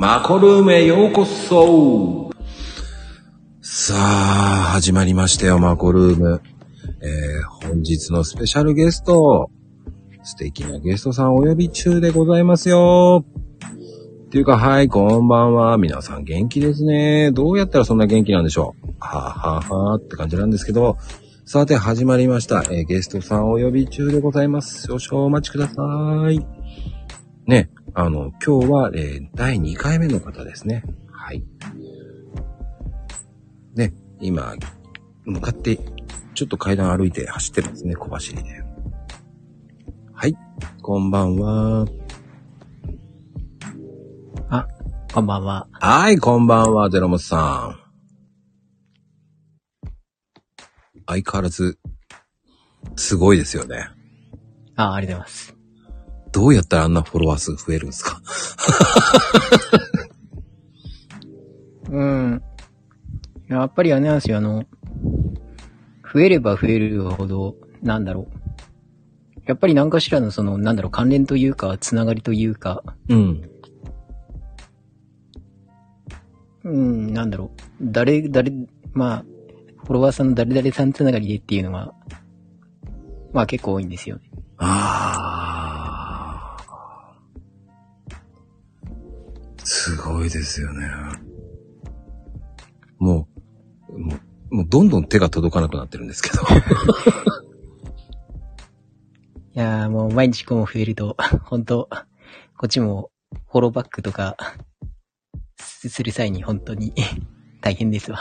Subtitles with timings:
[0.00, 2.30] マコルームへようこそ
[3.60, 6.40] さあ、始まりましたよ、マコルーム。
[7.02, 9.50] えー、本日のスペシャルゲスト、
[10.22, 13.24] 素敵なゲストさんお呼び中でございますよ。
[14.26, 15.76] っていうか、はい、こんばんは。
[15.78, 17.32] 皆さん元気ですね。
[17.32, 20.96] どうやったらそんな元気なんでしょうはぁ、はぁはぁって感じなんですけど、
[21.44, 22.62] さて始まりました。
[22.70, 24.86] えーゲストさんお呼び中でございます。
[24.86, 25.72] 少々お待ちくださ
[26.30, 26.57] い。
[27.98, 30.84] ね、あの、今日は、えー第2回目の方ですね。
[31.10, 31.42] はい。
[33.74, 34.54] ね、今、
[35.24, 35.78] 向かって、
[36.34, 38.62] ちょっと階段歩いて走ってるんですね、小走りで。
[40.12, 40.36] はい、
[40.80, 41.86] こんばんは。
[44.48, 44.66] あ、
[45.12, 45.68] こんばんは。
[45.72, 47.88] はい、こんばんは、ゼロモスさん。
[51.06, 51.78] 相変わらず、
[52.96, 53.88] すごいですよね。
[54.76, 55.57] あ、ありがとうございます。
[56.38, 58.22] どうやったらあんなフォロワー数増えるんですか？
[61.90, 62.42] うん。
[63.48, 64.64] やっぱりあれなんですよ、あの、
[66.14, 69.40] 増えれば増えるほど、なんだろう。
[69.46, 73.50] やっぱり何かしらのその、なんだろう、関連というか、つながりというか、うん。
[76.62, 77.60] うん、なんだろう。
[77.82, 78.52] 誰、誰、
[78.92, 79.24] まあ、
[79.78, 81.92] フォロワーさんの誰々さんつながりでっていうのが、
[83.32, 84.30] まあ結構多いんですよね。
[84.58, 85.47] あ
[89.70, 90.88] すごいですよね。
[92.98, 93.28] も
[93.90, 94.14] う、も
[94.50, 96.40] う、もうどんどん手が届かなくなってるんですけど。
[99.54, 101.90] いやーもう毎日こう増えると、本当
[102.56, 103.10] こっちも
[103.50, 104.38] フォローバックとか、
[105.60, 106.94] すする際に本当に
[107.60, 108.18] 大変ですわ。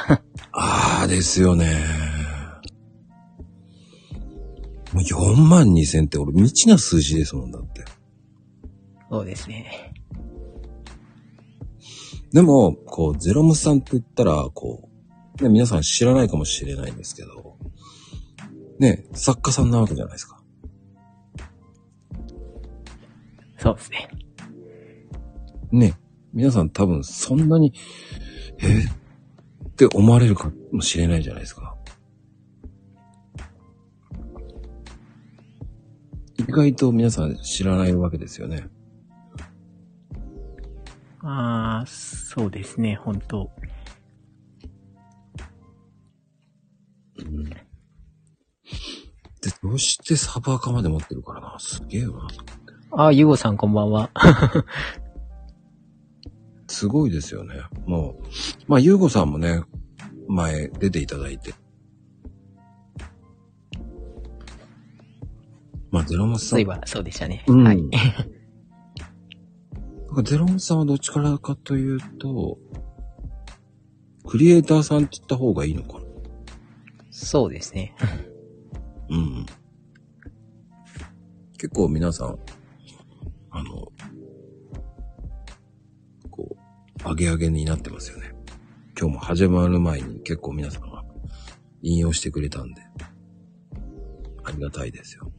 [0.51, 1.81] ああ、ですよね。
[4.91, 7.85] もう4万2千って俺未知な数字ですもんだって。
[9.09, 9.86] そうですね。
[12.37, 14.87] でも、こう、ゼロムさんって言ったら、こ
[15.39, 17.57] う、ね、皆さん知らないかもしれないんですけど、
[18.77, 20.39] ね、作家さんなわけじゃないですか。
[23.57, 24.09] そうですね。
[25.71, 25.97] ね、
[26.31, 27.73] 皆さん多分そんなに、
[28.59, 28.85] え
[29.69, 31.75] って思われるかもしれないじゃないですか。
[36.37, 38.69] 意外と皆さん知らないわけですよね。
[41.23, 43.49] ああ、そうですね、本当
[49.41, 51.59] で、どうしてサブアカまで持ってるからな？
[51.59, 52.27] すげえよな。
[52.91, 54.09] ああ、ゆうごさんこんばんは。
[56.67, 57.61] すごいですよね。
[57.85, 58.23] もう、
[58.67, 59.63] まあ、ゆうごさんもね、
[60.27, 61.53] 前出ていただいて。
[65.91, 66.49] まあ、ゼロモスさん。
[66.49, 67.43] そういえば、そうでしたね。
[67.47, 67.81] うんはい。
[70.07, 72.57] なんかゼロモスさんはどっちからかというと、
[74.25, 76.05] クリエイターさんって言った方がいいのかな？
[77.11, 77.95] そうですね。
[79.09, 79.45] うん。
[81.53, 82.37] 結構皆さん、
[83.51, 83.91] あの、
[86.29, 86.55] こ
[87.05, 88.33] う、上げ上げになってますよね。
[88.99, 91.03] 今日も始まる前に結構皆さんが
[91.81, 92.81] 引用してくれたんで、
[94.43, 95.31] ありがたいですよ。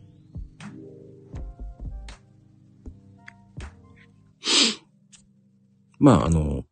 [5.98, 6.64] まあ、あの、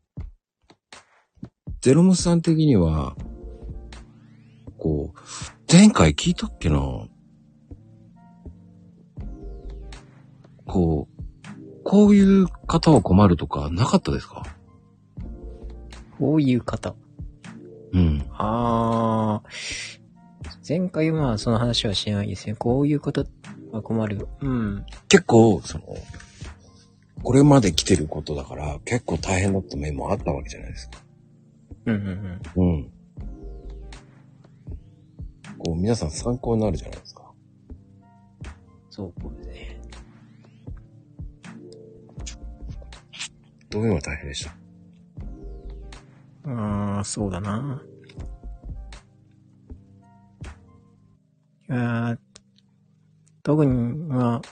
[1.80, 3.16] ゼロムスさん的には、
[4.78, 5.18] こう、
[5.70, 7.08] 前回聞いたっけな？
[10.66, 14.44] こう、こういう方は困るとかなかったですか？
[16.18, 16.94] こういう方。
[17.92, 18.24] うん。
[18.32, 19.48] ああ、
[20.68, 22.54] 前回はまあその話はしてないですね。
[22.54, 23.26] こういうこと
[23.72, 24.28] は困る。
[24.40, 24.86] うん。
[25.08, 25.84] 結構、その、
[27.22, 30.98] これまで来てることだから、結構大変だった面もあったわけじゃないですか。
[31.86, 32.68] うんうんうん。
[32.68, 32.90] うん。
[35.58, 37.22] こう、皆さん参考になるじゃないですか。
[38.90, 39.12] そう
[39.46, 39.80] ね。
[43.68, 44.56] どういうのが大変でした？
[46.50, 47.82] ああ、そうだな。
[51.68, 52.18] いやー
[53.42, 54.42] 特に、まあ、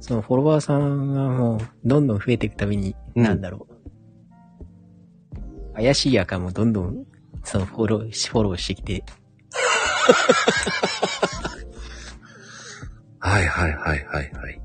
[0.00, 3.70] そのフォロワーさんがもうどんどん増えていくたびに、うんなんだろう。
[5.74, 7.06] 怪しいアカもどんどん、
[7.44, 9.04] そのフォローし、フォローしてきて、
[13.18, 14.60] はいはいはいはいはい。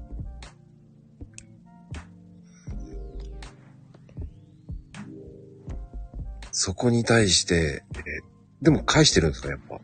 [6.52, 9.80] そこに対して、えーでも返してるんですか、やっぱ。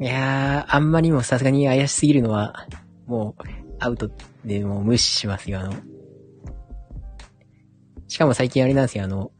[0.00, 2.68] いやー、あんまりもさすがに怪しすぎるのは、
[3.06, 4.08] もう、アウト
[4.44, 5.74] でもう無視しますよ、あの。
[8.06, 9.32] しかも最近あれなんですよ、あの、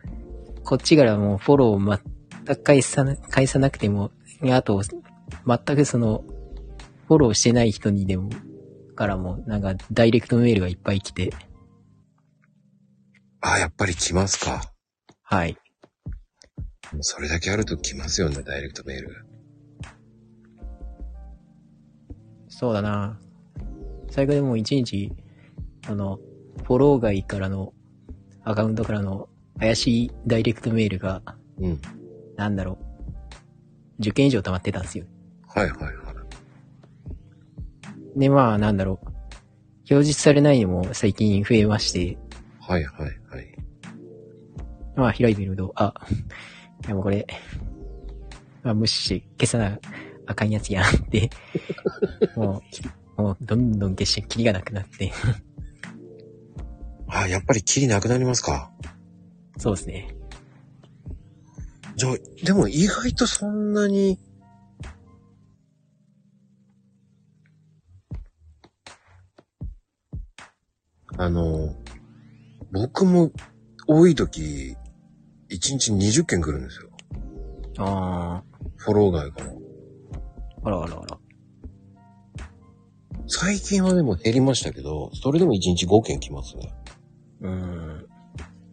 [0.65, 2.01] こっちからもうフォローを
[2.45, 4.11] 全く返さな、返さなくても、
[4.51, 6.25] あと、全くその、
[7.07, 8.31] フォローしてない人にでも、
[8.97, 11.33] からも、なんか、ダイレクトメールがいっぱい来て、
[13.41, 14.73] あ、やっぱり来ますか。
[15.23, 15.57] はい。
[16.93, 19.27] もうそれだけあると来ますよね、ダイレクトメール。
[22.49, 23.21] そうだな。
[24.13, 25.11] 最後でもう一日、
[25.89, 26.21] あの、
[26.65, 27.73] フォロー外からの、
[28.45, 31.23] アカウントからの怪しいダイレクトメールが、
[31.59, 31.81] うん。
[32.37, 32.79] なんだろ
[33.99, 35.07] う、10件以上溜まってたんですよ。
[35.49, 35.91] はいはいは
[38.17, 38.19] い。
[38.21, 39.07] で、まあ、なんだろう、
[39.91, 42.19] 表示されないのも最近増えまして、
[42.61, 43.55] はいはいはい。
[44.95, 45.95] まあ、開いてみると、あ、
[46.85, 47.27] いやもうこれ、
[48.63, 49.79] まあ、無視して消さな
[50.27, 51.31] あかんやつやんって、
[52.37, 52.83] もうき、
[53.17, 55.13] もう、どんどん消して、キリがなくなって、
[57.09, 58.73] あ、やっぱりキリなくなりますか？
[59.59, 60.17] そうですね。
[61.97, 64.19] じゃあ、でも意外とそんなに、
[71.19, 71.77] あの、
[72.73, 73.31] 僕も
[73.87, 74.77] 多い時、
[75.51, 76.89] 1日20件来るんですよ。
[77.79, 78.43] あ
[78.77, 79.53] フォロー外から。
[79.53, 79.59] ー、
[80.65, 81.19] あらあらあら。
[83.27, 86.75] 最近はでも減りましたけど、それでも1日5件来ますね。
[87.41, 88.07] うーん、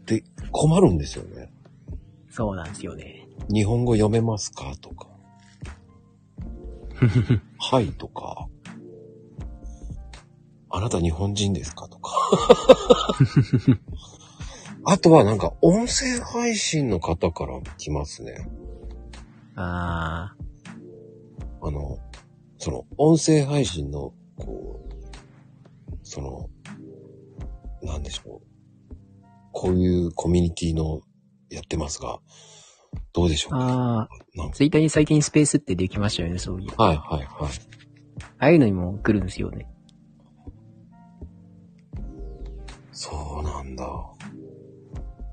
[0.05, 1.51] で、困るんですよね。
[2.29, 3.27] そうなんですよね。
[3.51, 5.07] 日本語読めますかとか。
[7.57, 8.47] はいとか。
[10.69, 12.11] あなた日本人ですかとか。
[14.85, 18.49] あとはなんか音声配信の方から来ますね。
[19.55, 20.35] あ
[21.61, 21.97] あの、
[22.57, 26.49] その音声配信の、こう、その、
[27.83, 28.47] なんでしょう。
[29.51, 31.01] こういうコミュニティの
[31.49, 32.19] やってますが、
[33.13, 33.59] どうでしょー、う？
[33.59, 36.69] かあー、なんかツイッターに最近スペースってできましたよね、そういう。
[36.75, 37.51] はいはいはい。
[38.39, 39.67] ああいうのにも来るんですよね。
[42.91, 43.85] そうなんだ。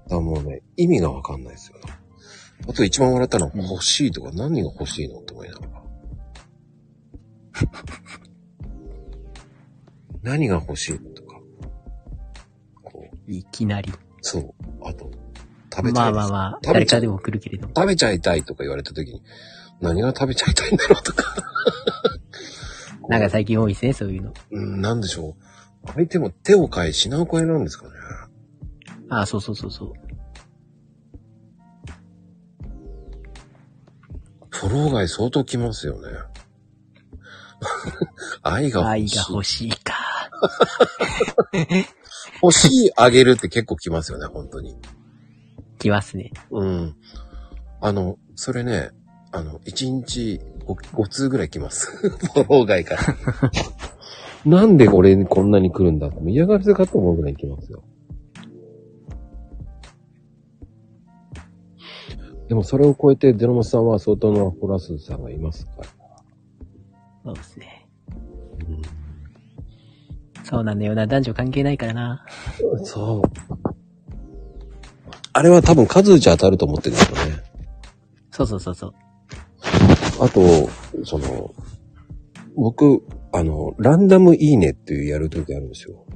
[0.08, 1.82] だもうね、意味がわかんないですよね。
[2.68, 5.82] あと一番笑ったのはうん欲しいとか、何が欲しいのって思いながら。
[10.26, 11.40] 何が欲しいのとか。
[12.82, 13.92] こう、いきなり。
[14.22, 14.54] そう。
[14.82, 15.08] あと、
[15.72, 16.12] 食べたい。
[16.12, 17.68] まあまあまあ、食べちゃう誰かでも来るけれど。
[17.68, 19.22] 食べちゃいたいとか言われた時に、
[19.80, 21.32] 何が食べちゃいたいんだろうとか。
[23.08, 24.34] なんか最近多いですね、そういうの。
[24.50, 25.36] うん、なんでしょ
[25.86, 25.92] う。
[25.94, 27.92] 相手も手を変え、品を変えなんですかね。
[29.08, 29.92] ああ、そうそうそうそう。
[34.50, 36.08] フォロー外相当来ますよね。
[38.42, 39.16] 愛が愛欲しい。
[39.18, 39.85] が欲しいか。
[42.42, 44.76] 欲しいあげるって結構来ますよね、本当に。
[45.78, 46.32] 来ますね。
[46.50, 46.96] うん。
[47.80, 48.90] あの、それね、
[49.32, 51.96] あの、1日 5, 5通ぐらい来ます。
[51.96, 53.02] フォロー外から。
[54.44, 57.82] なんで俺にこんなに来るんだって嫌がらせかと思うぐらい来ますよ。
[62.48, 65.88] でもそれを超えてデロモスさんは相当のフォラスさんがいますから。
[67.24, 67.88] そうですね。
[68.68, 68.95] うん
[70.48, 71.08] そうなんだよな。
[71.08, 72.24] 男女関係ないからな。
[72.84, 73.22] そう。
[75.32, 77.42] あれは多分数打ち当たると思ってるんですよね。
[78.30, 78.94] そうそうそうそう。
[80.20, 80.70] あと、
[81.04, 81.52] その、
[82.54, 86.06] 僕、あの、ランダムいいねっていうやるときあるんですよ。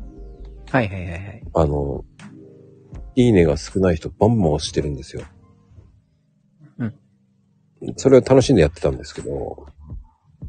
[0.71, 1.43] はいはいはいはい。
[1.53, 2.05] あの、
[3.17, 5.23] いいねが少ない人バンバン押してるんですよ。
[6.79, 6.95] うん。
[7.97, 9.67] それは楽しんでやってたんですけど、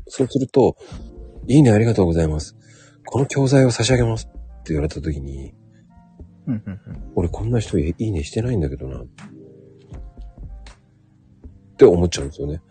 [0.07, 0.77] そうすると、
[1.47, 2.55] いいねありがとうございます。
[3.05, 4.31] この教材を差し上げますっ
[4.63, 5.53] て言われたときに、
[6.47, 7.11] うんうんうん。
[7.15, 9.01] 俺こんな人いいねしてないんだけどな。
[9.01, 9.05] っ
[11.77, 12.61] て思っちゃうんですよね。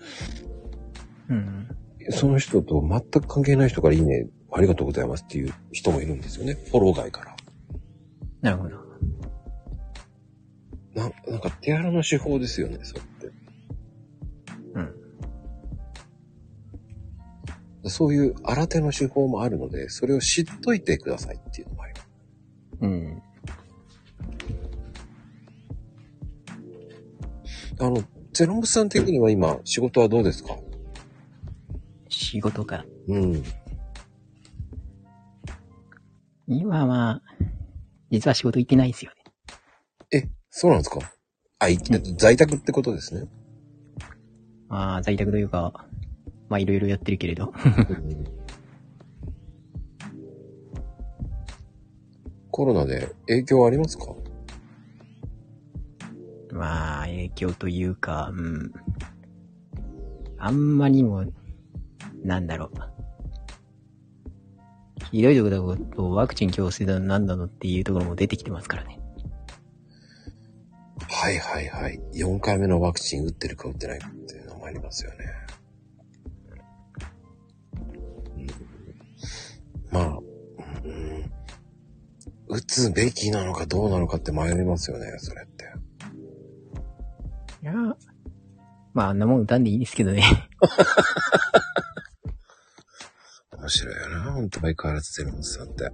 [1.29, 2.13] うんうん。
[2.13, 6.55] その人と全く関係ない人からいいね、ありがとうございますっていう人もいるんですよね。
[6.55, 7.37] フォロー外から。
[8.41, 8.77] なるほど。
[10.95, 13.30] な、なんか手荒の手法ですよね、それって。
[17.87, 22.09] そういう新手の手法もあるので、それを知っといてくださいっていうのもあります。
[22.83, 23.23] うん。
[27.81, 30.57] あの、ゼロムさん的には今、仕事はどうですか？
[32.09, 32.85] 仕事か。
[33.09, 33.43] うん。
[36.47, 37.23] 今は、
[38.11, 39.17] 実は仕事行ってないんですよね。
[40.13, 40.99] え、そうなんですか？
[41.59, 41.79] あ、い
[42.19, 43.29] 在宅ってことですね。
[44.69, 45.87] まあ、在宅というか、
[46.50, 47.54] まあいろいろやってるけれど。
[47.54, 47.59] う
[47.95, 48.25] ん
[52.50, 54.14] コロナで影響ありますか？
[57.07, 58.73] 影響というか、うん。
[60.37, 61.25] あんまりも、
[62.25, 62.71] なんだろう。
[65.12, 68.99] ひどいところだとワクチン強制だなんだのっていうところも出てきてますからね。
[71.09, 72.00] はいはいはい。
[72.14, 75.19] 4回目のワクチン打ってるか打ってないかっていうのもありますよね。
[79.91, 80.19] まあ、
[80.85, 81.33] うん、
[82.49, 85.65] 打つべきなのかどうなのかって迷いますよね、それって。
[87.63, 87.75] いや
[88.95, 90.23] まああんなもん歌んでいいですけどね。
[93.59, 95.91] 面白いよな、ほんと相変わらずゼロムスさんって。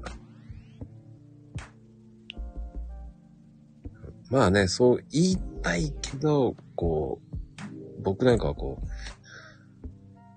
[4.31, 8.87] まあね、そう言いたいけど、こう、僕なんかはこう、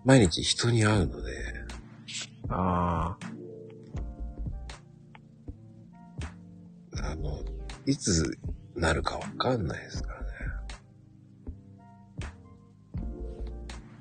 [0.05, 1.31] 毎日人に会うので、
[2.49, 3.38] ああ。
[7.03, 7.43] あの、
[7.85, 8.37] いつ
[8.75, 10.27] なるかわかんないですからね。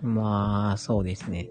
[0.03, 1.49] まあ、そうですね。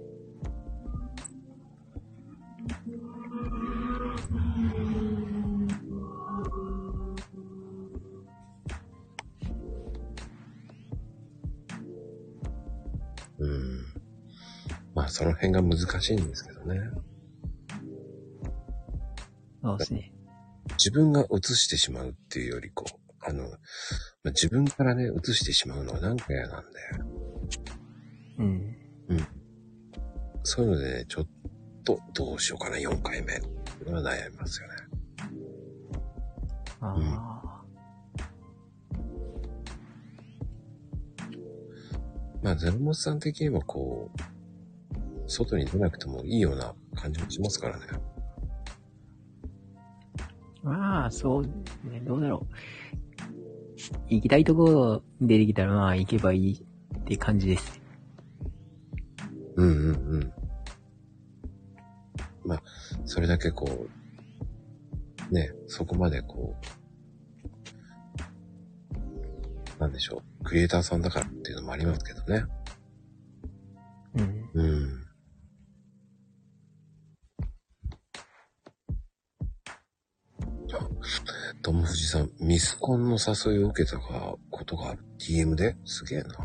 [13.40, 13.86] うん。
[14.96, 16.80] まあその辺が難しいんですけどね。
[19.62, 20.12] そうですね。
[20.78, 26.80] 自分が映してしまうっていうよりこう、あの、まあ、自分からね、映してしまうのはなんか嫌なんで、
[28.40, 28.78] うん。
[30.44, 31.28] そういうのでね、ちょっ
[31.84, 33.36] とどうしようかな、4回目。
[33.36, 34.74] っていうのは悩みますよね。
[36.82, 37.48] ああ。
[42.44, 47.86] まあ、ゼロモスさん的にはこう、外に出なくてもいいような感じもしますからね。
[50.68, 51.44] まあ、そう
[51.90, 52.02] ね。
[52.02, 52.56] どうだろう。
[54.10, 56.66] 行きたいところ出てきたら、まあ、行けばいい
[57.00, 57.82] って感じです。
[59.56, 60.34] うんうんうん。
[62.46, 62.64] まあ、
[63.06, 63.88] それだけこ
[65.30, 66.56] う、ね、そこまでこ
[69.78, 72.46] う、なんでしょう、クリエイターさんだからっていうのもありますけどね。
[74.16, 74.50] うん。
[74.54, 75.07] うん。
[81.62, 85.04] トム・フジさん、ミスコンの誘いを受けたかことがある。
[85.20, 86.36] DM ですげえな。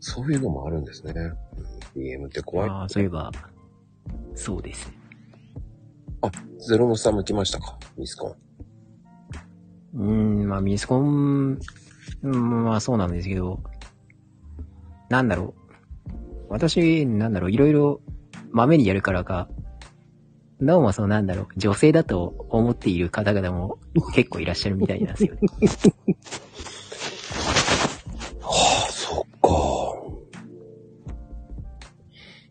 [0.00, 1.12] そういうのもあるんですね。
[1.16, 2.68] うん、DM って怖い。
[2.68, 3.30] ああ、そういえば、
[4.34, 4.92] そうです。
[6.22, 6.30] あ、
[6.68, 7.78] ゼロモスさんも来ましたか？
[7.96, 8.34] ミスコン。
[9.94, 10.10] うー
[10.44, 11.58] ん、まあ、ミスコン、
[12.22, 13.62] うんまあ、そうなんですけど、
[15.08, 15.54] なんだろ
[16.08, 16.12] う。
[16.48, 18.00] 私、なんだろう、いろいろ、
[18.50, 19.48] 豆にやるからか、
[20.64, 23.78] どうもそうなんだろう、女性だと思っている方々も
[24.14, 25.40] 結構いらっしゃるみたいなんですよね。
[28.40, 29.48] はあ、そっか。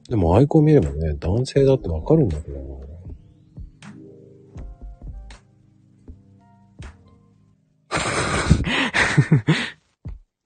[0.09, 2.63] でもアイコン見ればね、男性だってわかるんだけどな。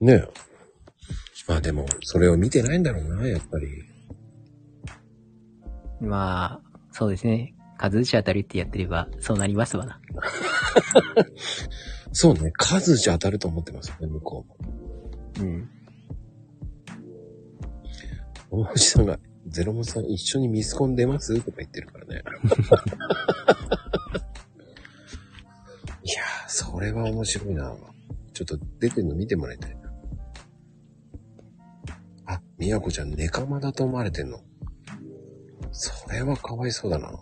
[0.00, 0.28] ねえ。
[1.48, 3.66] まあでも、それを見てないんだろうな、やっぱり。
[6.00, 7.54] まあ、そうですね。
[7.78, 10.00] 数打ち当たりってやってれば、そうなりますわな。
[12.12, 14.46] そうね、数じゃ当たると思ってますよね、向こ
[15.38, 15.46] うも。
[15.46, 15.70] うん。
[18.50, 21.34] おもじさんが、ゼロモンさん一緒にミスコン出ます？
[21.40, 22.22] とか言ってるからね。
[26.02, 27.74] いやー、それは面白いな。
[28.32, 29.92] ちょっと出てるの見てもらいたいな。
[32.26, 34.40] あ、みやこちゃん、ネカマだと思われてんの。
[35.72, 37.12] それはかわいそうだな。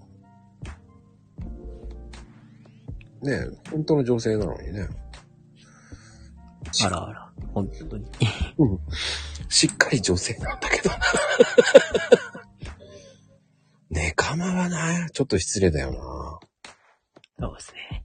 [3.23, 4.88] ねえ、本当の女性なのにね。
[6.85, 8.06] あらあら、本当に。
[8.58, 8.78] うん。
[9.49, 10.99] しっかり女性なんだけど な。
[13.90, 17.46] ネカマはな、ちょっと失礼だよな。
[17.46, 18.04] そうですね。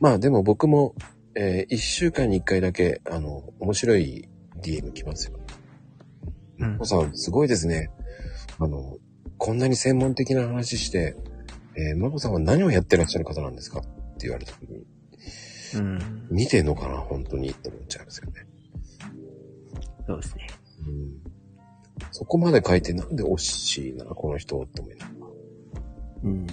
[0.00, 0.94] まあでも僕も、
[1.34, 4.28] えー一週間に一回だけ、あの、面白い
[4.60, 5.38] DM 来ますよ。
[6.58, 6.84] うんお。
[6.84, 7.90] さん、すごいですね。
[8.58, 8.98] あの、
[9.38, 11.16] こんなに専門的な話して、
[11.76, 13.80] えー、マコさんは何をやってらっしゃる方なんですか？
[13.80, 13.82] っ
[14.18, 14.84] て言われた時に、
[15.74, 16.26] うん。
[16.30, 16.98] 見てんのかな？
[16.98, 18.46] 本当にって思っちゃいますよね。
[20.06, 20.46] そうですね。
[20.86, 21.20] うん。
[22.10, 25.26] そこまで書いてなんで惜しいな、この人って思いながら。
[26.24, 26.46] うん。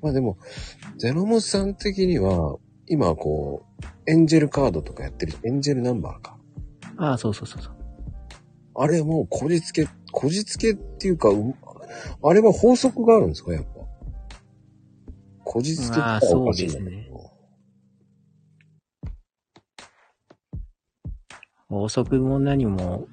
[0.00, 0.38] まあでも、
[0.96, 2.56] ゼノムさん的には、
[2.86, 3.66] 今こ
[4.06, 6.36] う、エンジェルカードとかやってる、エンジェルナンバーか。
[6.96, 7.76] ああ、そうそうそうそう。
[8.74, 11.54] あれもうこじつけ、こじつけっていうか、う
[12.22, 13.70] あれは法則があるんですかやっぱ？
[15.44, 17.30] こじつけてたらおかしいんだけど。
[21.68, 23.06] 法則も何も、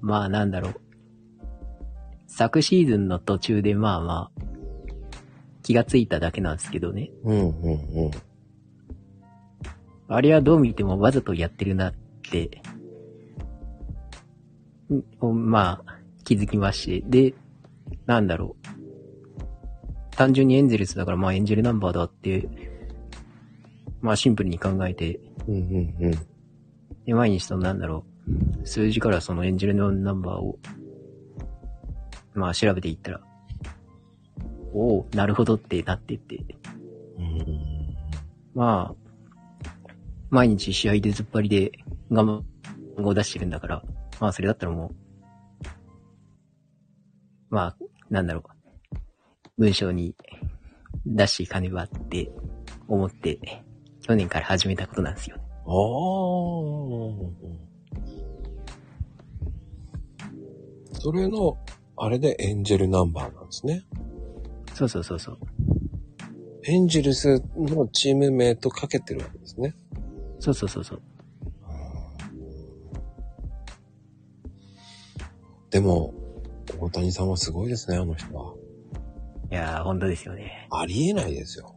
[0.00, 0.80] まあなんだろう。
[2.26, 4.42] 昨シーズンの途中でまあまあ、
[5.62, 7.10] 気がついただけなんですけどね。
[7.24, 8.10] うんうんうん。
[10.08, 11.94] あれはどう見てもわざとやってるなっ
[12.30, 12.62] て、
[14.94, 17.30] んまあ、気づきまして。
[17.30, 17.34] で、
[18.06, 18.66] なんだろう。
[20.16, 22.48] 単純にエンゼルスだからまあエンジェルナンバーだって、
[24.00, 26.10] まあシンプルに考えて、うんうんうん。
[27.04, 28.04] で、毎日そのなんだろ
[28.62, 30.58] う、数字からそのエンジェルのナンバーを、
[32.34, 33.20] まあ調べていったら、
[34.72, 36.44] おおなるほどってなってって、
[37.18, 37.66] うん
[38.54, 39.90] まあ、
[40.30, 41.72] 毎日試合で突っ張りで
[42.08, 42.42] 我
[42.96, 43.82] 慢を出してるんだから、
[44.20, 44.96] まあそれだったらもう、
[47.50, 47.76] まあ、
[48.10, 48.44] なんだろう、
[49.58, 50.14] 文章に
[51.04, 52.30] 出していかねばって
[52.88, 53.62] 思って、
[54.02, 55.42] 去年から始めたことなんですよね。
[55.48, 55.72] ああ。
[61.00, 61.58] それの、
[61.96, 63.84] あれでエンジェルナンバーなんですね。
[64.74, 65.38] そうそうそうそう。
[66.64, 69.74] エンジェルスのチーム名とかけてるわけですね。
[70.40, 71.02] そうそうそうそう。
[75.70, 76.14] でも、
[76.78, 78.54] 大谷さんはすごいですね、あの人は。
[79.50, 80.66] いやー、本当ですよね。
[80.70, 81.76] ありえないですよ。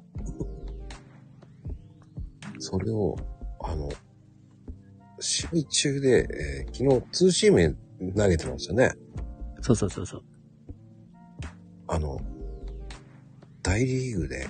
[2.60, 3.15] それを、
[3.62, 3.89] あの、
[5.19, 6.27] 試合中で、
[6.67, 7.77] えー昨日ツーシーム
[8.15, 8.91] 投げてましたね。
[9.62, 10.24] そうそうそうそう。
[11.88, 12.19] あの、
[13.62, 14.48] 大リーグで、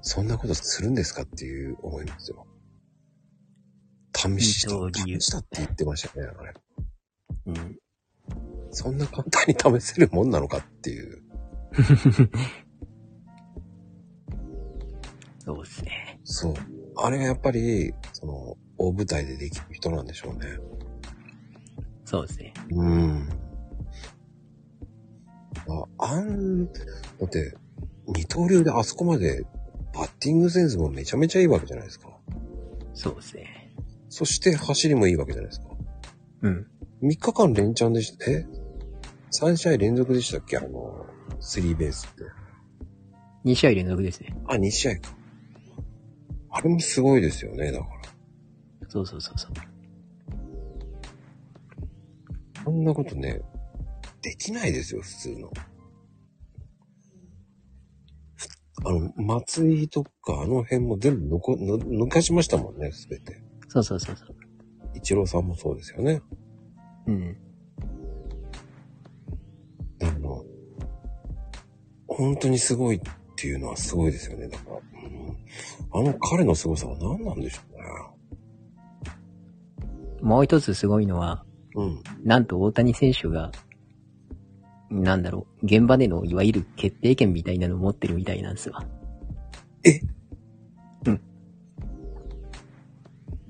[0.00, 2.46] そんなことするんですかっていう思いですよ。
[4.14, 6.54] 試した、二刀流試したって言ってましたね、あれ。
[7.46, 7.78] うん。
[8.74, 11.22] そんな簡単に試せるもんなのかっていう。
[15.44, 16.20] そうですね。
[16.24, 16.54] そう。
[16.96, 20.58] あれがやっぱり、その、大舞台でできる人なんでしょうね。
[22.04, 22.54] そうですね。
[22.70, 23.28] うん。
[25.68, 26.72] あ、あん、だ
[27.26, 27.54] って、
[28.06, 29.44] 二刀流であそこまで、
[29.92, 32.08] バッティングセンスもめちゃめちゃいいわけじゃないですか。
[32.94, 33.72] そうですね。
[34.08, 35.68] そして走りもいいわけじゃないですか。
[36.42, 36.66] うん。
[37.02, 38.46] 3日間連チャンでした、え？
[39.40, 40.56] ?3 試合連続でしたっけ？
[40.58, 41.06] あの、
[41.40, 42.24] スリーベースって。
[43.44, 44.36] 2試合連続ですね。
[44.46, 45.16] あ、2試合か。
[46.50, 48.88] あれもすごいですよね、だから。
[48.88, 49.52] そうそうそうそう。
[52.64, 53.42] こんなことね、
[54.22, 55.50] できないですよ、普通の。
[58.86, 63.42] あの、松井とかあの辺も全部抜こ抜抜かしましたもんね、すべて。
[63.68, 64.36] そうそうそうそう。
[64.94, 66.22] 一郎さんもそうですよね。
[67.06, 67.36] うん。
[72.06, 73.00] 本当にすごいっ
[73.36, 74.48] ていうのはすごいですよね。
[74.48, 77.60] だから、うん、あの彼の凄さは何なんでしょ
[80.24, 81.98] もう一つすごいのは、うね。
[82.22, 83.52] なんと大谷選手が、
[84.90, 88.86] なんだろう、現場でのいわゆる決定権みたいなのを持ってるみたいなんですわ。
[91.06, 91.20] うん。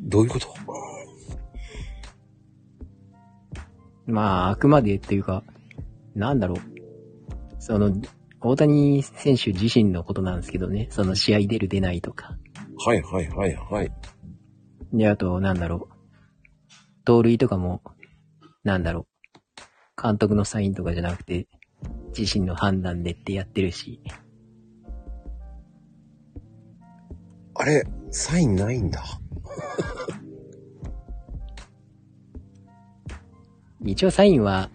[0.00, 0.48] どういうこと？
[4.06, 5.44] まあ、あくまでっていうか、
[6.16, 6.58] なんだろう。
[7.60, 7.92] その、
[8.46, 10.88] 大谷選手自身のことなんですけどね。
[10.90, 12.36] その試合出る出ないとか。
[12.84, 13.90] はいはいはいはい。
[14.92, 15.94] で、あと、なんだろう。
[17.06, 17.80] 盗塁とかも、
[18.62, 19.06] なんだろ
[19.98, 20.02] う。
[20.02, 21.48] 監督のサインとかじゃなくて、
[22.16, 24.02] 自身の判断でってやってるし。
[27.54, 29.02] あれ、サインないんだ。
[33.86, 34.68] 一応サインは、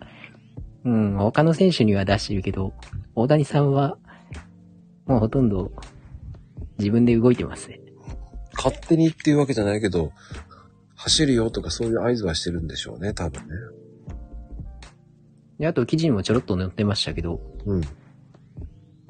[0.86, 2.74] うん、他の選手には出してるけど、
[3.20, 3.98] 大谷さんは、
[5.06, 5.74] もうほとんど
[6.78, 7.82] 自分で動いてますね。
[8.56, 10.14] 勝手にっていうわけじゃないけど、
[10.96, 13.56] 走るよとかそういう合図はしてるんでしょうね、多分ね。
[15.60, 17.82] で、あと記事にもちょろっと載ってましたけど、うん。
[17.82, 17.90] いわ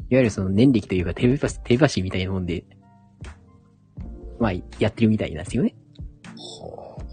[0.10, 2.66] ゆるその年歴というか手橋、手橋みたいなもんで、
[4.40, 5.76] まあ、やってるみたいなんですよね。
[6.36, 7.04] はあ。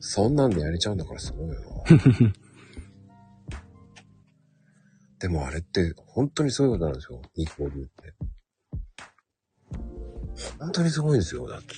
[0.00, 1.65] そんなんでやれちゃうんだからすごいよな。
[5.18, 7.22] でもあれって本当にそういうことなんですよ。
[7.36, 8.14] 二刀流って。
[10.58, 11.48] 本当にすごいんですよ。
[11.48, 11.74] だって。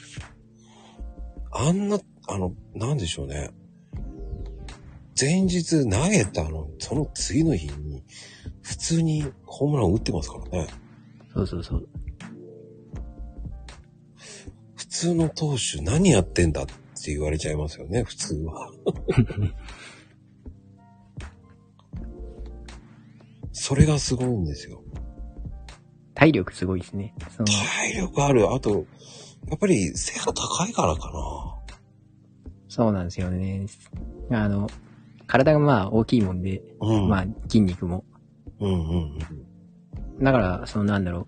[1.53, 3.51] あんな、あの、なんでしょうね。
[5.21, 8.05] 前日投げたの、その次の日に、
[8.63, 10.69] 普通にホームラン打ってますからね。
[11.35, 11.89] そうそうそう。
[14.77, 18.71] 普通の投手何やってんだって言われちゃいますよね、普通は。
[23.59, 24.83] それがすごいんですよ。
[26.15, 27.15] 体力すごいですね。
[27.37, 28.53] その、体力ある。
[28.53, 28.87] あと、
[29.49, 31.75] やっぱり背が高いからかな。
[32.69, 33.67] そうなんですよね。
[34.31, 34.69] あの、
[35.27, 37.09] 体がまあ大きいもんで、うん。
[37.09, 38.05] まあ筋肉も。
[38.61, 39.19] うんうん
[40.19, 40.25] うん。
[40.25, 41.27] だから、そのなんだろう。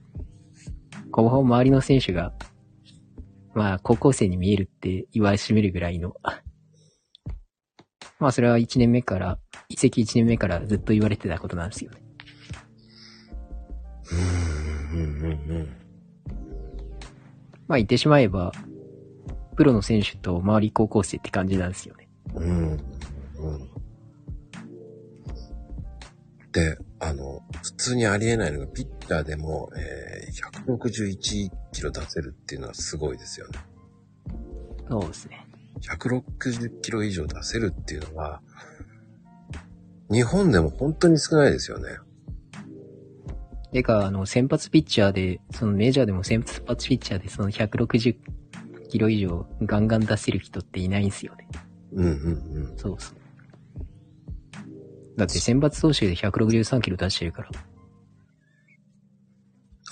[1.11, 2.33] 後方周りの選手が、
[3.55, 6.14] まあ高校生に見えるって言わしめるぐらいの。
[8.21, 9.38] まあそれは1年目から、
[9.69, 12.10] 移籍1年目からずっと言われてたことなんですよね。
[14.12, 15.68] うんうんうんうん。
[17.68, 18.53] まあ言ってしまえば、
[19.57, 22.09] プロの選手と周り高校生って感じなんですよね。
[22.35, 22.73] うん。
[22.73, 23.70] うん。
[26.53, 33.59] で、あの、普通にありえないのが、ピッチャーでも、えー、161キロ出せるっていうのはすごいですよね。
[34.88, 35.46] そうですね。
[35.81, 38.42] 160キロ以上出せるっていうのは、
[40.11, 41.99] 日本でも本当に少ないですよね。
[43.72, 48.16] てか、あの、先発ピッチャーで、そのメジャーでも先発ピッチャーでその160
[48.88, 51.48] キロ以上ガンガン出せる人っていないんですよね。
[51.92, 53.16] うんうんそうそう。
[55.16, 57.50] だって先発投手で163キロ出してるから。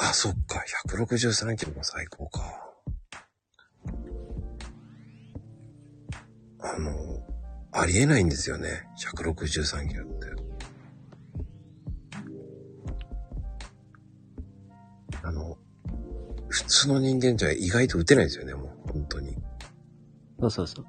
[0.00, 0.64] あ、そっか。
[0.88, 2.40] 163キロが最高か。
[6.60, 6.92] あの、
[7.72, 8.88] ありえないんですよね。
[9.14, 10.47] 163キロって。
[15.22, 15.58] あの、
[16.48, 18.92] 普通の人間じゃ意外と打てないですよね、もう。
[18.92, 19.36] 本当に。
[20.40, 20.86] そうそうそう。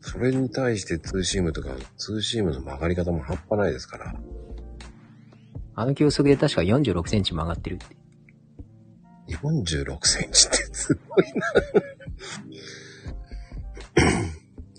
[0.00, 4.14] それに対してツーシームとか、ツーシームの曲がり方も半端ないですから。
[5.74, 7.96] あの球速で確か46センチ曲がってるって。
[9.28, 11.52] 46センチってすごいな。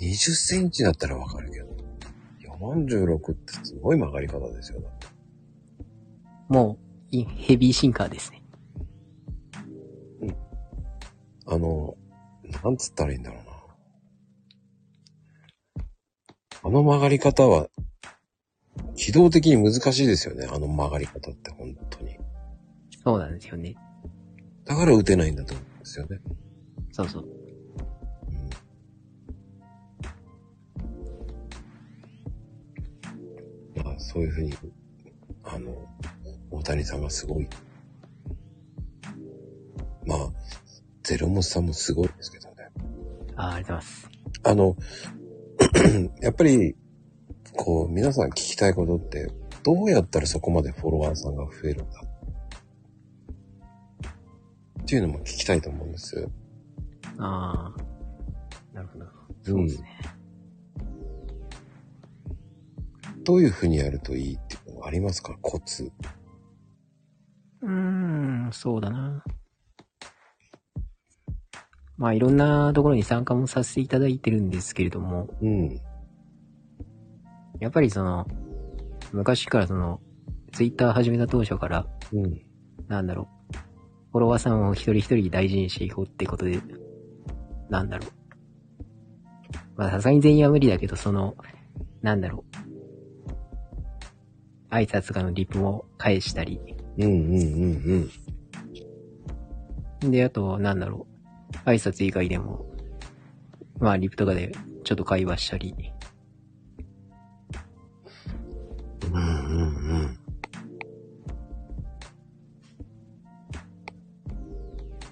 [0.02, 1.70] 20センチだったらわかるけど。
[2.60, 4.82] 46ってすごい曲がり方ですよ。
[6.50, 6.78] も
[7.12, 8.44] う、いヘビーシンカーですね。
[11.46, 11.96] あの、
[12.64, 13.50] なんつったらいいんだろうな。
[16.62, 17.70] あの曲がり方は、
[18.96, 20.48] 機動的に難しいですよね。
[20.52, 22.18] あの曲がり方って本当に。
[23.04, 23.76] そうなんですよね。
[24.66, 26.20] だから打てないんだと思うんですよね。
[26.92, 27.26] そうそう。
[33.76, 34.54] うんまあ、そういうふうに、
[35.44, 35.74] あの、
[36.52, 37.48] 大谷さんがすごい。
[40.06, 40.30] まあ、
[41.04, 42.70] ゼロモスさんもすごいですけどね。
[43.36, 43.88] ああ、ありがとう
[44.44, 45.00] ございます。
[46.02, 46.76] あの、 やっぱり、
[47.56, 49.32] こう、皆さん聞きたいことって、
[49.64, 52.02] どうやったらそこまでフォロワーさんが増えるんだ？
[54.82, 56.28] っていうのも聞きたいと思うんです。
[57.18, 57.82] ああ。
[58.74, 59.06] なるほど。
[59.06, 59.10] う
[59.44, 60.00] そうですね。
[63.24, 65.38] どういうふうにやるといいっていうのはありますか？
[65.42, 65.92] コツ。
[67.62, 69.24] うーん、そうだな。
[71.98, 75.80] まあいろんなところに参加もさせていただいてるんですけれども、うん。
[77.60, 78.26] やっぱりその、
[79.12, 80.00] 昔からその、
[80.54, 82.42] ツイッター始めた当初から、うん。
[82.88, 83.58] なんだろう、
[84.12, 86.62] フォロワーさんを一人一人大事にしていこうってことで、
[87.70, 88.12] なんだろう。
[89.76, 91.36] まあさすがに全員は無理だけど、その、
[92.02, 92.46] なんだろ
[94.72, 94.74] う。
[94.74, 96.62] 挨拶かのリプも返したり、
[97.00, 97.16] うんうんう
[98.04, 98.10] ん
[100.04, 100.12] うん。
[100.12, 101.20] で、あと、なんだろう。
[101.66, 102.66] 挨拶以外でも、
[103.80, 104.52] まあ、リプとかで
[104.84, 105.74] ちょっと会話したり。
[109.06, 110.20] うんうんうん。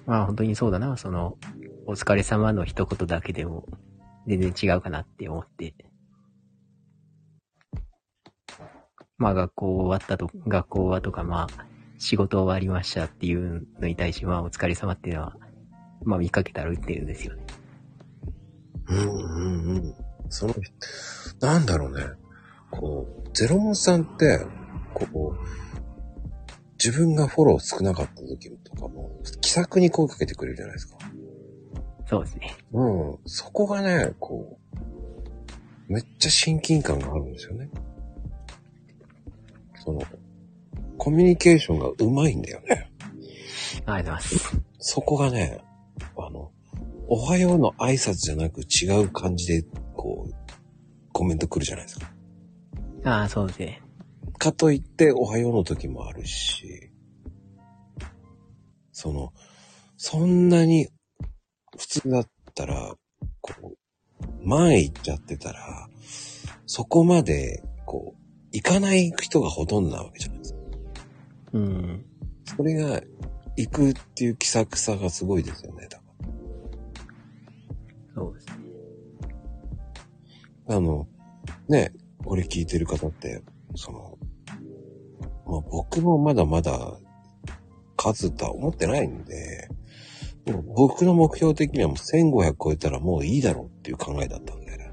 [0.04, 0.96] まあ、本当にそうだな。
[0.98, 1.38] その、
[1.86, 3.66] お疲れ様の一言だけでも、
[4.26, 5.74] 全然違うかなって思って。
[9.16, 15.36] まあ、学校終わったと、学校はとか、まあ、仕事終わりましたっていうのに対して、まあ、お疲れ様っていうのは、
[16.04, 17.42] まあ、見かけたら打ってるんですよね。
[18.88, 19.94] うんうんうん。
[20.30, 20.54] その、
[21.40, 22.04] なんだろうね。
[22.70, 24.46] こう、ゼロモンさんって、
[24.94, 25.38] こう、
[26.82, 30.98] 自分がフォロー少なかった時とかも、気さくに声かけてくれるじゃないですか。
[32.06, 32.56] そうですね。
[32.72, 32.84] う
[33.14, 33.18] ん。
[33.26, 34.58] そこがね、こ
[35.88, 37.68] う、めっちゃ親近感があるんですよね。
[39.74, 40.00] その、
[40.98, 42.90] コミュニケーションがうまいんだよね。
[43.00, 43.30] ありが
[43.78, 44.60] とうございます。
[44.78, 45.60] そこがね、
[46.16, 46.50] あの、
[47.08, 50.34] おはようの挨拶じゃなく違う感じで、こう、
[51.12, 52.10] コメント来るじゃないですか。
[53.04, 53.82] ああ、そうですね。
[54.38, 56.90] かといって、おはようの時もあるし、
[58.92, 59.32] その、
[59.96, 60.88] そんなに、
[61.76, 62.94] 普通だったら、
[63.40, 63.76] こう、
[64.46, 65.88] 前行っちゃってたら、
[66.66, 68.20] そこまで、こう、
[68.52, 70.57] 行かない人がほとんどなわけじゃないですか。
[71.52, 72.04] うん。
[72.44, 73.00] それが、
[73.58, 76.04] 行くっていう気さくさがすごいですよね、だか
[78.14, 78.52] そうですね。
[80.68, 80.76] ら。
[80.76, 81.08] あの、
[81.68, 81.92] ね、
[82.24, 83.42] これ聞いてる方って、
[83.74, 84.18] その、
[85.44, 86.98] まあ僕もまだまだ
[87.96, 89.68] 数とは思ってないんで、
[90.44, 94.92] でも僕の目標的にはもう1500超えたらもういいだろうっていう考えだったんで、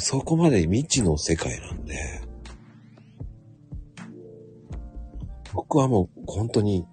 [0.00, 2.27] そこまで未知の世界なんで、
[5.58, 6.86] 僕はもう本当に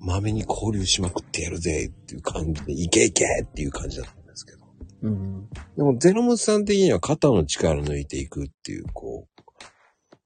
[0.00, 4.58] まめに交流しまくってやるぜっていう感じで、いけいけっていう感じだったんですけど。
[5.02, 5.50] うん。
[5.76, 9.26] でもゼロムスさん的には肩の力抜いていくっていう、こ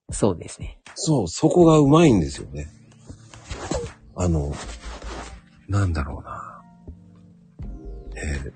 [0.08, 0.78] う、そうですね。
[0.94, 2.68] そう、そこがうまいんですよね。
[4.14, 4.54] あの、
[5.66, 6.62] なんだろうな。
[8.14, 8.52] えー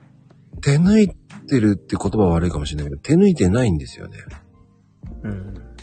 [0.62, 1.08] 手抜い
[1.46, 4.16] てるって言葉は悪いかもしれないけど、手抜いてないんですよね。
[5.24, 5.73] うん。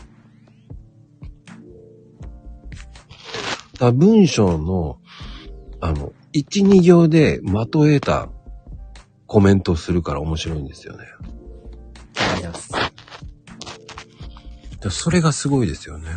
[3.81, 4.99] だから文章の、
[5.79, 8.29] あの、1、2行でまとえた
[9.25, 11.05] コメントをするから面白いんですよね。
[12.15, 12.71] あります。
[14.81, 16.11] でそれがすごいですよね。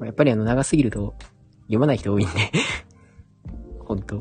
[0.00, 1.16] やっぱりあの、長すぎると
[1.62, 2.52] 読まない人多いんで。
[3.80, 4.20] 本当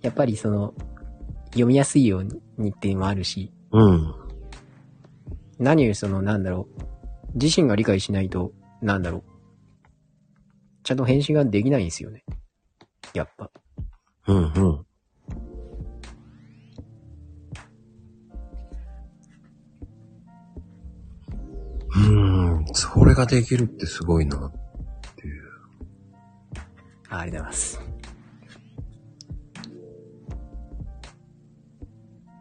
[0.00, 0.74] やっぱりその、
[1.46, 2.24] 読みやすいよう
[2.56, 4.14] にっていうのもあるし、うん。
[5.58, 6.88] 何よりその、なんだろう。
[7.34, 9.22] 自身が理解しないと、なんだろう。
[10.82, 12.24] ちゃんと返信ができないんですよね。
[13.12, 13.50] やっぱ。
[14.26, 14.88] うんうん。
[21.90, 24.52] うーん、それができるってすごいなっ
[25.16, 25.42] ていう。
[27.10, 27.80] あありがとうございます。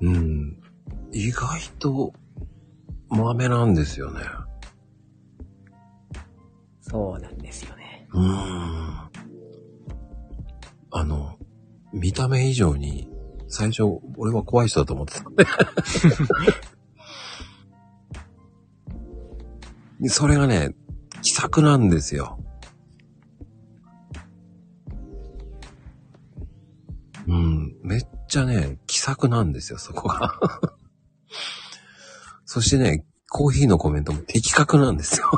[0.02, 0.62] うん。
[1.12, 2.13] 意外と、
[3.10, 4.21] 豆なんですよね。
[6.89, 8.08] そうなんですよね。
[8.13, 9.10] うーん。
[10.91, 11.38] あの、
[11.93, 13.10] 見た目以上に、
[13.50, 13.84] 最初、
[14.17, 15.30] 俺は怖い人だと思ってた。
[20.00, 20.76] で それがね、
[21.21, 22.39] 気さくなんですよ。
[27.28, 30.39] うん、めっちゃね、気さくなんですよ、そこが。
[32.45, 35.30] そしてね、コーヒーのコメントも的確なんですよ。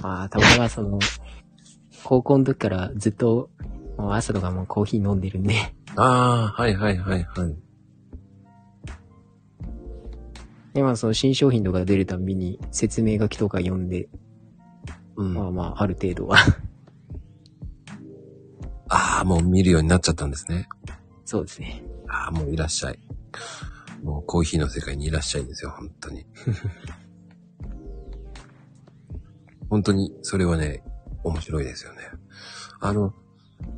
[0.00, 0.98] まあ、たまたまその、
[2.04, 3.50] 高校の時からずっと、
[3.96, 5.54] もう朝とかもうコーヒー飲んでるんで、
[5.96, 7.56] ああ、はいはいはいはい。
[10.74, 14.08] で、まあその新商品とか出るたびに説明書きとか読んで、
[15.16, 15.34] うん。
[15.34, 16.38] まあまあ、ある程度は。
[18.88, 20.68] ああ、もう見るようになっちゃったんですね。
[21.24, 21.82] そうですね。
[22.08, 22.98] ああ、もういらっしゃい。
[24.02, 26.26] もうコーヒーの世界にいらっしゃいんですよ、本当に。
[29.72, 30.82] 本当に、それはね、
[31.24, 32.00] 面白いですよね。
[32.78, 33.14] あの、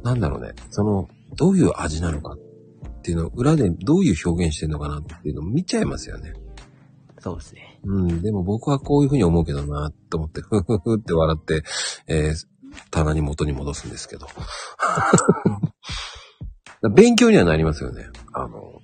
[0.03, 2.39] なんだろうね、その、どういう味なのかっ
[3.03, 6.33] ていうのを、裏でどういう表現してるのかなっていうのを見ちゃいますよね。
[7.21, 7.79] そうですね。
[7.85, 11.63] うん、でも僕はこういうふうに思うけどな、と思って、ふふふって笑って、
[12.09, 12.47] えー
[12.91, 14.27] 棚に元に戻すんですけど。
[16.93, 18.09] 勉強にはなりますよね。
[18.33, 18.83] あの、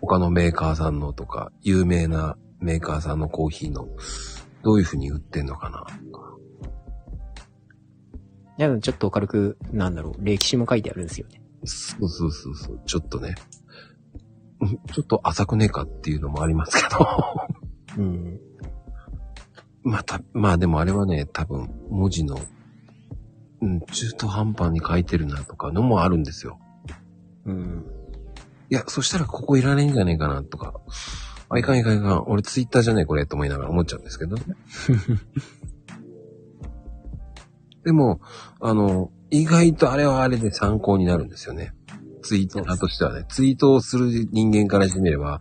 [0.00, 3.86] 他のメーカーさんのとか、有名なメーカーさんのコーヒーの、
[4.62, 6.36] どういうふうに売ってんのかな、とか。
[8.58, 11.42] でもちょっと軽く、なんだろう、歴史も書いてあるんですよね。
[11.64, 13.34] そうそうそうそう、ちょっとね。
[14.60, 17.06] う んちょっと浅くねえかっていうのもありますけど。
[17.98, 18.40] うん。
[19.82, 22.38] また、まあでもあれはね、多分、文字の、
[23.60, 26.58] うん、中途半端に書いてるなとかのもあるんですよ。
[27.44, 27.86] うん。
[28.68, 30.80] いや、そしたらここいらないんじゃねえかなとか。
[31.48, 32.24] あ、いかんいかんいかん。
[32.26, 34.42] 俺ツイッターじゃねえこれと思いながら思っちゃうんですけどね。
[37.84, 38.20] でも、
[38.60, 41.72] あの、意外とあれはあれで参考になるんですよね。
[42.22, 43.24] ツイーターとしてはね。
[43.28, 45.40] ツイートをする人間からしてみれば、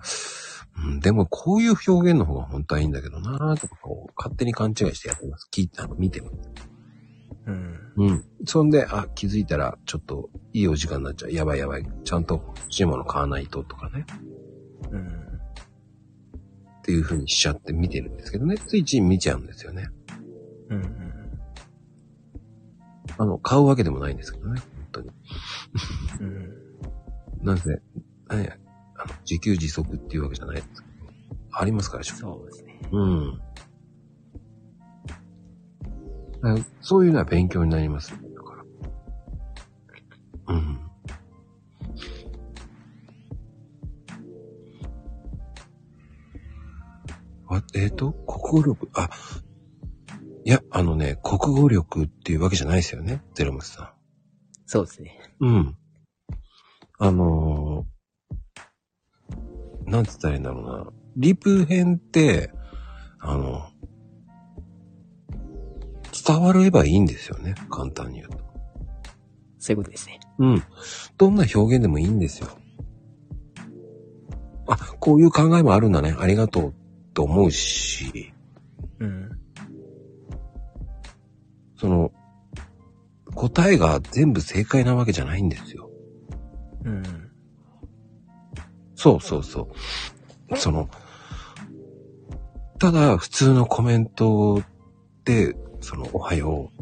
[0.77, 5.49] うん、でもこういう表現の方が本当はいいんだけどなぁとかこう、勝手に勘違いしてやってます。
[5.51, 6.35] 聞いて、あの、見てます。
[7.47, 7.79] うん。
[7.97, 8.25] うん。
[8.45, 11.31] そんで、あ、気づいたら、ちょっと、いいお時間になっちゃう。
[11.31, 11.87] やばいやばい。
[12.03, 14.05] ちゃんと欲しいもの買わないととかね。
[14.91, 15.24] うん。
[16.85, 18.59] っていう風にしちゃって見てるんですけどね。
[18.59, 19.89] ついつい見ちゃうんですよね。
[20.69, 20.77] うん。
[20.77, 21.39] うん。
[23.17, 24.61] あの、買うわけでもないんですけどね。
[24.61, 25.09] 本当に。
[26.21, 26.53] うん。
[27.41, 27.79] なんせ、ね、
[28.29, 28.45] あの、
[29.27, 30.95] 自給自足っていうわけじゃないですけど。
[31.53, 32.79] ありますから、しょそうですね。
[32.91, 33.41] うん。
[36.81, 38.19] そういうのは勉強になりますよ。
[38.35, 38.63] だか
[40.47, 40.53] ら。
[40.53, 40.84] うん。
[47.75, 49.09] えっ、と、国語力、あ、
[50.43, 53.93] いや、あのね、国語力っていうわけじゃないですよね、ゼロムスさ
[54.65, 55.19] そうですね。
[55.39, 55.47] ん。
[55.47, 55.77] うん。
[56.97, 60.91] あのー、なんつったらいいんだろうな。
[61.17, 62.51] リプ編って、
[63.19, 63.69] あの、
[66.25, 68.37] 伝わればいいんですよね、簡単に言うと。
[69.59, 70.19] そういうことですね。
[70.39, 70.63] うん。
[71.17, 72.49] どんな表現でもいいんですよ。
[74.67, 76.15] あ、こういう考えもあるんだね。
[76.17, 76.73] ありがとう
[77.15, 78.33] と思うし、
[78.99, 79.31] うん。
[81.77, 82.11] その、
[83.33, 85.89] 答えが全部正解なわけじゃないんですよ。
[86.83, 87.03] うん。
[88.95, 89.69] そうそうそ
[90.51, 90.57] う。
[90.57, 90.89] その、
[92.77, 94.61] ただ普通のコメント
[95.23, 96.81] で、その、おはよう、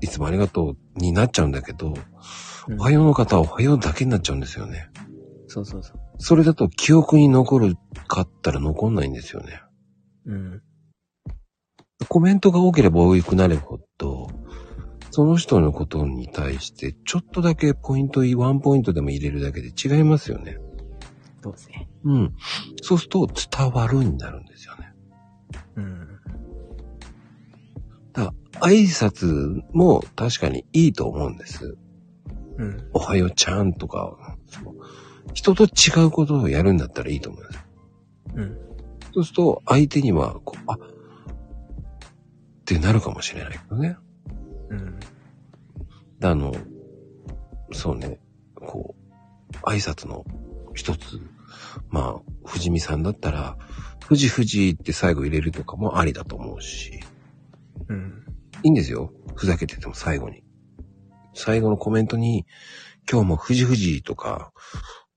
[0.00, 1.94] いつもありがとうになっちゃうんだけど、うん
[2.78, 4.88] おはようの方はおはようだけになっちゃうんですよね。
[5.48, 6.03] そうそうそう。
[6.26, 7.76] それだと記憶に残る
[8.08, 9.60] かったら残んないんですよね。
[10.24, 10.62] うん。
[12.08, 14.30] コメントが多ければ多くなるほど、
[15.10, 20.56] その人のことに対してちょっとだけポイント、ワンポイントでも入れるだけで違いますよね。
[21.42, 21.90] そうですね。
[22.04, 22.34] うん。
[22.80, 24.94] そうすると伝わるになるんですよね。
[25.76, 26.08] うん。
[28.14, 31.76] だ挨拶も確かにいいと思うんです。
[32.56, 32.88] うん。
[32.94, 34.16] おはようちゃんとか、
[35.34, 37.58] 人と違うことをやるんだったらいいと思います。
[38.36, 38.58] うん。
[39.12, 40.78] そうすると相手には、こう、あ、っ
[42.64, 43.96] てなるかもしれないけどね。
[44.70, 44.98] うん。
[46.18, 46.54] であの、
[47.72, 48.18] そうね、
[48.54, 50.24] こう、挨拶の
[50.74, 51.20] 一つ、
[51.90, 53.56] まあ、藤見さんだったら、
[54.06, 57.00] 藤藤って最後入れるとかもありだと思うし、
[57.88, 58.24] うん。
[58.62, 59.12] いいんですよ。
[59.34, 60.42] ふざけてても最後に。
[61.34, 62.46] 最後のコメントに、
[63.10, 64.52] 今日も藤藤とか、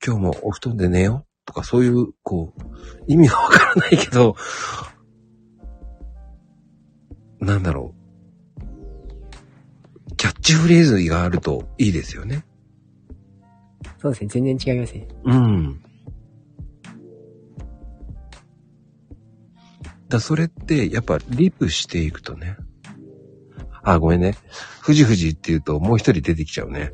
[0.06, 1.28] 今日もお布団で寝よう？
[1.46, 2.62] とか、そういう、こう、
[3.08, 4.36] 意味がわからないけど、
[7.40, 7.98] なんだろう。
[10.16, 12.46] キャッチフレーズがあるといいですよね。
[14.02, 14.30] そうですね。
[14.30, 15.08] 全然違いますね。
[15.24, 15.82] うん。
[20.10, 22.58] だそれって、やっぱリプしていくとね。
[23.84, 24.36] あ、ごめんね。
[24.86, 26.92] 富士富士って言うともう一人出てきちゃうね。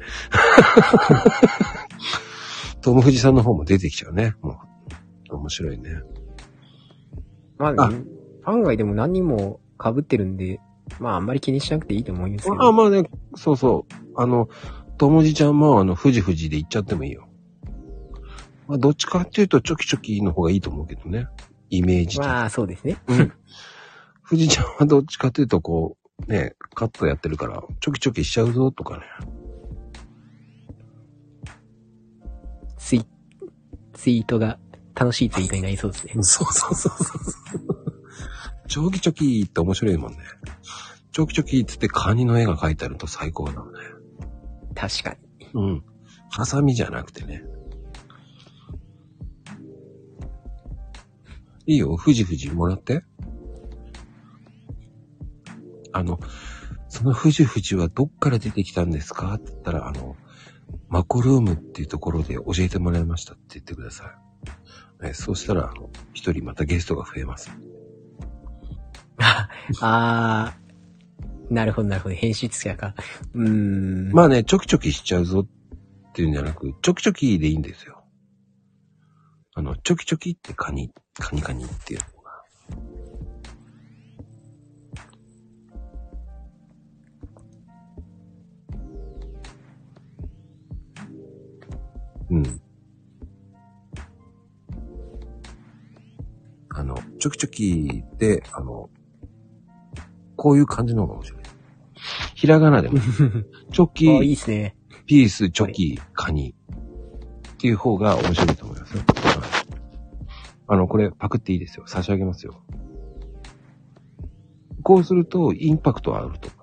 [2.84, 4.36] トム富士さんの方も出てきちゃうね。
[4.41, 4.60] も
[5.32, 6.02] う、面白いね。
[7.58, 7.91] まあ、あ
[8.46, 10.60] 案外でも何人も被ってるんで、
[11.00, 12.62] まああんまり気にしなくていいと思うんですけど。
[12.62, 13.93] あ、まあね、そうそう。
[14.15, 14.50] あの、
[14.98, 17.28] ともじちゃんもあの、富士富士で言っちゃってもいいよ。
[18.67, 21.28] まあ、どっちかっていうと、チョキチョキの方がいいと思うけどね。
[21.69, 22.98] イメージまあそうですね。
[23.08, 23.34] うん。
[24.30, 29.04] 富士ちゃんはどっちかというと、こう、ね、カットやってるから、チョキチョキしちゃうぞとかね。
[32.86, 33.06] ツイ、
[33.93, 34.60] ツイートが、
[34.93, 36.13] 楽しいツイートになりそうですね。
[36.22, 37.24] そうそうそうそう。
[38.67, 40.19] チョキチョキって面白いもんね。
[41.13, 43.80] チョキチョキっつってカニの絵が描いてあると最高だもんね。
[44.76, 45.48] 確かに。
[45.54, 45.84] うん。
[46.30, 47.43] ハサミじゃなくてね。
[51.65, 53.04] いいよ、富士富士もらって。
[55.93, 56.19] あの、
[56.89, 59.34] その富士富士はどっから出てきたんですか？
[59.36, 60.15] って言ったら、あの、
[60.89, 64.13] マコルームっていうところで教えてもらいましたって言ってくださ
[65.02, 65.04] い。
[65.04, 67.52] ね、そうしたら、あの、一人またゲストが増えます。
[69.82, 72.15] あー、なるほどなるほど。
[72.15, 72.95] 編集者か。
[73.34, 74.12] うーん。
[74.12, 78.04] まあね、チョキチョキしちゃうぞっていうんじゃなく、チョキチョキでいいんですよ。
[79.56, 81.99] あの、チョキチョキってカニ、カニカニっていう
[92.34, 92.62] うん。
[96.70, 98.89] あの、チョキチョキで、あの、
[100.36, 101.41] こういう感じの方が面白い。
[102.34, 102.97] ひらがなでも、
[103.72, 104.76] チョキ、あいいですね。
[105.05, 106.55] ピース、チョキ、カニ
[107.53, 109.03] っていう方が面白いと思いますよ。
[109.07, 109.64] はい
[110.66, 111.84] あの、これパクっていいですよ。
[111.88, 112.64] 差し上げますよ。
[114.82, 116.62] こうするとインパクトはあると思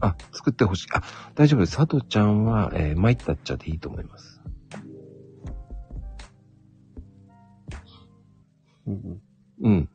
[0.00, 0.86] あ、作ってほしい。
[0.92, 1.02] あ、
[1.34, 1.76] 大丈夫です。
[1.76, 4.40] 佐藤ちゃんは、えー、参ったっちゃでいいと思います。
[8.86, 9.20] うん
[9.60, 9.88] うん。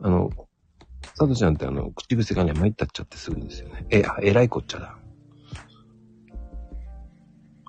[0.00, 0.30] あの、
[1.02, 3.86] 佐藤ちゃんってあの、口癖がね、参ったっちゃってすぐんですよね。
[3.90, 4.98] え、あ、えらいこっちゃだ。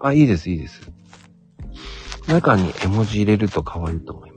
[0.02, 0.92] あ、いいです、いいです。
[2.28, 4.34] 中に絵文字入れると可愛いと思います。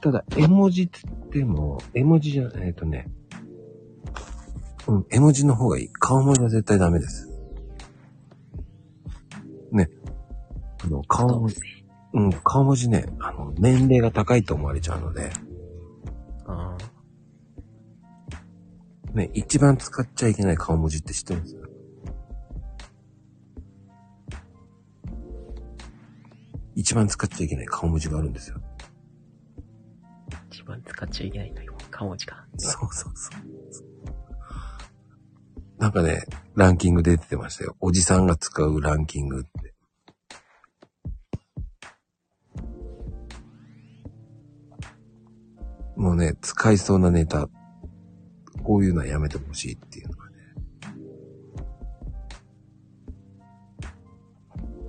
[0.00, 3.10] ただ、絵文字って言っても、絵文字じゃ、えっ、とね、
[4.88, 5.88] うん、絵文字の方がいい。
[5.92, 7.28] 顔文字は絶対ダメです。
[9.70, 9.90] ね。
[10.82, 11.60] あの、顔文字、そ
[12.14, 15.30] うん、顔文字ね、あの、年齢が高いと思われちゃうので、
[16.46, 16.78] あ
[19.12, 21.56] ね、一番使っちゃいけない顔文字って知ってます？
[26.74, 28.56] 一番使っちゃいけない顔文字があるんですよ。
[30.30, 32.46] ー一番使っちゃいけないという顔文字か。
[32.56, 33.97] そうそうそう。
[35.78, 36.24] なんかね、
[36.56, 37.76] ランキング出てましたよ。
[37.80, 39.74] おじさんが使うランキングって。
[45.96, 47.48] もうね、使いそうなネタ、
[48.64, 50.36] こういうのはやめてほしいっていうのがね、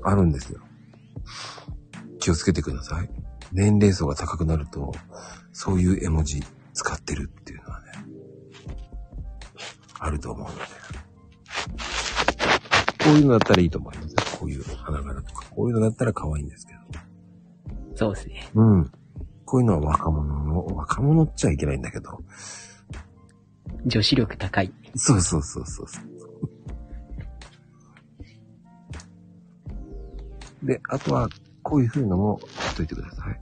[0.04, 0.60] あるんですよ。
[2.20, 3.10] 気をつけてください。
[3.52, 4.92] 年齢層が高くなると、
[5.52, 7.88] そういう絵文字使ってるっていうのはね、
[10.00, 10.62] あると思うので。
[13.04, 14.16] こういうのだったらいいと思いますよ。
[14.39, 16.80] こういう花柄とか、こういうのだったら可愛いんですけど。
[17.95, 18.50] そうですね。
[18.54, 18.91] うん。
[19.45, 22.20] こういうのは若者の、若者っちゃいけないんだけど。
[23.86, 24.72] 女子力高い。
[24.95, 26.02] そうそうそうそうそ
[30.64, 30.66] う。
[30.66, 31.30] で、あとは、
[31.64, 33.39] こういう風のも言っといてください。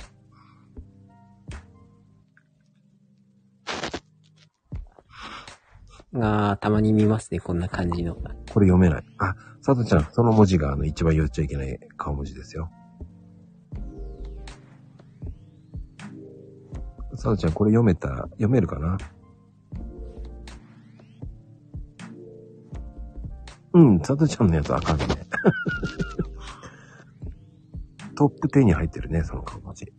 [6.20, 8.16] ああ、たまに見ますね、こんな感じの。
[8.16, 8.22] こ
[8.60, 9.04] れ読めない。
[9.20, 12.70] あ、さとちゃん、その文字があの一番言っちゃいけない顔文字ですよ。
[17.16, 18.98] さとちゃん、これ読めた、読めるかな？
[23.74, 25.06] うん、さとちゃんのやつあかんね。
[28.16, 29.94] トップ10に入ってるね、その顔文字。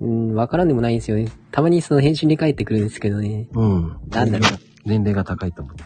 [0.00, 1.28] うん、わからんでもないんですよね。
[1.50, 3.48] たまにその返信で返ってくるんですけどね。
[3.52, 3.98] うん。
[4.08, 4.65] なんだろう。
[4.86, 5.76] 年齢が高いと思う。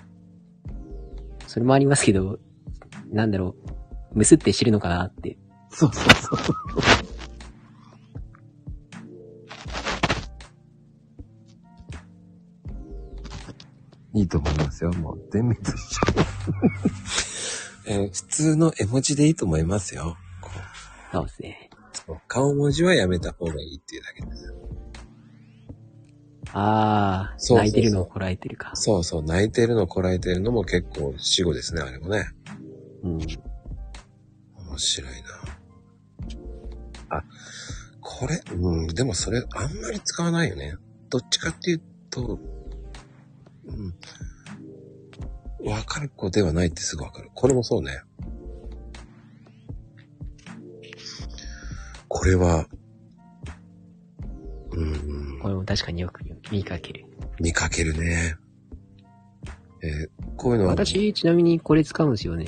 [1.46, 2.38] それもありますけど、
[3.10, 3.56] なんだろ
[4.14, 4.18] う。
[4.18, 5.38] むすって知るのかなって。
[5.70, 6.38] そうそうそう。
[14.12, 14.92] いいと思いますよ。
[14.92, 16.24] もう全滅しちゃう。
[17.86, 20.16] えー普通の絵文字でいいと思いますよ。
[20.42, 20.50] こ
[21.12, 21.70] そうですね。
[22.08, 24.54] う顔文字はやめた方がいいっていうだけです。
[26.52, 28.70] ああ、そうそうそう泣いてるのをこらえてるか。
[28.74, 32.30] そうそう、泣いてるのこらえてるのも結構死語ですね、あれもね。
[33.02, 33.18] うん。
[33.18, 35.10] 面白い
[37.08, 37.18] な。
[37.18, 37.24] あ、
[38.00, 40.76] これ、うん、でもそれあんまり使わないよね。
[41.08, 42.38] どっちかっていうと、
[43.66, 43.94] うん。
[45.68, 47.30] わかる子ではないってすぐわかる。
[47.34, 48.02] これもそうね。
[52.08, 52.66] これは、
[54.72, 57.06] うん、これも確かによく見かける。
[57.40, 58.36] 見かけるね。
[59.82, 62.46] えーこういうのは、私、ちなみにこれ使うんですよね。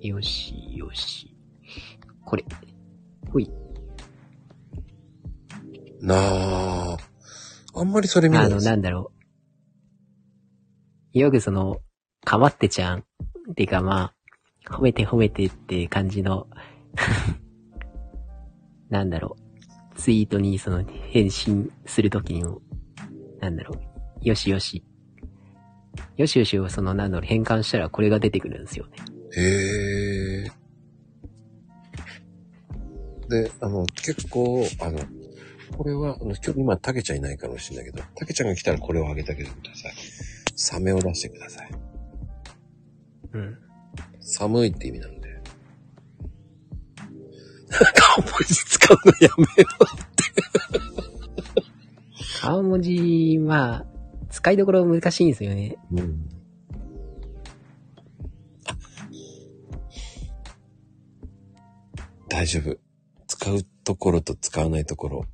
[0.00, 1.36] よし、よし。
[2.24, 2.44] これ。
[3.30, 3.50] ほい。
[6.00, 6.96] なあ、
[7.74, 9.12] あんまりそれ見ないあの、なんだろ
[11.14, 11.18] う。
[11.18, 11.80] よくその、
[12.24, 13.04] かまってちゃん。
[13.50, 14.14] っていうかま
[14.66, 16.46] あ、褒めて褒めてって感じの、
[18.88, 19.36] なんだろ
[19.94, 19.98] う。
[19.98, 22.62] ツイートにその返信するときにも、
[23.40, 24.28] なんだろう。
[24.28, 24.82] よしよし。
[26.16, 28.92] よしよしをそのなんだろう、変換したらこれが出てくるんですよね。
[29.36, 30.50] へえ。
[33.28, 35.00] で、あの、結構、あの、
[35.76, 39.94] これは、あの、今日今、たけちゃんいないかもしれないけど、たけちゃんが来たらこれをあげてあげてください。
[40.56, 41.70] サメを出してください。
[43.32, 43.58] うん。
[44.20, 45.24] 寒いって意味なんで。
[47.94, 49.68] 顔文字使うのやめよ
[52.44, 53.86] 顔文字、まあ、
[54.28, 55.78] 使いどころ難しいんですよね。
[55.92, 55.96] う。
[55.96, 56.28] うん。
[62.28, 62.76] 大丈夫。
[63.26, 65.24] 使うところと使わないところ。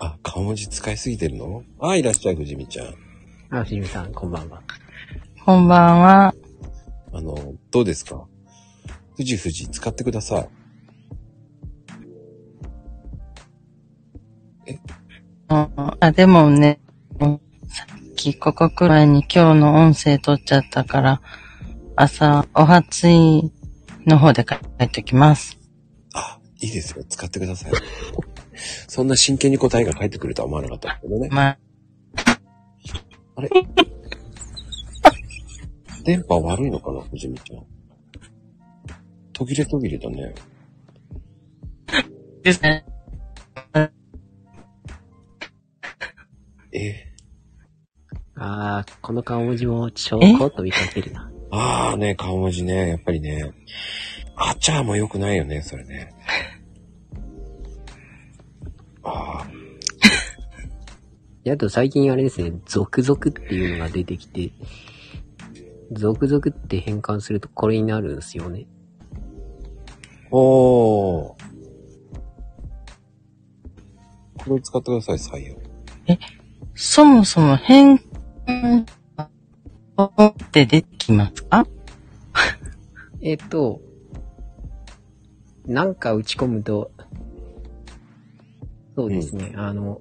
[0.00, 1.62] あ、顔文字使いすぎてるの？
[1.78, 2.94] あ、いらっしゃい、藤見ちゃん。
[3.50, 4.60] あ、藤見さん、こんばんは。
[5.44, 6.34] こんばんは。
[7.12, 8.26] あの、どうですか？
[9.16, 10.48] 富士富士使ってください。
[14.66, 16.80] う んあ、でもね、
[17.20, 21.20] うんさっきここくらいに今日の音声取っちゃったから、
[21.96, 23.52] 朝、お初い
[24.06, 25.58] の方で帰ってきます。
[26.14, 27.04] あ、いいですよ。
[27.08, 27.72] 使ってください。
[28.88, 31.28] そんな真剣に答えが返ってくるとは思わなかったけどね。
[31.30, 31.58] まあ、
[33.36, 33.50] あれ？
[36.04, 37.00] 電波悪いのかな？
[37.02, 37.64] 藤見ちゃん。
[39.32, 40.34] 途切れ途切れだね。
[42.42, 42.86] ですね。
[49.06, 51.30] この顔文字もちょこっと見かけるな。
[51.52, 53.52] ああね、顔文字ね、やっぱりね。
[54.34, 56.12] あちゃーも良くないよね、それね。
[59.04, 59.46] ああ、
[61.44, 64.50] であと最近あれですね、続々っていうのが出てきて、
[65.92, 68.66] 続々って変換するとこれになるんですよね。
[70.32, 71.34] おー。
[74.44, 75.56] これ使ってください、採用。
[76.74, 78.05] そもそも変換
[80.04, 81.66] って出てきますか？
[83.20, 83.80] えっと、
[85.66, 86.90] なんか打ち込むと、
[88.94, 90.00] そうですね、あの、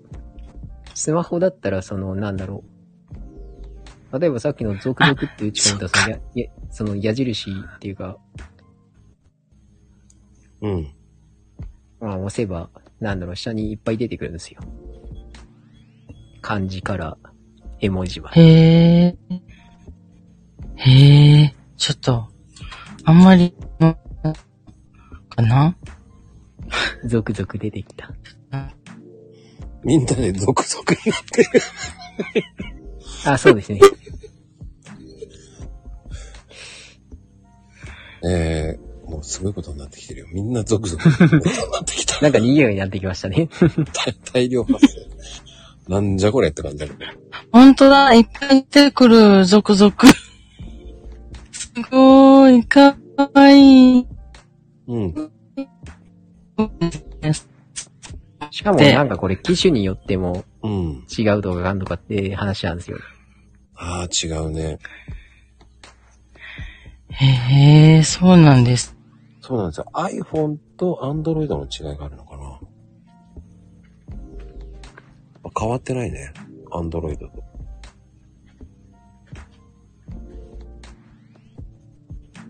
[0.94, 2.64] スマホだったらその、なんだろ
[4.12, 4.20] う。
[4.20, 8.18] 例えばさっきの続々って打ち込むと、そのや、やその矢印っていうか、
[10.62, 10.94] うん。
[12.00, 12.70] まあ押せば、
[13.00, 14.62] なんだろう、下にいっぱい出てくるんですよ。
[16.42, 17.18] 漢字から
[17.82, 18.42] 絵文字まで。
[18.42, 19.18] へえ。
[20.78, 21.56] へえ。
[21.78, 22.28] ちょっと、
[23.04, 23.54] あんまり、
[25.30, 25.76] かな？
[27.06, 28.12] 続々出てきた。
[29.84, 31.50] みんなで続々になってる。
[33.32, 33.80] あ、そうですね。
[38.28, 40.28] えー、もうすごいことになってきてるよ。
[40.32, 41.12] みんな続々に
[41.72, 42.20] なってきた。
[42.22, 43.50] なんか賑やかになってきましたね。
[44.34, 45.06] 大量発生。
[45.88, 47.00] なんじゃこれって感じだけど。
[47.52, 49.94] ほんとだ、いっぱい出てくる、続々。
[51.76, 54.08] すごい、かわいい。
[54.88, 55.32] うん。
[58.52, 61.06] しかもでなんかこれ機種によってもうん。
[61.18, 62.98] 違うとかがあんのかって話なんですよ。
[63.76, 64.80] ああ、違うね。
[67.10, 68.96] へえ、そうなんです。
[69.42, 69.86] そうなんですよ。
[69.94, 72.60] iPhone と Android の違いがあるのかな。
[75.58, 76.32] 変わってないね。
[76.72, 77.45] Android と。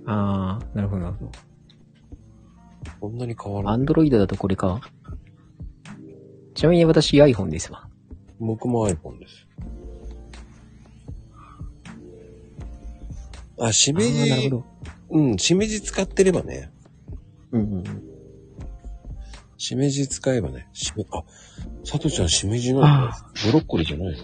[0.07, 1.31] あー、なるほどなるほど。
[2.99, 3.73] こんなに変わらない。
[3.75, 4.79] アンドロイドだとこれか？
[6.53, 7.87] ちなみに私 iPhone ですわ。
[8.39, 9.47] 僕も iPhone です。
[13.59, 14.65] あ、しあめー、なるほじ、ど。
[15.09, 16.71] うん、しめじ使ってればね。
[17.51, 18.03] うんうんうん。
[19.57, 20.67] しめじ使えばね。
[20.73, 21.23] しめ、あ、
[21.83, 24.23] さとちゃんしめじなのあブロッコリーじゃないの？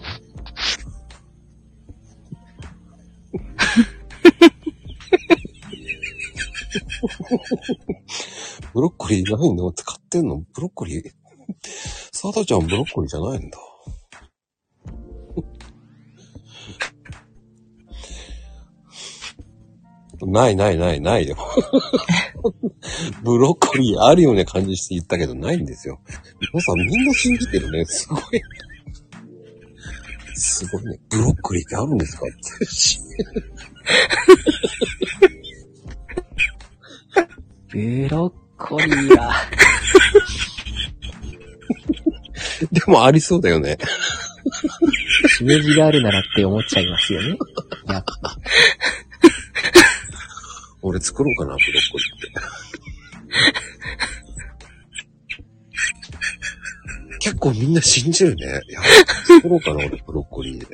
[8.74, 9.72] ブロッコリーないの？
[9.72, 10.44] 使ってんの？
[10.54, 11.10] ブロッコリー？
[12.12, 13.58] さとちゃんブロッコリーじゃないんだ。
[20.24, 21.36] ないないないないよ。
[23.24, 25.98] ブロッコリーあるような感じして言ったけどないんですよ。
[26.52, 27.84] 皆さんみんな信じてるね。
[27.86, 28.22] すごい。
[30.34, 31.00] すごいね。
[31.10, 32.22] ブロッコリーってあるんですか？
[32.26, 32.36] って。
[37.72, 39.32] ブロッコリーは、
[42.70, 43.78] でもありそうだよね。
[45.28, 47.38] しめじがあるならって思っちゃいますよね。
[47.88, 48.12] やっぱ。
[50.82, 52.30] 俺作ろうかな、ブロッコリーって。
[57.20, 58.60] 結構みんな信じるね。
[58.68, 58.82] いや、
[59.26, 60.66] 作ろうかな、俺、ブロッコリーで。
[60.66, 60.72] そ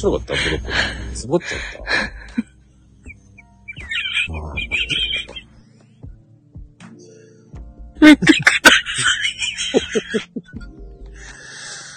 [0.00, 1.12] 白かった、ブロッコリー。
[1.12, 1.82] つぼっちゃった。
[4.32, 4.60] あー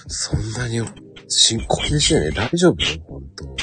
[0.07, 0.81] そんなに
[1.29, 2.31] 深刻でしたよね。
[2.31, 2.75] 大丈夫？
[3.07, 3.55] 本当。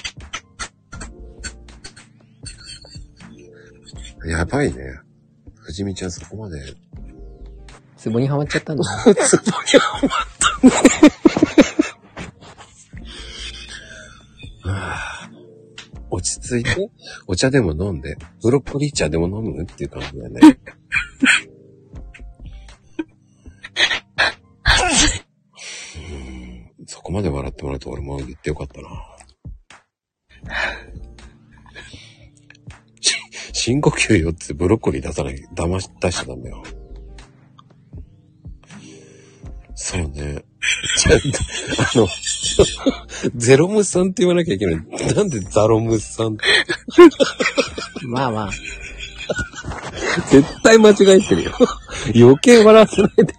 [4.29, 5.01] やばいね。
[5.61, 6.75] 藤見ちゃんそこまで。
[7.97, 8.85] ツボにはまっちゃったんだ。
[9.15, 11.10] つぼにはまった。
[16.51, 16.91] 落ち着いて、
[17.27, 20.41] お茶でも飲んで、ブロッコリー茶でも飲むっていう感じだね。
[25.97, 28.89] うんそこまで笑ってもらうと俺も言ってよかったな。
[33.01, 33.15] し
[33.53, 36.63] 深呼吸よってブロッコリー出さない、騙し、出しちゃダメよ。
[39.75, 40.45] そうよね。
[40.97, 41.39] ちゃんと、
[41.79, 42.09] あの、
[43.37, 45.15] ゼロムさんって言わなきゃいけない。
[45.15, 46.37] なんでザロムさん
[48.03, 48.51] まあまあ、
[50.31, 51.53] 絶対間違えてるよ。
[52.15, 53.35] 余計笑わせないで。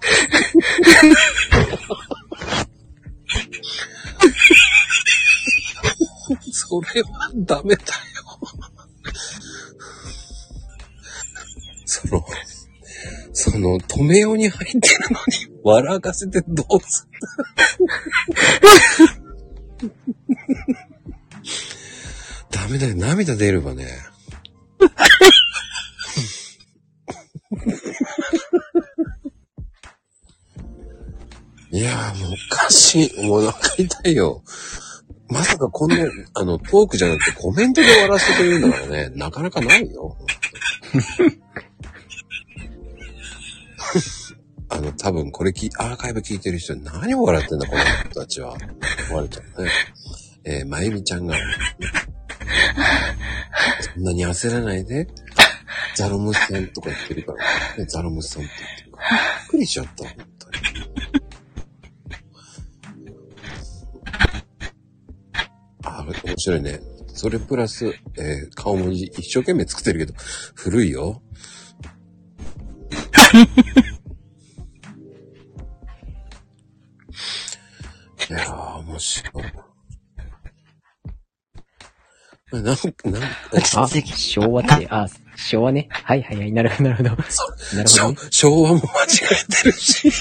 [6.51, 7.88] それはダメだよ。
[11.86, 12.26] その、
[13.34, 17.12] その、止めように入ってるのに、 笑かせてどうすん
[22.52, 23.88] ダメだよ、涙出るわね。
[31.72, 33.24] いやーもうおかしい。
[33.24, 34.44] もうお腹痛いよ。
[35.30, 40.18] まさかこんな、あの、トークじゃなくてコメントで終わらせてくれるんだからね、なかなかないよ。
[44.70, 48.56] あの、多分これき、アーカイブ聞いてる人何を笑ってんだ、この人たちは。
[49.10, 49.72] 思われちゃうね。
[50.44, 51.36] えー、まゆみちゃんが、
[53.94, 55.08] そんなに焦らないで、
[55.96, 59.18] ザロムさんとか言ってるから、ね、ザロムさんって言ってるから。
[59.18, 60.58] びっくりしちゃった、本当に。
[65.84, 66.80] あ、面白いね。
[67.14, 67.88] それプラス、
[68.18, 70.14] えー顔文字一生懸命作ってるけど、
[70.56, 71.22] 古いよ。
[78.30, 79.44] いやー、面白い。
[82.52, 82.78] なん、なん、あ、
[83.62, 85.08] 昭和って、あ、
[85.38, 85.88] 昭和ね。
[85.92, 87.10] はいはいはい、なるほど、なるほど。
[87.10, 87.34] なるほ
[87.88, 88.18] 昭どね。
[88.32, 88.86] 昭和も間違
[89.32, 90.12] えてるし。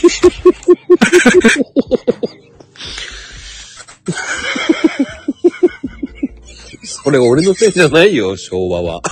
[6.84, 9.02] それ俺のせいじゃないよ、昭和は。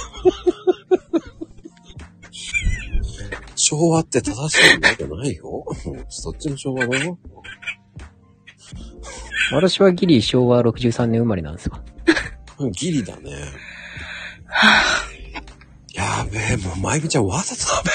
[3.68, 5.66] 昭和って正しいんじゃないよ。
[6.08, 7.18] そっちの昭和だよ。
[9.52, 11.82] 私はギリ昭和63年生まれなんですわ。
[12.72, 13.30] ギリだね。
[15.92, 17.90] やべえ、もう、まゆみちゃんわざとだべ。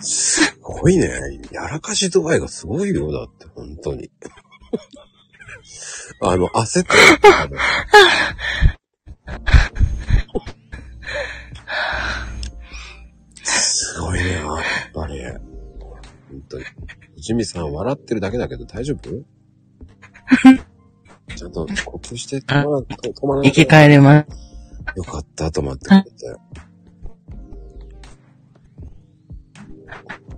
[0.00, 1.10] すごいね。
[1.52, 3.12] やらかし度合いがすごいよ。
[3.12, 4.10] だって、本当に。
[6.20, 6.98] あの、焦ってる。
[13.42, 14.46] すごいね、やっ
[14.94, 15.22] ぱり。
[15.24, 15.40] 本
[16.48, 16.64] 当に。
[17.18, 19.24] ジミさん笑ってるだけだけど大丈夫？
[21.36, 24.96] ちゃんと呼吸して止まら止まらな生き返れます。
[24.96, 26.10] よかった、止まってくれて。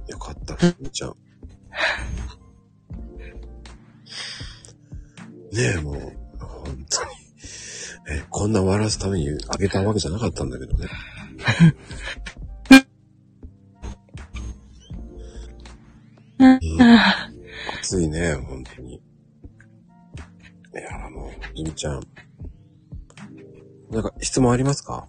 [0.08, 1.16] よかった、ふみちゃん。
[5.56, 5.94] ねえ、もう、
[6.38, 7.10] 本当に。
[8.10, 10.86] え、こんな笑わすためにあげたわけじゃなかったんだけどね。
[16.38, 16.60] うん、
[17.80, 18.96] 暑いね、本当に。
[18.96, 19.00] い
[20.74, 22.02] や、もう、ゆみちゃん。
[23.90, 25.08] なんか質問ありますか？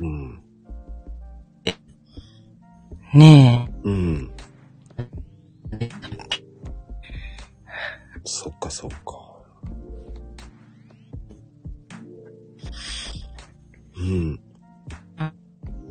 [0.00, 0.47] うん。
[3.18, 4.30] ねうん。
[8.24, 8.96] そっかそっか。
[13.96, 14.40] うん。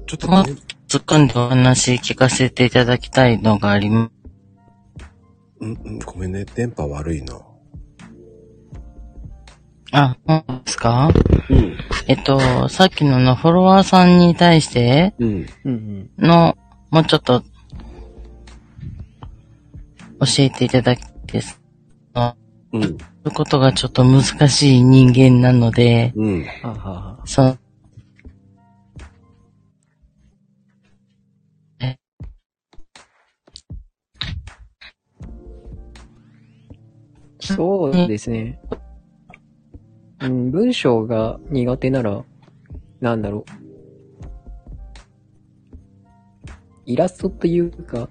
[0.05, 0.35] ちょっとね、
[0.87, 4.11] 突っ込んでお話聞かせていただきたいのがあります。
[5.59, 7.41] うん、うん、ごめんね、電波悪いな。
[9.91, 11.09] あ、そうですか？
[11.49, 11.77] うん。
[12.07, 15.45] えっと、さっきののフォロワーさんに対してうん。
[15.65, 16.55] うんの、
[16.89, 17.41] もうちょっと、
[20.19, 21.61] 教えていただきです。
[22.73, 22.81] うん。
[22.81, 26.45] そういうことがちょっと難しい人間なので、うん。
[27.25, 27.57] その、
[37.39, 38.59] そうですね。
[40.19, 42.23] うん、文章が苦手なら、
[42.99, 43.66] なんだろう。
[46.87, 48.09] イラストというか、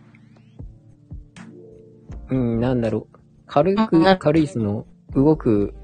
[2.30, 3.16] うん、なんだろう。
[3.46, 5.74] 軽く、軽いその、動く、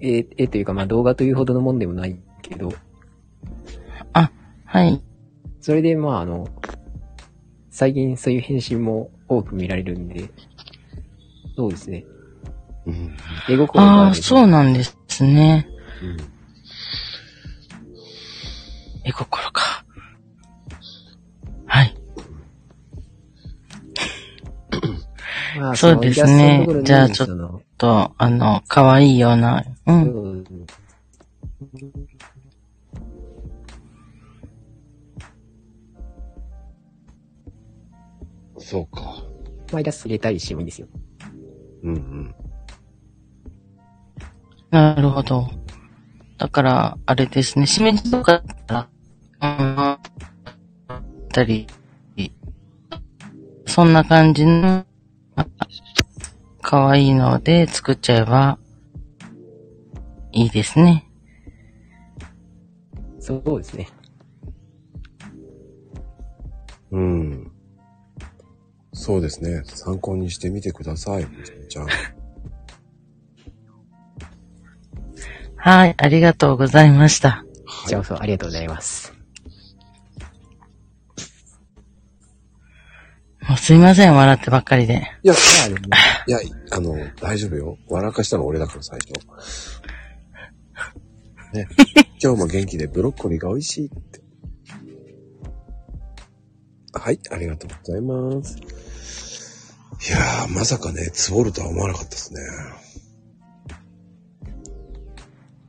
[0.00, 2.72] 絵、絵というか、まあ動画というほどのもんでもないけど、
[4.70, 5.02] はい。
[5.60, 6.46] それでまああの、
[7.70, 10.30] 最近そういう返信も多く見られるんで、
[11.56, 12.04] そうですね。
[12.86, 13.16] うん。
[13.48, 15.66] 絵心がああ、るそうなんですね。
[16.04, 16.16] うん。
[19.04, 19.69] 絵心か。
[25.58, 30.02] まあそうですねじゃあちょっと、あの、可愛いような、うん。
[30.02, 30.44] うん
[38.58, 39.24] そうか。
[39.72, 40.86] まあイラスト入れたりしてもいいですよ。
[41.82, 42.34] うんうん。
[44.70, 45.48] なるほど。
[46.38, 48.88] だから、あれですね、しめじとかだったら、
[49.58, 49.98] うん、あっ
[51.32, 51.66] たり、
[53.66, 54.84] そんな感じの、あ
[56.62, 58.58] 可愛いので作っちゃえば、
[60.32, 61.06] いいですね。
[63.18, 63.88] そうですね。
[66.90, 67.50] うん。
[68.92, 69.62] そうですね。
[69.66, 71.86] 参考にしてみてください、みちみちゃん。
[75.56, 77.44] はい、ありがとうございました。
[77.86, 79.09] じゃあ、そう、ありがとうございます。
[83.50, 85.10] もうすいません、笑ってばっかりで。
[85.24, 86.38] いや、いや、
[86.70, 87.78] あの、大丈夫よ。
[87.88, 89.12] 笑かしたの俺だから最初。
[91.52, 91.66] ね。
[92.22, 94.20] 今日も元気でブロッコリーが美味しいって。
[96.92, 98.56] はい、ありがとうございます。
[100.08, 102.40] いやー、まさかね、つぼるとは思わなかったですね。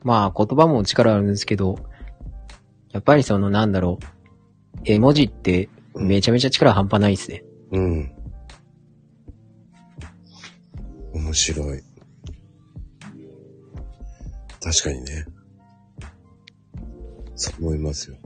[0.04, 1.80] まあ言葉も力あるんですけど、
[2.92, 7.42] やっぱりそのなんだろう、絵文字ってめちゃめちゃ力半端ないですね。
[7.72, 8.12] うん。
[11.14, 11.82] 面白い。
[14.62, 15.24] 確かにね。
[17.34, 18.16] そう思いますよ。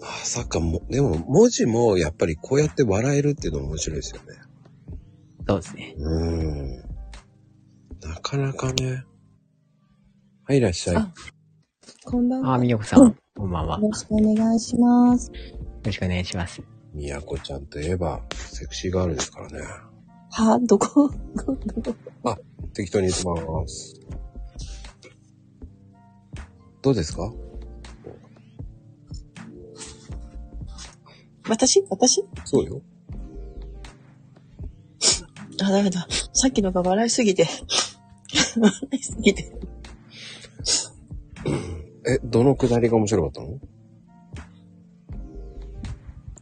[0.00, 4.38] まさかも、でも文字もやっぱりこうやって笑えるっていうのも面白いですよね。
[5.48, 5.94] そうですね。
[5.98, 6.76] うん。
[8.00, 9.04] なかなかね。
[10.44, 10.96] はい、いらっしゃい。
[10.96, 11.12] あ
[12.04, 12.54] こんばんは。
[12.54, 13.80] あ、よみよこさん、こんばんは。
[13.80, 15.32] よろしくお願いします。
[15.86, 16.75] ろしくお願いします。
[16.96, 19.60] みやこちゃんといえば、セクシーガールですからね。
[20.30, 21.10] はどこ？
[21.36, 22.38] どこ
[22.72, 24.00] 適当に言ってます。
[26.80, 27.30] どうですか？
[31.48, 31.84] 私？
[31.90, 32.24] 私？
[32.46, 32.80] そうよ。
[35.62, 36.06] あ、だめだ。
[36.32, 37.46] さっきのが笑いすぎて。
[38.58, 39.52] 笑いすぎて。
[42.08, 43.58] え、どのくだりが面白かったの？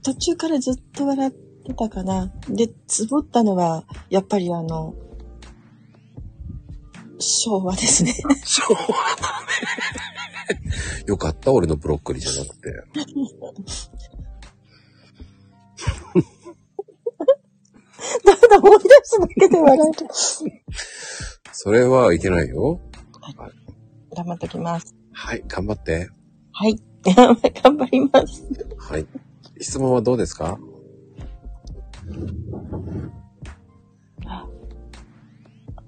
[0.04, 2.30] 途中からずっと笑ってたかな。
[2.48, 4.94] で、つぼったのは、やっぱりあの、
[7.18, 8.12] 昭和ですね。
[8.44, 8.86] そうだね。
[11.06, 12.70] よかった、俺のブロッコリーじゃなくて。
[18.24, 20.08] ただ思い出すだけで笑える。
[21.52, 22.78] それはいけないよ。
[24.14, 24.94] 頑張ってきます。
[25.12, 26.10] はい、頑張って。
[26.52, 26.78] はい。
[27.04, 27.36] 頑
[27.76, 28.44] 張ります。
[28.78, 29.06] はい。
[29.60, 30.58] 質問はどうですか？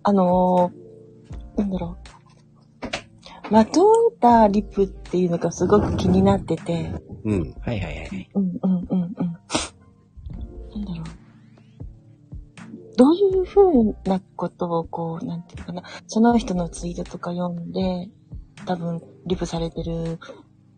[0.09, 1.97] あのー、なんだろ
[3.51, 3.53] う。
[3.53, 3.81] まと
[4.13, 6.93] ったリップっていうのがすごく気になってて。
[7.25, 7.55] うん。
[7.61, 8.31] はいはいはい。
[8.35, 9.13] うんうんうんうん。
[9.13, 11.05] なんだろう。
[12.97, 15.83] どういうふうなことをこう、なんていうのかな。
[16.07, 18.09] その人のツイートとか読んで、
[18.65, 20.21] 多分、リプされてる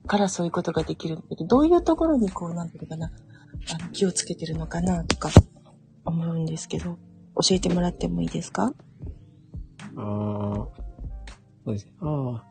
[0.08, 3.12] からそういうことができるんだけど、どういうところにこう、なんていうのかな。
[3.70, 5.30] あの気をつけてるのかなとか
[6.04, 6.96] 思うんですけど、
[7.34, 8.72] 教えてもらってもいいですか？
[9.96, 10.68] ああ、そ
[11.66, 11.92] うですね。
[12.00, 12.44] ああ。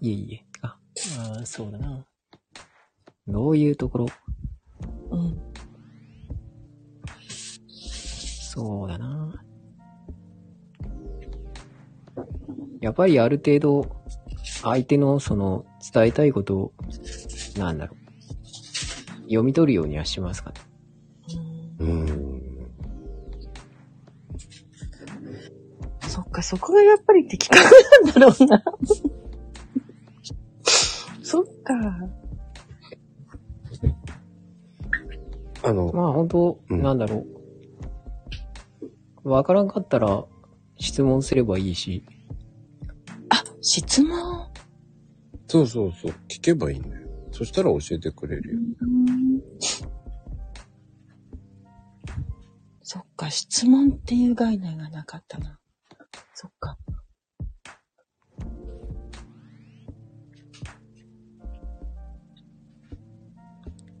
[0.00, 0.44] いえいえ。
[0.62, 0.78] あ、
[1.18, 2.04] あーそうだな。
[3.26, 4.06] どういうところ？
[5.10, 5.38] うん。
[7.68, 9.34] そうだな。
[12.80, 14.04] やっぱりある程度、
[14.62, 16.72] 相手のその伝えたいことを、
[17.58, 18.04] なんだろう。
[19.22, 20.56] 読み取るようにはしますかね。
[21.80, 22.42] うんうーん。
[26.08, 27.62] そっか、そこがやっぱり的確
[28.04, 28.62] なんだろうな。
[31.22, 31.74] そっか。
[35.64, 37.24] あの、まあ本当、うんなんだろ
[39.24, 39.30] う。
[39.30, 40.24] わからんかったら
[40.78, 42.04] 質問すればいいし。
[43.30, 44.53] あ、質問？
[45.46, 46.14] そうそうそう。
[46.28, 47.08] 聞けばいいんだよ。
[47.32, 48.60] そしたら教えてくれるよ。
[52.82, 55.58] そっか、質問っていう概念がなかったな。
[56.34, 56.78] そっか。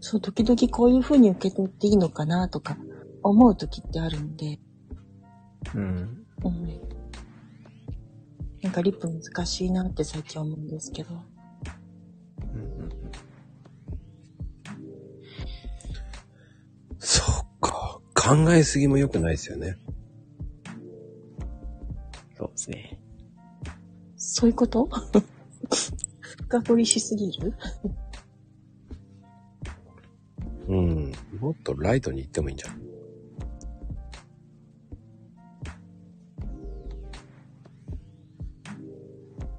[0.00, 2.76] そう、時々こういう風に受け取っていいのかなとか
[3.22, 4.60] 思う時ってあるんで、
[5.74, 6.26] うん。
[6.44, 6.80] うん。
[8.62, 11.33] なんかリップ難しいなって最近思うんですけど。
[18.24, 19.76] 考えすぎも良くないですよね。
[22.38, 22.98] そうですね。
[24.16, 24.88] そういうこと？
[26.48, 27.54] 深掘りしすぎる？
[30.68, 31.12] うん。
[31.38, 32.80] もっとライトに行ってもいいんじゃん。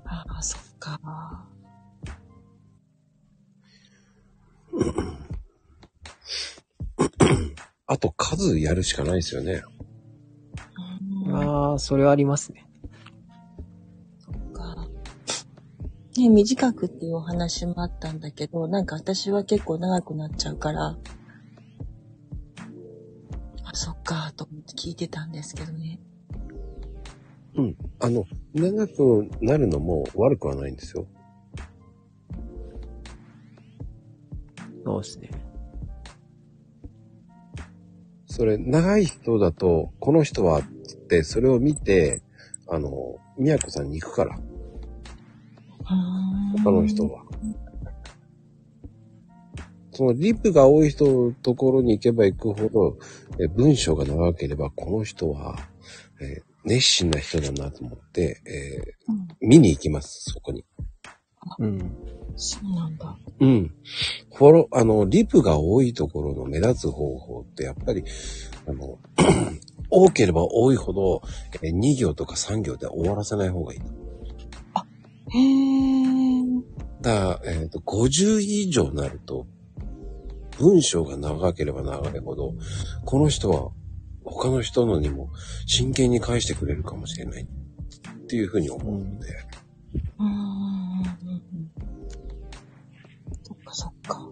[0.06, 0.42] ああ、あ
[7.88, 9.64] あと数やるしかないですよね。
[11.28, 12.68] ーああ、それはありますね。
[14.54, 14.88] か。
[16.18, 20.98] ね、短くっていうお話もあったんだけど、なんか私は結構長くなっちゃうから、
[23.64, 26.00] あ、そっか、と思って聞いてたんですけどね。
[27.56, 27.78] うん。
[28.00, 31.06] あの、長くなるのも悪くはないんですよ。
[34.84, 35.45] そうですね。
[38.36, 42.22] それ、長い人だと、この人は、つって、それを見て、
[42.68, 44.38] あの、宮子さんに行くから、
[45.86, 47.24] 他の人は。
[49.94, 52.98] そのリップが多い人のところに行けば行くほど、
[53.40, 55.58] え文章が長ければ、この人は、
[56.20, 60.66] えー熱心な人だなと思って、えーうん見に行きます、そこに。
[61.60, 61.92] うん。
[62.36, 63.18] そうなんだ。
[63.40, 63.72] うん。
[64.34, 68.04] フォロー、あの、リプが多いところの目立つ方法って、やっぱり、
[68.68, 69.00] あの、
[69.90, 71.22] 多ければ多いほど、
[71.62, 73.80] えー2行とか3行で終わらせない方がいい。
[75.30, 76.64] へー。
[77.02, 79.48] だから、えっ、と、50以上になると、
[80.58, 82.54] 文章が長ければ長いほど、
[83.06, 83.72] この人は
[84.24, 85.30] 他の人のにも
[85.66, 89.55] 真剣に返してくれるかもしれないっていうふうに思うので、うん
[90.20, 91.72] うんうんうん
[93.44, 94.30] そっかそっか。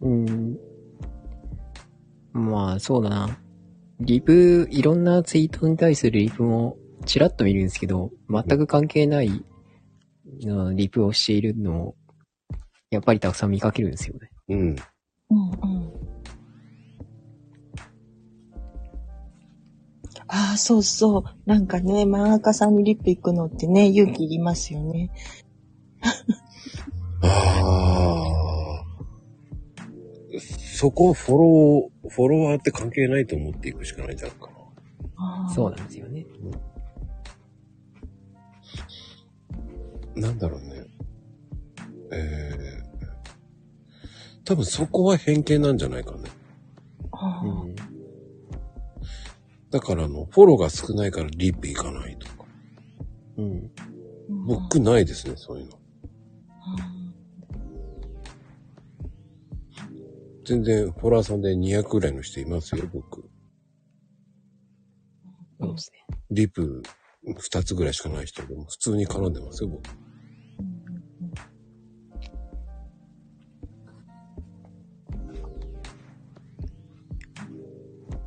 [0.00, 0.58] うん。
[2.32, 3.38] まあ、そうだな。
[4.00, 9.44] リプ、いろんなツイートに対するリプもちらっと見るんですけど、全く関係ない
[10.42, 11.96] のリプをしているのを、
[12.90, 14.30] やっぱりたくさん見かけるんですよね。
[14.48, 14.58] うん。
[14.58, 15.97] うんうん。
[20.28, 21.24] ああ、そうそう。
[21.46, 25.10] なんかね、漫画家さんにリップ行くのってね、勇気いりますよね。
[27.22, 27.78] ああ。
[30.78, 34.48] そこをフォロー、フォロワーって関係ないと思っていくしかないんじゃないか
[35.16, 35.50] な。
[35.52, 36.26] そうなんですよね。
[40.14, 40.84] なんだろうね。
[42.12, 46.30] えー、多分そこは偏見なんじゃないかね。
[47.42, 47.67] うん。
[49.70, 52.44] だからあの、フォローが少ないからリップ行かないとか。
[53.36, 53.70] うん。
[54.46, 55.78] 僕ないですね、そういうの。
[60.44, 63.28] 全然フォロワーさんで200ぐらいの人いますよ、僕。
[65.60, 66.16] そうですね。
[66.30, 66.82] リップ
[67.26, 69.82] 2つぐらいしかない人でも普通に絡んでますよ、僕。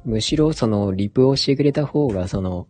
[0.05, 2.67] むしろそのリプをしてくれた方が、その、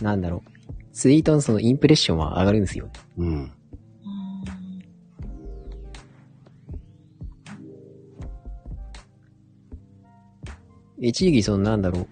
[0.00, 0.50] なんだろう。
[0.92, 2.88] ツイートのそのインプレッションは上がるんですよ。
[3.18, 3.52] うん。
[11.00, 12.06] 一時期そのなんだろう。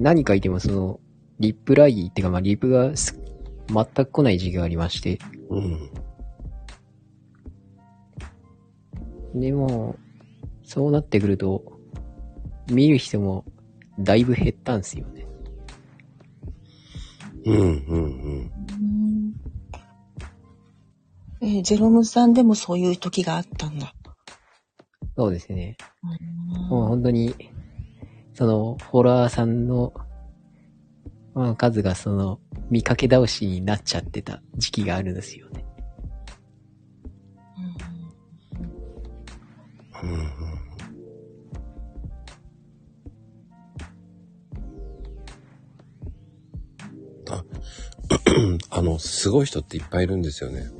[0.00, 1.00] 何書いてもその、
[1.38, 3.18] リプライってかまあリプがす
[3.68, 5.18] 全く来ない時期がありまして。
[5.50, 5.90] うん。
[9.40, 9.96] でも、
[10.64, 11.71] そうなってくると、
[12.70, 13.44] 見る人も
[13.98, 15.26] だいぶ減ったんですよね。
[17.44, 17.96] うん、うん、うん。
[17.96, 18.52] うん
[21.44, 23.92] えージェロムさんでもそういう時があったんだ。
[25.16, 25.76] そうですね。
[26.68, 27.34] もう本当に、
[28.32, 29.92] その、フォロワーさんの、
[31.34, 32.38] まあ、数がその、
[32.70, 35.64] 見かけ倒しになっちゃってた時期があるんですよね。
[40.02, 40.41] うんうん
[48.70, 50.70] あの、すごい人っていっぱいいるんですよね。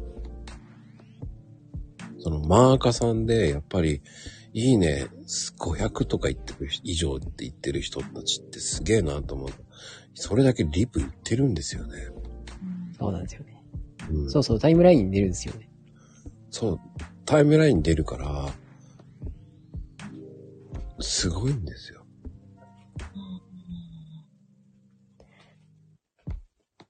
[2.19, 4.01] その、マーカさんで、やっぱり、
[4.55, 5.07] いいね、
[5.59, 9.49] 500とか言ってる以上って言ってる人たちってすげえなと思う。
[10.15, 12.09] それだけリプ言ってるんですよね。
[12.99, 13.65] そうなんですよね。
[14.11, 15.69] うん、そうそう、タイムラインに出るんですよね。
[16.51, 16.81] そう、
[17.25, 18.53] タイムラインに出るから、
[21.01, 22.02] すごいんですよ。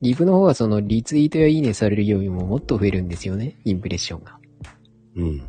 [0.03, 3.57] リプの方はその、リツイートやいいねされるよりももっと増えるんですよね。
[3.65, 4.37] インプレッションが。
[5.15, 5.43] うん。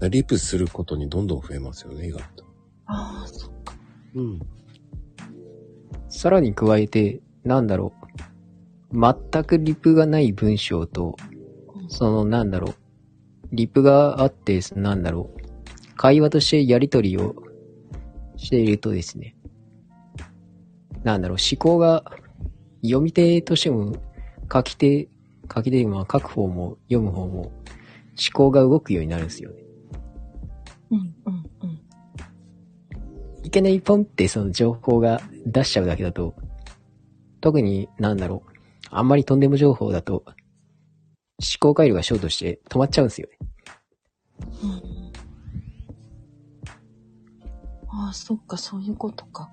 [0.00, 0.10] うん。
[0.10, 2.44] リプすることにどんどん増えますよね、意外と。
[2.86, 3.52] ああ、そ
[4.14, 4.40] うん。
[6.08, 7.92] さらに加えて、なんだろ
[8.90, 8.98] う。
[8.98, 11.16] 全くリプがない文章と、
[11.88, 12.74] その、なんだろう。
[13.52, 15.94] リプがあって、なんだろう。
[15.96, 17.36] 会話としてやりとりを
[18.36, 19.36] しているとですね、
[21.02, 22.04] なんだろう、思考が
[22.82, 23.96] 読み手としても
[24.52, 25.08] 書き手、
[25.52, 27.52] 書き手まあ書く方も読む方も思
[28.32, 29.62] 考が動くようになるんですよね。
[30.90, 31.80] うん、うん、うん。
[33.44, 36.34] いきなりポンってその情報が出しちゃうだけだと、
[37.40, 38.50] 特になんだろう、
[38.90, 40.34] あんまりとんでも情報だと、思
[41.60, 43.38] 考回路がショートして止まっちゃうんですよね。
[44.62, 44.95] うん
[47.98, 49.50] ああ、そっか、そういうことか。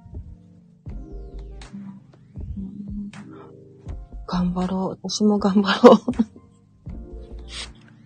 [4.28, 5.10] 頑張ろう。
[5.10, 5.98] 私も頑張ろう。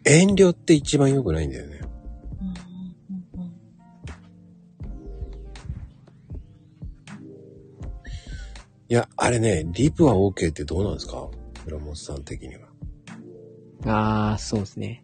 [0.09, 1.81] 遠慮って一番良くないんだよね。
[2.41, 3.53] うんうんうん
[8.89, 11.29] いや、あれね、リプは OK ってどうなんですか？
[11.65, 12.67] 村本さん的には。
[13.85, 15.03] ああ、そうですね。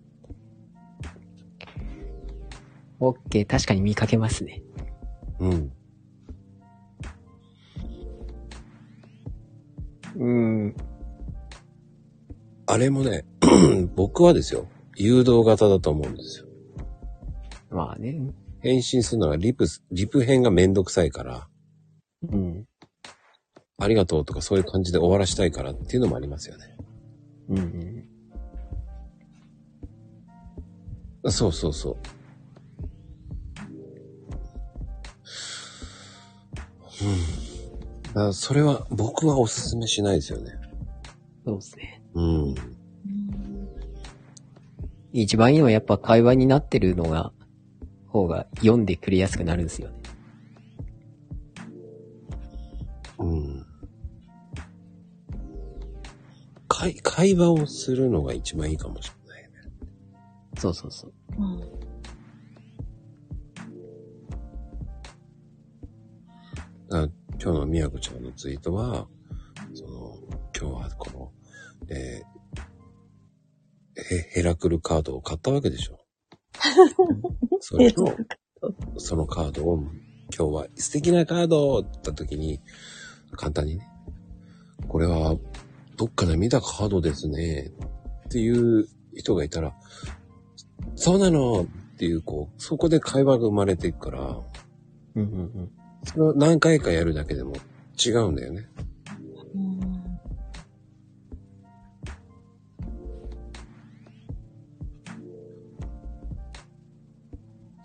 [2.99, 4.61] OK、確かに見かけますね。
[5.43, 5.71] うん。
[10.15, 10.75] うん。
[12.65, 13.25] あれもね、
[13.95, 16.45] 僕はですよ、誘導型だと思うんですよ。
[17.69, 18.33] まあね。
[18.61, 21.47] 返信するのはリプス、リプ編がめんどくさいから、
[22.31, 22.65] うん。
[23.77, 26.77] ありがとうとかそういう感じで終わらしたいからっていうのもありますよね。
[27.49, 27.57] うん
[31.23, 31.31] うん。
[31.31, 32.22] そうそうそう。
[37.03, 38.03] うん。
[38.03, 40.51] だからそれは僕はおすすめしないですよね。
[41.45, 42.03] そうですね。
[42.13, 42.49] うん。
[42.49, 42.55] うん
[45.13, 47.31] 一番いいのはやっぱ会話になってるのが、
[48.07, 49.95] 方が読んでくれやすくなるんですよね。
[53.19, 53.65] うん。
[56.67, 59.49] 会、会話をするのが一番いいかもしれないね。
[60.57, 61.13] そうそうそう。
[61.37, 61.82] うん
[67.43, 69.05] 今日のみやこちゃんのツイートは、
[69.73, 70.17] その、
[70.57, 71.31] 今日はこの、
[71.93, 75.99] えー、ヘヘラクルカードを買ったわけでしょ。
[77.59, 78.15] それと、
[78.95, 79.83] そのカードを、
[80.33, 82.61] 今日は素敵なカードって言った時に、
[83.33, 83.89] 簡単にね、
[84.87, 85.35] これは
[85.97, 87.73] どっかで見たカードですね、
[88.25, 89.75] っていう人がいたら、
[90.95, 91.65] そうなのっ
[91.97, 94.39] ていう、こう、そこで会話が生まれていくから、
[95.15, 95.82] うんうんうん。
[96.03, 97.53] それを何回かやるだけでも
[98.03, 98.67] 違うんだよね。
[99.55, 99.83] うん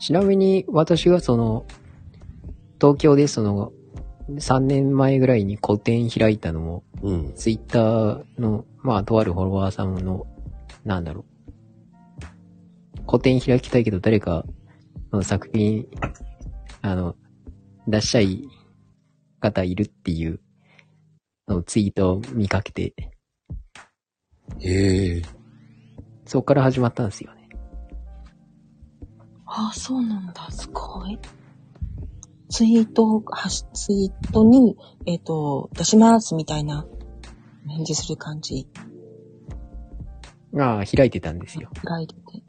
[0.09, 1.67] ちなみに私がその、
[2.81, 3.73] 東京でその、
[4.31, 7.33] 3年前ぐらいに個展開いたのも、うん。
[7.35, 10.27] ツイッターの、まあ、とあるフォロワーさんの、
[10.87, 11.27] なんだろ
[13.01, 13.03] う。
[13.05, 14.47] 個展開きたいけど誰か
[15.13, 15.87] の作品、
[16.81, 17.15] あの、
[17.89, 18.49] 出したい
[19.41, 20.41] 方いるっていう
[21.49, 22.95] のをツイートを見かけて、
[24.61, 25.23] へえ。
[26.27, 27.49] そこから始まったんですよね。
[29.47, 30.51] ああ、そうなんだ。
[30.51, 31.19] すごい。
[32.51, 34.77] ツイートを、はしツイートに、
[35.07, 36.87] えっ、と、出しますみたいな
[37.67, 38.67] 返事する感じ。
[40.59, 41.71] ああ、開いてたんですよ。
[41.85, 42.43] 開いてて。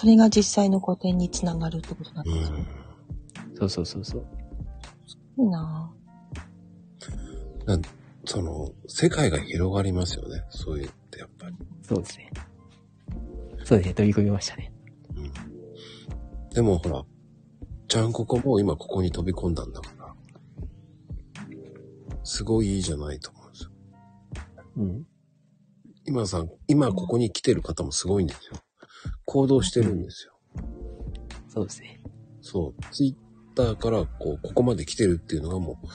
[0.00, 2.58] それが実際の個展につながるってことだったうですね。
[2.60, 2.66] ん。
[3.56, 4.26] そうそうそうそう。
[5.38, 5.92] いいな
[8.24, 10.44] その、世界が広がりますよね。
[10.50, 11.56] そういうってやっぱり。
[11.82, 12.30] そうですね。
[13.64, 14.72] そうですね、取り組みましたね。
[15.16, 16.50] うん。
[16.50, 17.04] でもほら、
[17.88, 20.14] ちゃんここも今ここに飛び込んだんだから。
[22.22, 23.70] すごいいいじゃないと思うんですよ。
[24.76, 25.06] うん。
[26.06, 28.60] 今さん、今ここに来てる方もすごいんですよ。
[29.28, 30.32] 行動してるんですよ。
[31.48, 32.00] そうですね。
[32.40, 32.82] そう。
[32.90, 35.86] ツイッターからこう、ここまで来てるっていうのがもう、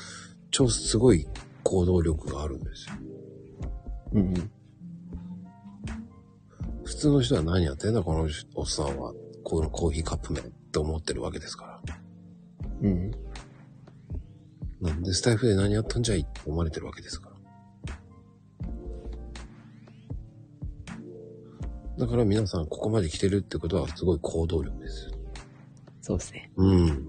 [0.52, 1.26] 超すごい
[1.64, 2.96] 行動力があるんですよ。
[4.14, 4.52] うんうん。
[6.84, 9.14] 普通の人は何やってんだこのおっさんは。
[9.44, 11.98] このコーヒーカップ麺って思ってるわけですから。
[12.84, 13.12] うん。
[14.80, 17.33] なんでスタイフで何やったんじゃいって思われてるわけですから。
[21.98, 25.12] だから皆さんここまで来てるってことはすごい行動力です。
[26.02, 26.52] そうですね。
[26.56, 27.08] うん。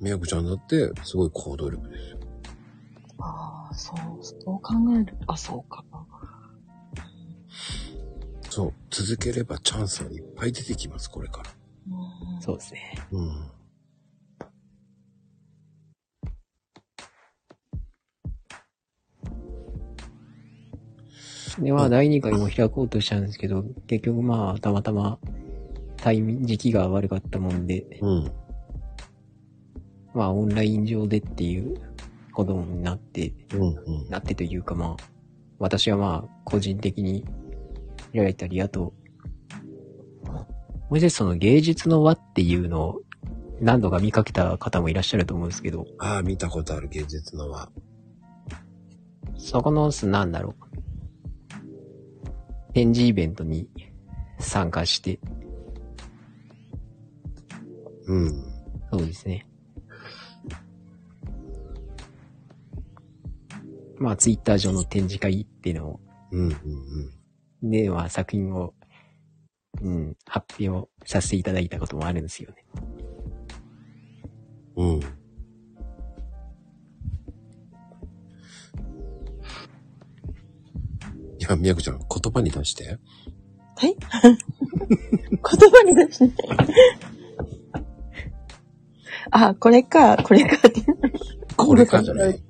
[0.00, 2.18] みやこちゃんだってすごい行動力ですよ。
[3.18, 5.16] ああ、そう、そう考える。
[5.26, 5.84] あ、そうか。
[8.50, 8.72] そう。
[8.90, 11.50] 続ければチャンスはいっぱい出てきます、これから。
[12.34, 12.98] うんそうですね。
[13.12, 13.50] うん。
[21.58, 25.18] で、まあ、第2回も開こうとしたんですけど、結局まあ、たまたま、
[25.96, 28.32] タイミング、時期が悪かったもんで、うん。
[30.14, 31.76] まあ、オンライン上でっていう
[32.32, 34.08] ことになって、うんうん。
[34.08, 35.04] なってというかまあ、
[35.58, 37.24] 私はまあ、個人的に
[38.14, 38.92] 開いたり、あと、
[40.90, 43.00] もう一つその芸術の輪っていうのを
[43.60, 47.70] 何度か見かけた方もいらっしゃると思うんですけど、ああ、見たことある芸術の輪。
[49.38, 50.71] そこの、なんだろう。
[52.74, 53.68] 展示イベントに
[54.38, 55.20] 参加して、
[58.06, 58.30] うん。
[58.90, 59.46] そうですね。
[63.98, 66.00] まあ、ツイッター上の展示会っていうのを、
[66.32, 66.50] うんうん
[67.62, 67.70] うん。
[67.70, 68.74] で、まあ、作品を、
[69.80, 72.64] うん、発表させていただいたこともあるんですよね。
[74.76, 75.00] うん。
[81.42, 83.00] いや、みやこちゃん、言葉に出して。
[83.74, 86.44] はい 言葉に出して。
[89.32, 90.82] あ、これか、これかって。
[91.56, 92.40] これかじゃない。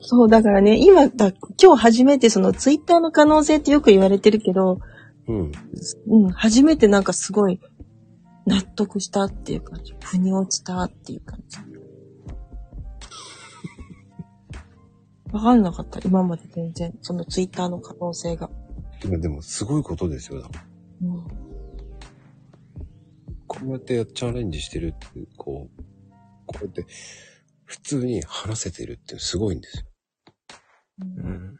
[0.00, 1.32] そう、だからね、今だ、
[1.62, 4.80] 今日初めてそのツイッターの可能性ってよく言われてるけど、
[5.28, 5.52] うん。
[6.08, 7.60] うん、初めてなんかすごい
[8.44, 9.94] 納得したっていう感じ。
[10.02, 11.58] 腑に落ちたっていう感じ。
[15.34, 15.98] わかんなかった。
[16.04, 16.96] 今まで全然。
[17.02, 18.48] そのツイッターの可能性が。
[19.04, 20.40] 今でも、すごいことですよ。
[20.40, 20.64] だから
[21.02, 21.24] うん。
[23.48, 25.06] こうやってチャレンジしてるって、
[25.36, 25.82] こう、
[26.46, 26.86] こうやって、
[27.64, 29.84] 普通に話せてるってすごいんですよ。
[31.00, 31.56] うん。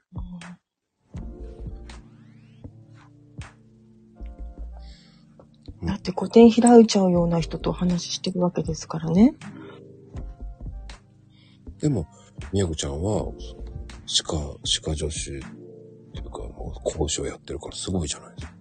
[5.84, 9.34] だって古典開いちゃうような人とお話ししてるわけですからね。
[11.80, 12.06] でも、
[12.52, 13.32] みやこちゃんは、
[14.06, 15.40] 歯科、歯科助手っ
[16.12, 18.54] ていうか、もう講師をやってるからすごいじゃないですか。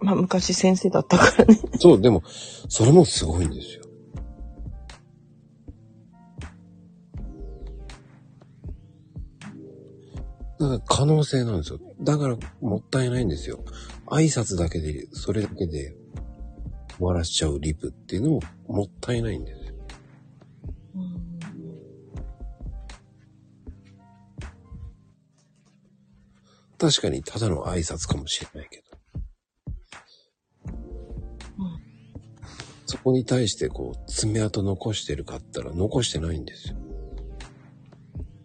[0.00, 1.58] まあ昔先生だったからね。
[1.80, 2.22] そう、でも、
[2.68, 3.84] それもすごいんですよ。
[10.60, 11.80] だから可能性なんですよ。
[12.00, 13.64] だからもったいないんですよ。
[14.06, 15.96] 挨拶だけで、それだけで
[16.98, 19.63] 終わらしちゃうリプっていうのももったいないんです
[26.78, 28.84] 確かにただの挨拶かもしれないけど。
[32.86, 36.76] そこに対してこう爪痕残してるかって言ったら残してないんですよ。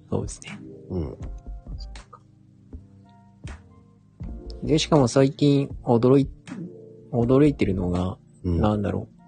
[0.09, 0.59] そうですね。
[0.89, 1.17] うん。
[4.63, 6.27] で、しかも最近驚い、
[7.11, 8.59] 驚いてるのが、うん。
[8.59, 9.19] なんだろう。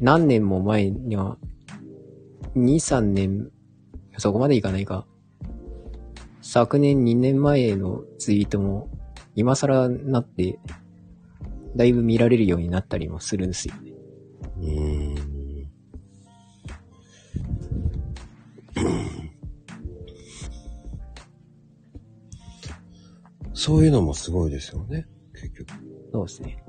[0.00, 1.38] 何年も前には、
[2.56, 3.50] 2、3年、
[4.18, 5.06] そこまでいかないか。
[6.52, 8.90] 昨年2年前のツイートも、
[9.36, 10.58] 今更なって、
[11.76, 13.92] だいぶ見られるようになったりもするんですよね。
[14.56, 15.70] うーん。
[23.54, 25.06] そういうのもすごいですよね。
[25.34, 25.72] 結局。
[26.12, 26.64] そうですね。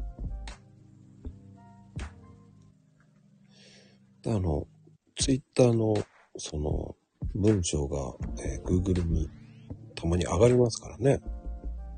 [4.27, 4.67] あの、
[5.17, 5.95] ツイッターの、
[6.37, 6.95] その、
[7.33, 8.13] 文章が、
[8.43, 9.27] えー Google に
[10.01, 11.21] たまに上がりますからね。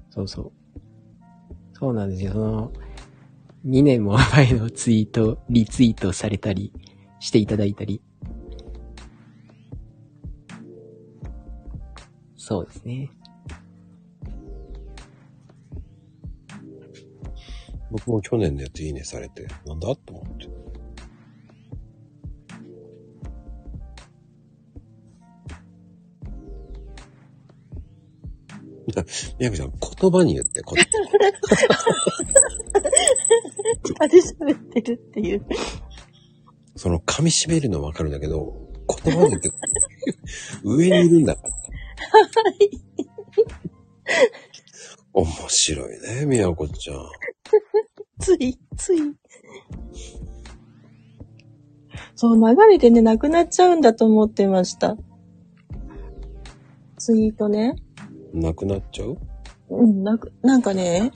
[0.09, 0.51] そうそう。
[1.71, 2.33] そうなんですよ。
[2.33, 2.71] その、
[3.65, 6.73] 2年も前のツイート、リツイートされたり
[7.21, 8.01] していただいたり。
[12.35, 13.09] そうですね。
[17.89, 20.62] 僕も去年のやついいねされて、なんだと思って。
[29.39, 30.75] みやこちゃん、言葉に言って、こ
[33.99, 35.45] あで喋ってるっていう。
[36.75, 38.53] その噛み締めるのわかるんだけど、
[39.03, 39.51] 言葉に言って、
[40.63, 41.53] 上にいるんだから。
[45.13, 46.97] 面白いね、みやこちゃん。
[48.19, 48.99] つい、つい。
[52.15, 54.97] そう、流れでね、なくなっちゃうんだと思ってました。
[56.97, 57.75] ツイートね。
[58.33, 59.17] なくなっちゃう？
[59.69, 61.11] うん、なんか、なんかね、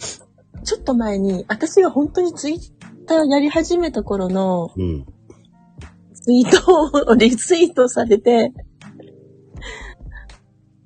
[0.64, 2.60] ちょっと前に、私が本当にツイッ
[3.06, 5.06] ターやり始めた頃のうん。
[6.14, 8.54] ツイートを リツイートされて、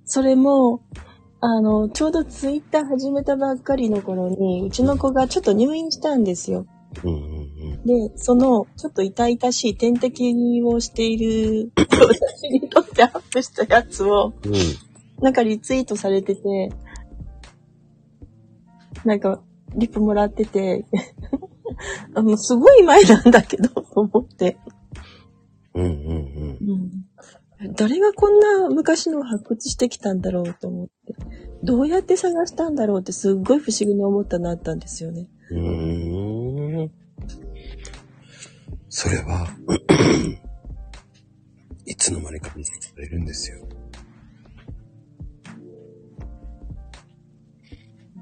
[0.06, 0.82] それも、
[1.40, 6.68] あの、ちょうどツイッター始めたばっかりの頃に、うちの子がちょっと入院したんですよ。
[7.03, 7.52] うんうん
[7.84, 14.53] で、その、ちょっと痛々しい点滴をしている、 私にとってアップしたやつを、うん。
[15.22, 16.72] なんかリツイートされてて、
[19.06, 19.41] なんか、
[19.76, 20.85] リプもらってて、
[22.14, 24.57] あの、すごい前なんだけど、と思って。
[25.73, 27.06] うんうん
[27.61, 27.73] うん。
[27.73, 31.15] 誰がこんな昔のを発掘してきたんだろうと思って。
[31.64, 35.27] どうやって探したんだろうってすっごい不思議に思ったなったんですよね。
[35.52, 36.91] うーん。
[38.89, 39.48] それは、
[41.85, 43.60] いつの間にか見つけられるんですよ。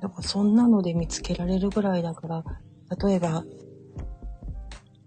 [0.02, 2.44] だからそんなので見つけられるぐらいだから、
[3.08, 3.44] 例えば、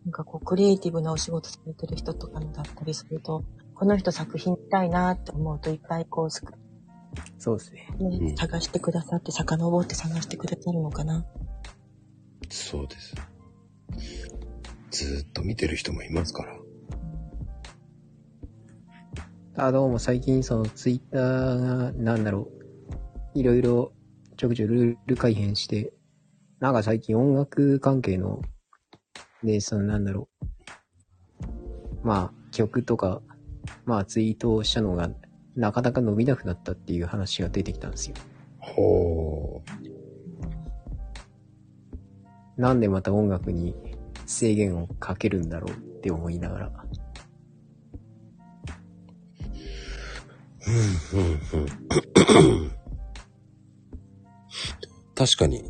[0.05, 3.45] なんかこう、クリエイティブなお仕事されてる人とかのだったりすると、
[3.75, 6.31] この人作品見たいなって思うといっぱいこう、
[7.39, 7.89] そうですね。
[8.01, 11.25] ねうん探してくださって、遡って探してくれてるのかな？
[12.49, 13.15] そうです。
[14.91, 16.57] ずーっと見てる人もいますから。
[19.67, 22.49] あ、どうも最近そのツイッターが、なんだろ
[23.35, 23.93] う、いろいろ
[24.43, 25.93] ちょくちょくルール改変して、
[26.59, 28.43] なんか最近音楽関係の、
[29.45, 30.29] で、そのなんだろ
[32.03, 33.23] う、まあ曲とか、
[33.85, 35.11] まあツイートをしたのが、
[35.55, 38.17] なかなか伸びなくなったっていう話が出てきたんですよ。
[38.59, 39.63] ほ
[42.57, 43.77] なんでまた音楽に
[44.27, 46.67] 制限をかけるんだろうって思いながら。
[46.67, 46.73] う。
[51.15, 52.82] うん、うん、うん。
[55.15, 55.65] 確かに。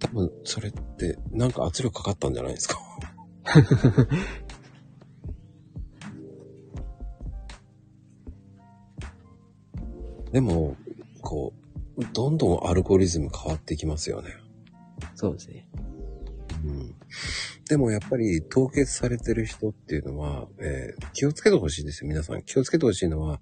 [0.00, 2.78] 多分、それって、なんか圧力かかったんじゃないですか？
[10.32, 10.76] でも、
[11.22, 11.52] こ
[11.96, 14.30] う、どんどんアルゴリズム変わっていきますよね。
[15.14, 15.68] そうですね。
[16.64, 16.94] うん
[17.68, 22.42] でもやっぱり凍結されてる人っていうのは、えー気をつけてほしいですよ、皆さん。
[22.42, 23.40] 気をつけてほしいのは、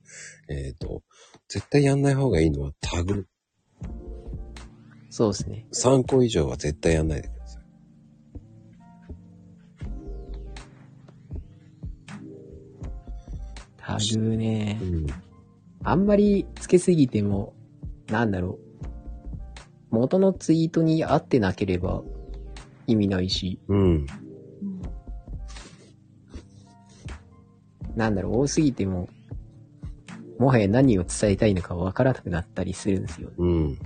[0.48, 1.02] えっ、と、
[1.48, 3.26] 絶対やんない方がいいのはタグ。
[5.16, 5.65] そうですね。
[5.73, 7.62] 3個以上は絶対やんないでください。
[13.77, 14.85] タグねう。
[14.85, 15.07] ん。
[15.85, 17.55] あんまりつけすぎても、
[18.09, 18.59] なんだろ
[19.93, 19.95] う。
[19.95, 22.03] 元のツイートに合ってなければ
[22.89, 24.07] 意味ないし、うん。
[27.95, 29.09] なんだろう、多すぎても、
[30.41, 33.31] もはや何を伝えたいのかわからなくなったりするんですよ。
[33.39, 33.78] うん。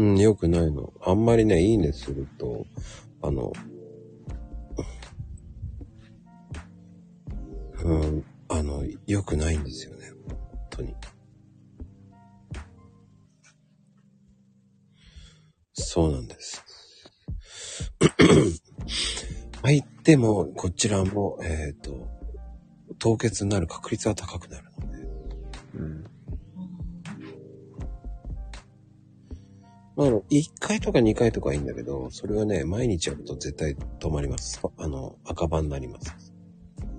[0.00, 0.94] うん、よくないの。
[1.02, 2.64] あんまりね、いいねすると、
[3.20, 3.52] あの、
[7.84, 10.10] うん、あの、良くないんですよね。
[10.26, 10.38] 本
[10.70, 10.94] 当に。
[15.74, 16.64] そうなんです。
[19.60, 22.08] 相手も、こちらも、えっ、と、
[22.98, 24.89] 凍結になる確率は高くなるの
[30.00, 34.58] まあ、あの、1回とか2回とかはいいんだけど、それはね、毎日やると絶対止まります。
[34.78, 36.32] あの、赤番になります。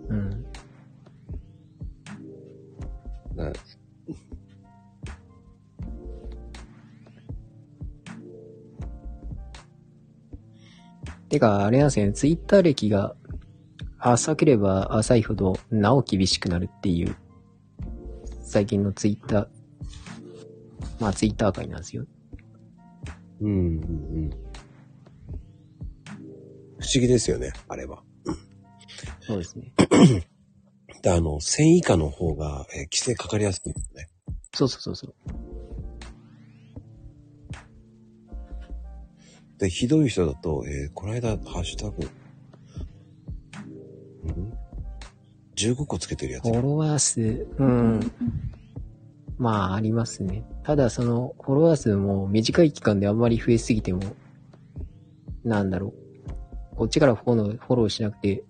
[0.07, 0.45] うん。
[3.35, 3.53] だ
[11.29, 13.15] てか、あれなんですよね、ツイッター歴が
[13.97, 17.15] 浅ければ浅いほど、なお厳しくなるっていう、
[18.43, 19.47] 最近のツイッター、
[20.99, 22.05] まあツイッター界なんですよ。
[23.41, 23.57] うん、うん、う
[24.27, 24.30] ん。
[26.80, 28.03] 不思議ですよね、あれは。
[29.22, 29.73] そうですね。
[31.01, 34.07] で、あの、1000以下の方が、えー規制かかりやすいんですね。
[34.53, 35.13] そうそうそうそう。
[39.57, 42.09] で、ひどい人だと、えーこの間、ハッシュタグ、
[44.26, 44.53] うん、
[45.55, 46.49] 15個つけてるやつフ。
[46.55, 48.11] ォロワー数、うん。
[49.38, 50.43] まあ、ありますね。
[50.63, 54.01] ただ、その、フォロワー数も短い期間であんまり増えすぎても、
[55.43, 55.93] なんだろ
[56.73, 56.75] う。
[56.75, 58.43] こっちからフォロー、フォローしなくて、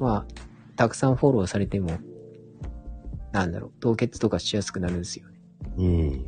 [0.00, 1.98] まあ、たくさんフォローされても、
[3.32, 6.26] なんだろう、凍結とかしやすくなるんですよね。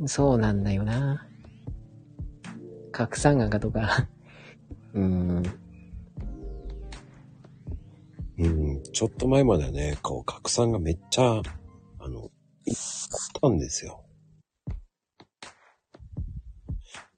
[0.00, 0.08] うん。
[0.08, 1.26] そうなんだよな。
[2.90, 4.06] 拡散赤とか、
[4.94, 5.42] うーん、
[8.38, 8.82] うん。
[8.92, 11.42] ちょっと前まではね、こう、拡散がめっちゃ、
[11.98, 12.30] あの、
[12.64, 12.74] いっ
[13.40, 14.04] たんですよ。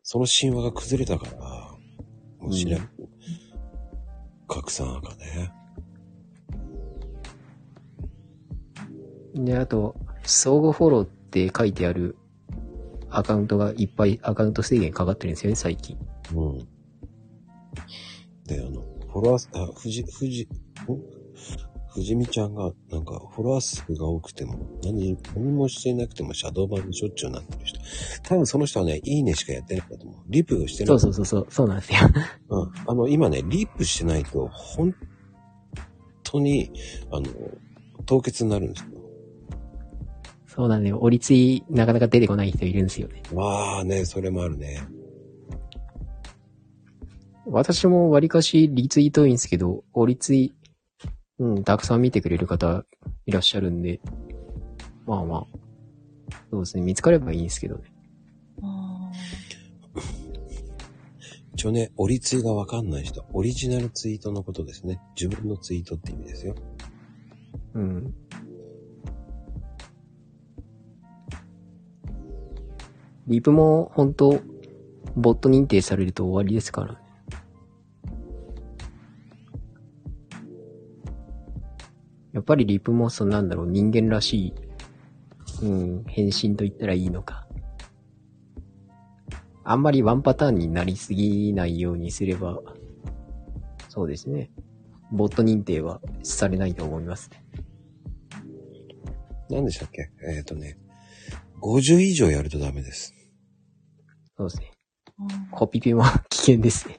[0.03, 1.39] その神話が崩れたから、
[2.39, 2.89] もう知らん。
[4.49, 5.53] 拡散がね。
[9.35, 12.17] で、あと、相互フォローって書いてある
[13.11, 15.97] アカウントがいっぱいアカウント制限かかってるんですよね、最近。
[16.35, 16.59] うん。
[18.47, 18.83] で、あの、
[19.15, 20.47] フォロワー数、あ、ふじ、ふじ、ん
[21.95, 27.79] ふじみちゃんが、なんか、フォロワー数が多くても、何、何もしていなくてもシャドー版にしょっちゅうなってる人。
[28.25, 30.23] 多分その人はね、いいねしかやってないんだと思う。
[30.29, 30.89] リプをしてない。
[30.89, 31.99] そうそうそうそう、そうなんですよ。
[32.49, 32.73] うん。
[32.89, 34.93] あの、今ね、リップしてないと、本
[36.25, 36.73] 当に、
[37.13, 37.27] あの、
[38.07, 38.89] 凍結になるんですよ。
[40.49, 40.99] そうなんだよ。
[41.01, 43.23] 折り継い、なかなか出てこない人いるんですよね。
[43.33, 44.83] まあね、それもあるね。
[47.47, 50.55] 私も割かしリツイート多いんですけど、折り継い、
[51.39, 52.85] うん、たくさん見てくれる方
[53.27, 54.01] いらっしゃるんで、
[55.07, 55.47] まあまあ、
[56.51, 57.83] そうですね、見つかればいいんですけどね。
[58.63, 59.11] あ
[61.55, 65.01] 一応ね、オリツイがわかんない人、オリジナルツイートのことですね。
[65.21, 66.55] 自分のツイートって意味ですよ。
[67.75, 68.15] うん。
[73.27, 74.41] リプも本当
[75.17, 77.04] ボット認定されると終わりですから。
[82.35, 84.55] やっぱりリプもそうなんだろう、人間らしい、
[85.63, 87.47] うん、返信と言ったらいいのか。
[89.63, 92.61] あんまりワンパターンになりすぎないようにすれば、
[93.89, 94.51] そうですね。
[95.13, 97.45] ボット認定はされないと思いますね。
[99.49, 100.11] 何でしたっけ？
[100.29, 100.77] えっ、とね、
[101.63, 103.15] 50以上やるとダメです。
[104.37, 104.73] そうですね。
[105.21, 106.99] ーコピペも 危険ですね。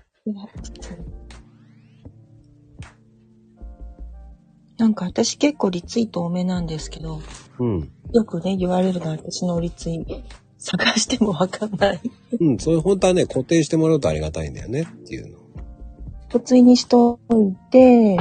[4.78, 7.22] なんか私結構リツイート多めなんですけど、
[7.60, 7.92] うん。
[8.12, 10.22] よくね、言われるのは私のリツイート
[10.58, 12.02] 探してもわかんない。
[12.40, 15.40] うん、それ本当はね、固定してもらうとありがたいんだよねっていうの。
[16.30, 18.18] 普通にしといて、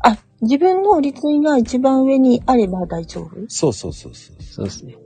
[0.00, 3.30] あ、自分のリツイが一番上にあれば大丈夫？
[3.48, 4.42] そうそうそうそう。
[4.42, 4.96] そうですね。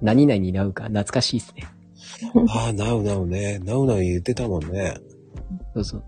[0.00, 1.64] 何々になうか懐かしいですね。
[2.48, 3.58] ああ、なうなうね。
[3.58, 4.94] なうなう言ってたもんね。
[5.74, 6.04] そうそう。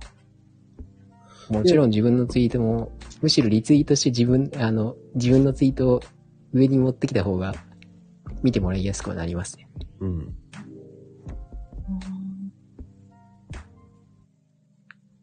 [1.49, 2.91] もちろん自分のツイートも、
[3.23, 6.01] むしろリツイートして自分、あの、自分のツイートを
[6.53, 7.55] 上に持ってきた方が、
[8.43, 9.69] 見てもらいやすくはなりますね。
[10.01, 10.35] うん。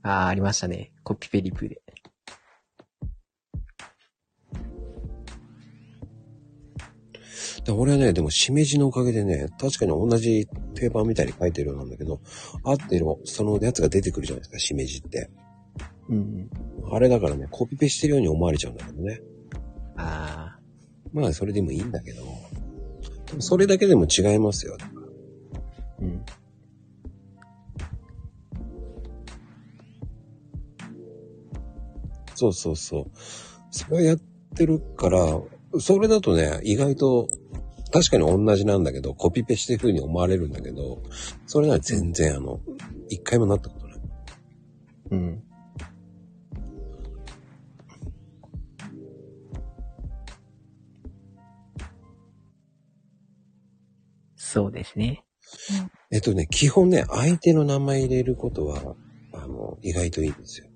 [0.01, 0.91] ああ、ありましたね。
[1.03, 1.81] コピペリプで。
[7.65, 12.19] で俺はね、でも、しめじのおかげでね、確かに同じ定番みたいに書いてるようなんだけど、
[12.63, 15.29] 合ってるそのやつが出てくるじゃないですか、しめじって。
[16.13, 16.49] うん
[16.85, 16.95] うん。
[16.95, 19.21] あれだからね、コピペしてるように思われちゃうんだけどね。
[19.97, 20.59] ああ、
[21.11, 22.23] まあ、それでもいいんだけど、
[23.27, 24.77] でもそれだけでも違いますよ。
[25.99, 26.25] うん。
[32.35, 33.05] そうそうそう。
[33.71, 34.17] それやっ
[34.55, 35.41] てるから、
[35.79, 37.29] それだとね、意外と、
[37.91, 41.03] 確かに同じなんだけど、コピペしてる風に思われるんだけど、
[41.45, 42.59] それなら全然あの、
[43.09, 43.99] 一回もなったことない。
[45.11, 45.43] うん。
[54.53, 55.25] そうですね。
[56.11, 58.95] えっとね、基本ね、相手の名前入れることは、
[59.33, 60.67] あの、意外といいんですよ。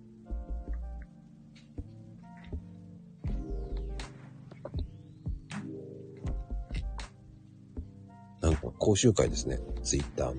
[8.41, 10.35] なんか講習会ですね、ツイッター。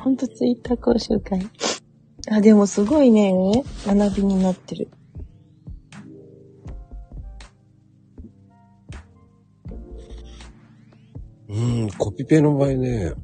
[0.00, 1.48] ほんとツイッター講習会。
[2.32, 4.88] あ、でもすごいね、学びになってる。
[11.48, 13.14] うん、コピペの場合ね、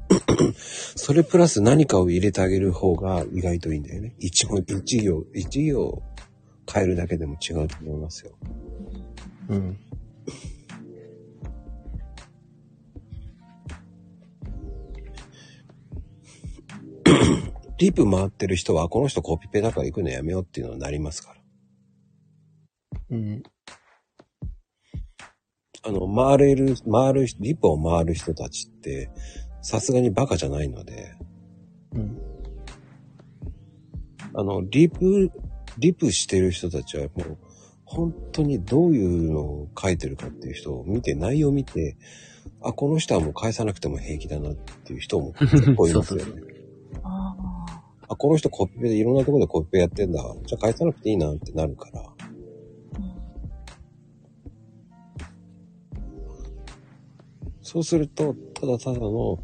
[0.95, 4.15] それプラス何かを入れてあげる方が意外といいんだよね。
[4.19, 6.01] 一文、一行、一行
[6.71, 8.31] 変えるだけでも違うと思いますよ。
[9.49, 9.79] うん。
[17.77, 21.41] リプ回ってる人は、この人コピペだから行くのやめようっていうのになりますから。
[23.11, 23.43] うん。
[25.85, 29.11] あの、回れる、回る、リプを回る人たちって、
[29.61, 31.13] さすがにバカじゃないので、
[31.93, 32.21] うん。
[34.33, 35.31] あの、リプ、
[35.77, 37.37] リプしてる人たちはもう、
[37.85, 41.97] 本当にどういうのを書いてるかっていう人を見て、内容を見て、
[42.61, 46.41] あ、この人はもう返さなくても平気だなっていう人も 結構いますよね。
[48.07, 50.35] あ、この人コピペでいろんなところでコピペやってんだ。
[50.45, 52.14] じゃあ返さなくていいなってなるから。
[57.75, 59.37] そうすると、ただただの、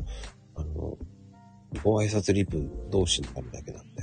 [0.56, 0.98] あの、
[1.84, 4.02] ご挨拶リプ同士になるだけなんで。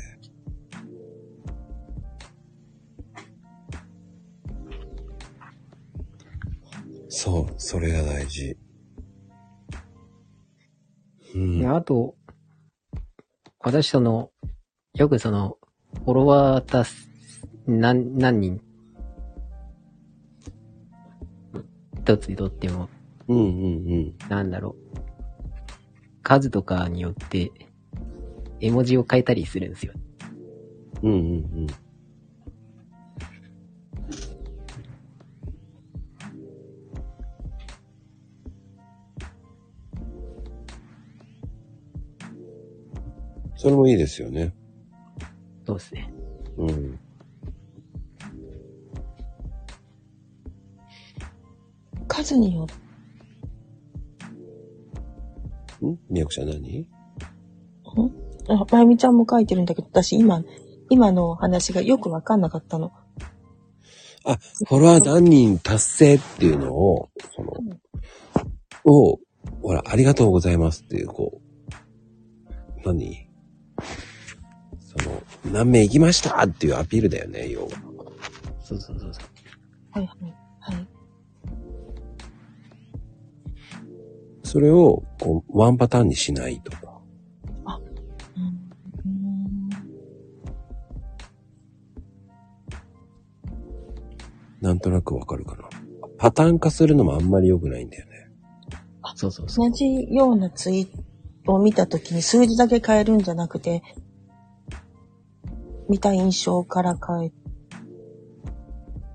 [7.09, 8.55] そう、それが大事。
[11.35, 11.75] うん。
[11.75, 12.15] あと、
[13.61, 14.31] 私その、
[14.93, 15.57] よくその、
[16.05, 16.93] フォロワー達、
[17.67, 18.61] 何、何人？
[22.03, 22.91] 一つにとっても、
[23.29, 24.15] うんうんうん。
[24.29, 24.99] なんだろう。
[26.23, 27.51] 数とかによって、
[28.61, 29.93] 絵文字を変えたりするんですよ。
[31.03, 31.21] うんうんう
[31.63, 31.67] ん。
[43.57, 44.55] それもいいですよね。
[45.67, 46.13] そうですね。
[46.57, 46.99] うん。
[52.07, 52.88] 数によって、
[56.11, 56.89] みやこちゃん何？
[58.49, 60.43] あ、まゆみちゃんも書いてるんだけど、私今、
[60.89, 62.93] 今の話がよくわかんなかったの。
[64.25, 67.53] あ、フォロワー何人達成っていうのを、その、
[68.85, 69.19] を、
[69.63, 73.29] ほら、ありがとうございますっていう、こう、何？
[74.81, 75.23] その、
[75.53, 77.69] 何名行きましたっていうアピールだよね、要は。
[78.63, 79.25] そうそうそうそう。
[79.93, 80.35] はいはい。
[84.49, 87.01] それを、こう、ワンパターンにしないとか。
[88.35, 89.69] うんうん
[94.63, 95.69] なんとなくわかるかな。
[96.17, 98.31] パターン化するのもあんまり良くないんだよね。
[99.15, 99.71] そうそうそう。
[99.71, 100.89] 同じようなツイー
[101.45, 103.83] トを見たときに数字だけ変えるんじゃなくて、
[105.91, 107.33] 見た印象から変え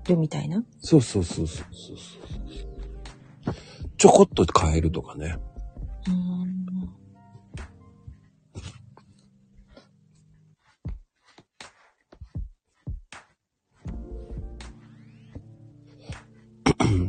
[0.08, 0.64] るみたいな？
[0.78, 2.23] そうそうそうそうそうそう。
[3.96, 5.36] ちょこっと変えるとかね。
[6.08, 6.44] うん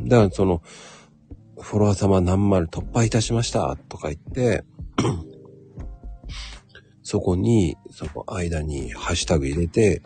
[0.08, 0.62] だからその、
[1.60, 4.64] フォロワー様何丸突破いたしましたとか言って、
[7.02, 10.02] そこに、その間にハッシュタグ入れて、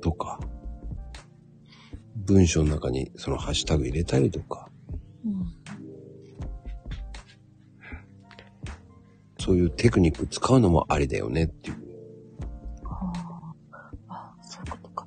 [0.00, 0.40] とか、
[2.14, 4.67] 文章の中にそのハッシュタグ入れたりとか、
[9.38, 11.76] そういうテクニック使うのもありだよねっていう。
[12.84, 13.54] は
[14.08, 15.06] ああ、そういうことか。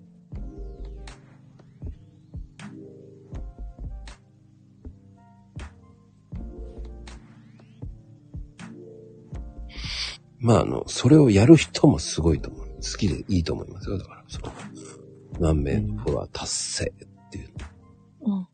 [10.39, 12.67] まあ、あの、それをやる人もすごいと思う。
[12.81, 13.99] 好きでいいと思いますよ。
[13.99, 14.51] だから、その、
[15.39, 16.93] 何名フォロワー達成
[17.27, 17.49] っていう。
[18.21, 18.47] うん。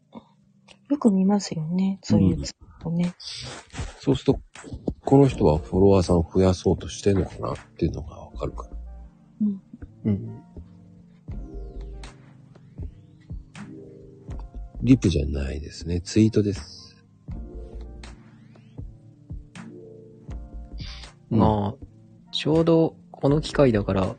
[0.89, 1.99] よく見ますよね。
[2.01, 3.13] そういうツイートね。
[3.99, 4.39] そうすると、
[5.03, 8.69] この人はフォロワーさんを増やそうとしてんのかなっていうのがわかるから。
[9.41, 9.61] うん。
[10.05, 10.43] うん。
[14.81, 16.01] リプじゃないですね。
[16.01, 16.95] ツイートです。
[21.29, 21.85] まあ、
[22.31, 24.15] ちょうどこの機会だから、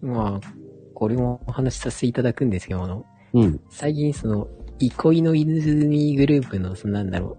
[0.00, 0.54] まあ、
[0.94, 3.60] これもお話しさせていただくんですけど、あの、うん。
[3.70, 4.48] 最近その、
[4.78, 7.36] 憩いの泉グループの、そのなんだろ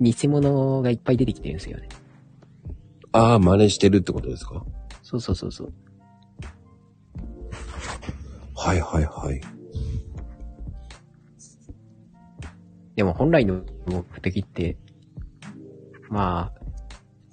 [0.00, 1.88] う、偽物がいっぱい出てきてるんですよね。
[3.12, 4.64] ああ、真似してるってことですか？
[5.02, 5.72] そうそうそうそう。
[8.56, 9.40] はいはいはい。
[12.96, 14.76] でも本来の目的って、
[16.08, 16.60] まあ、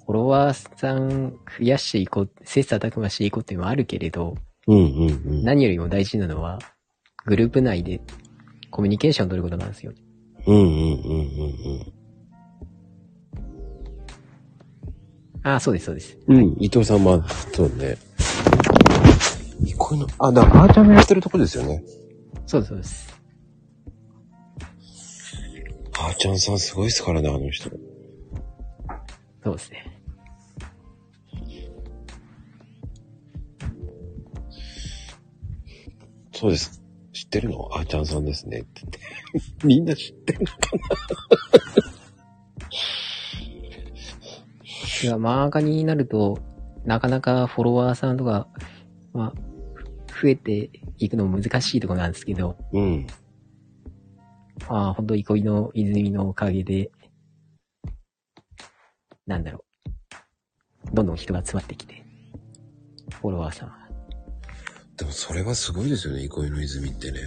[0.04, 4.34] フォロワーさん増やしていこう、切磋琢磨していこうっていうのもあるけれど、
[4.66, 5.44] うんうんうん。
[5.44, 6.58] 何よりも大事なのは、
[7.24, 8.00] グループ内で
[8.72, 9.92] コミュニケーションを取ることなんですよ。
[10.46, 11.92] うんうんうんうんうん。
[15.44, 16.18] ああ、そうです、そうです。
[16.26, 17.22] うん、伊藤さんも、
[17.52, 17.98] そうね。
[19.76, 21.84] こういうの、あ、だから、あーちゃんのやってるとこですよね。
[22.46, 23.20] そうです、そうです。
[25.98, 27.70] あーちゃんさんすごいですからね、あの人。
[29.44, 29.98] そうですね。
[36.32, 36.81] そうです。
[37.32, 37.70] 知ってるの？
[37.72, 38.60] あーちゃんさんですね。
[38.60, 38.98] って言って。
[39.66, 40.52] みんな知ってるのか
[45.02, 46.38] いや、漫画になると、
[46.84, 48.48] なかなかフォロワーさんとか、
[49.14, 49.40] まあ、
[50.22, 53.06] 増えていくのも難しいところなんですけど、なうん。
[54.68, 56.90] まあ、ほんと憩いの泉のおかげで、
[59.26, 59.64] なんだろ
[60.92, 60.94] う。
[60.94, 62.04] どんどん人が集まってきて、
[63.22, 63.81] フォロワーさんは。
[65.02, 67.18] でもそれはすごいですよね、憩いの泉ってね。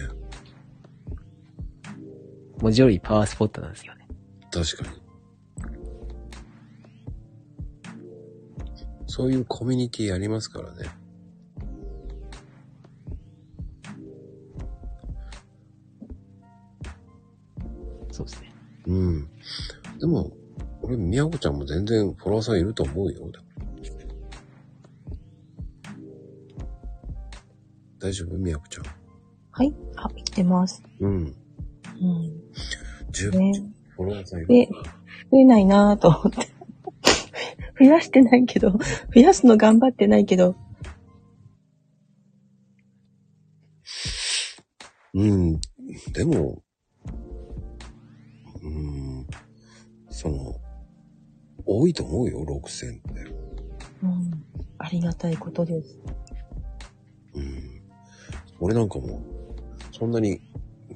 [2.62, 4.08] 文字通りパワースポットなんですよね。
[4.50, 5.02] 確かに。
[9.08, 10.90] そういうコミュニティありますからね。
[18.10, 18.54] そうですね。
[18.88, 19.30] うん。
[20.00, 20.32] でも、
[20.82, 23.30] 俺、みやこちゃんも全然フォロワーさんいると思うよ。
[23.30, 23.40] で
[28.06, 28.38] 大丈夫？
[28.38, 28.86] みやこちゃん。
[29.50, 29.74] はい。
[29.96, 30.84] あ、生きてます。
[31.00, 31.12] うん。
[31.12, 31.34] うん。
[33.10, 33.64] 十分、ね。
[33.96, 34.48] フォロワーさんいる。
[34.48, 34.70] で、
[35.32, 36.48] 増えないなぁと思って。
[37.84, 40.56] 増やしてないけど、増やすの頑張ってないけど、
[45.16, 45.60] うん。
[46.14, 46.62] でも、
[48.62, 49.28] うん。
[50.12, 50.54] その、
[51.66, 53.22] 多いと思うよ、6000って。
[54.04, 54.46] うん。
[54.78, 55.98] ありがたいことです。
[58.66, 58.72] うん。
[58.72, 60.42] 俺なんかもう、そんなに、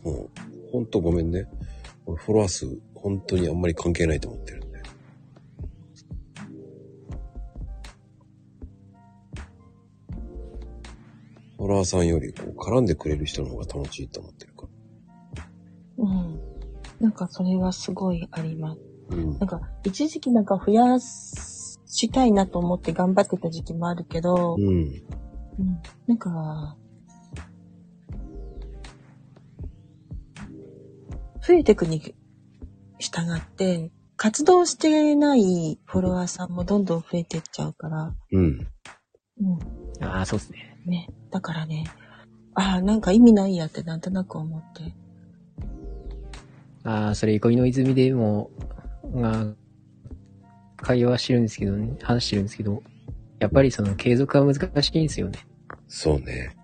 [0.03, 1.47] もう、ほんとごめんね。
[2.05, 4.79] 俺フォロワー数、本当にあんまり関係ないと思ってるんで。
[11.57, 14.67] フォロワーさんより、こう、絡んでくれる人の方が楽しいと思ってるか
[15.97, 16.39] うん。
[16.99, 18.79] なんかそれはすごいあります。
[19.11, 19.17] ら。
[19.17, 19.47] うんなん。
[19.47, 24.65] か、一時期なんか増やしたいなと思って頑張ってた時期もあるけど、うん。
[24.65, 26.77] うん、なんか、
[31.49, 31.99] 増えてくに
[32.99, 38.67] 従って、活動してないフォロワーさんもどんどん増えてっちゃうから、うん。
[39.41, 40.77] うん、ああ、そうですね。
[40.85, 41.09] ね。
[41.31, 41.85] だからね、
[42.53, 44.93] ああ、なんか意味ないやってなんとなく思って。
[46.83, 48.51] ああ、それ、憩いの泉でも、
[49.11, 49.47] が、
[50.77, 52.83] 会話してるんですけどね、話してるんですけど、
[53.39, 55.39] やっぱりその継続は難しいんですよね。
[55.87, 56.55] そうね。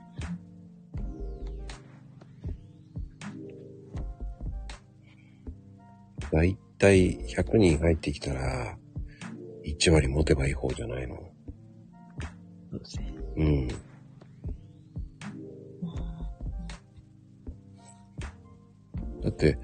[6.31, 8.77] だいたい100人入ってきたら、
[9.65, 11.15] 1割持てばいい方じゃないの。
[12.71, 13.13] そうですね。
[13.37, 13.67] うん。
[19.21, 19.57] だって、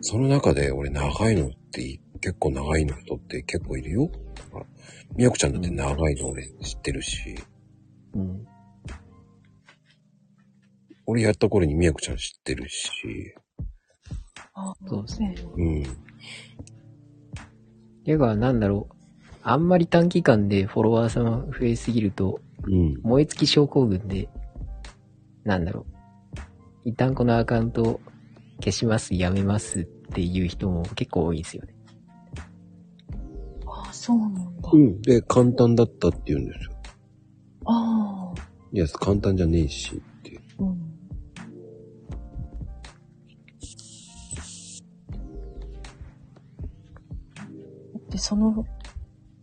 [0.00, 4.10] その中で俺長いのって結構長いの人って結構いるよ。
[5.14, 7.36] みやこちゃんだって長いの俺知ってるし、
[8.14, 8.46] うん。
[11.06, 13.41] 俺やった頃にみやこちゃん知ってるし、あ
[14.86, 15.34] そうですね。
[15.56, 15.82] うん。
[18.04, 18.94] ていうか、なんだろう。
[19.44, 23.00] あんまり短期間でフォロワーさんが増えすぎると、うん。
[23.02, 24.28] 燃え尽き症候群で、
[25.44, 25.86] なんだろ
[26.34, 26.40] う。
[26.84, 28.00] 一旦このアカウント
[28.60, 31.74] 消します、やめますっていう人も結構多いんですよね。
[33.66, 34.42] ああ、そうなんだ。
[34.72, 35.02] うん。
[35.02, 36.70] で、簡単だったって言うんですよ。
[37.64, 38.40] ああ、
[38.72, 40.00] いや、簡単じゃねえし
[48.32, 48.64] その、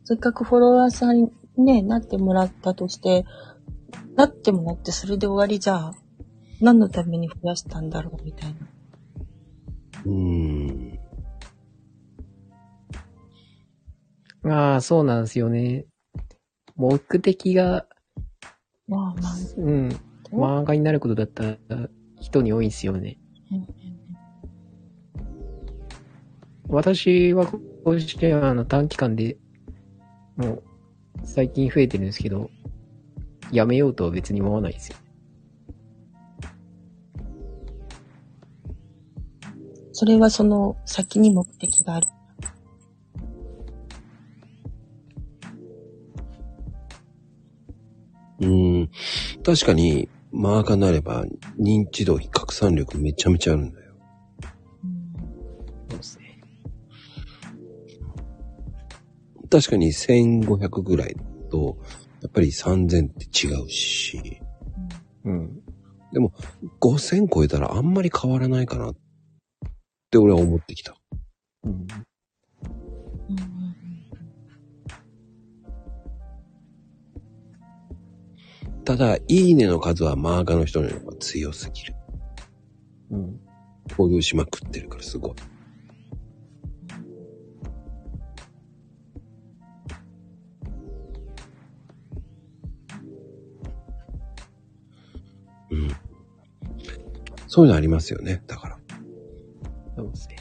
[0.04, 3.24] せっかくフォロワーさんにね、なってもらったとして、
[4.16, 5.94] なってもらってそれで終わりじゃあ、
[6.60, 8.56] 何のために増やしたんだろうみたいな。
[10.06, 10.12] うー
[14.48, 14.52] ん。
[14.52, 15.86] ああ、そうなんですよね。
[16.76, 17.86] 目的が、
[18.88, 19.90] まあまあ、うん、
[20.32, 21.58] 漫画になることだったら
[22.20, 23.20] 人に多いんですよね。
[23.52, 23.68] うん
[26.70, 27.48] 私は
[27.90, 29.36] こうしてあの短期間で、
[30.36, 30.64] もう
[31.24, 32.52] 最近増えてるんですけど、
[33.52, 34.98] やめようとは別に思わないですよ。
[39.92, 42.08] それはその先に目的がある。
[48.42, 48.90] うーん。
[49.44, 51.26] 確かに、マーカーになれば、
[51.60, 53.79] 認知度、拡散力めちゃめちゃあるんだよ。
[59.50, 61.16] 確かに1500ぐらい
[61.50, 61.78] と、
[62.22, 64.42] やっぱり3000って違うし、
[65.26, 65.62] うん。
[66.80, 68.96] 5000超えたらあんまり変わらないかなっ
[70.12, 70.96] て俺は思ってきた。
[71.64, 71.88] うん。
[78.86, 81.96] ただ、いいねの数はマーカーの人の方が強すぎる。
[83.12, 83.40] うん。
[83.90, 85.34] 交流しまくってるからすごい。
[95.72, 95.92] うん。
[97.48, 98.44] そういうのありますよね。
[98.48, 98.80] だから。
[99.96, 100.36] そうですね。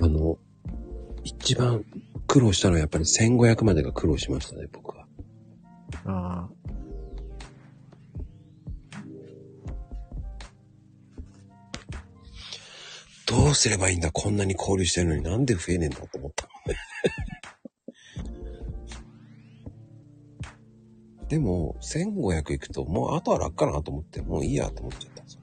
[0.00, 0.38] あの、
[1.22, 1.84] 一番
[2.26, 5.06] 苦労したのはやっぱり1500までが苦労しましたね、僕は。
[6.06, 6.50] ああ。
[13.26, 16.78] どうすればいいんだこんなに交流してるのになんで増えねえんだと思ったもんね。
[21.32, 25.40] でも、1500いくと、もうあとは楽かなと思って、もういいやと思っちゃったんですよ。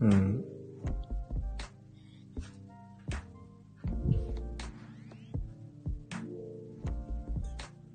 [0.00, 0.44] うん。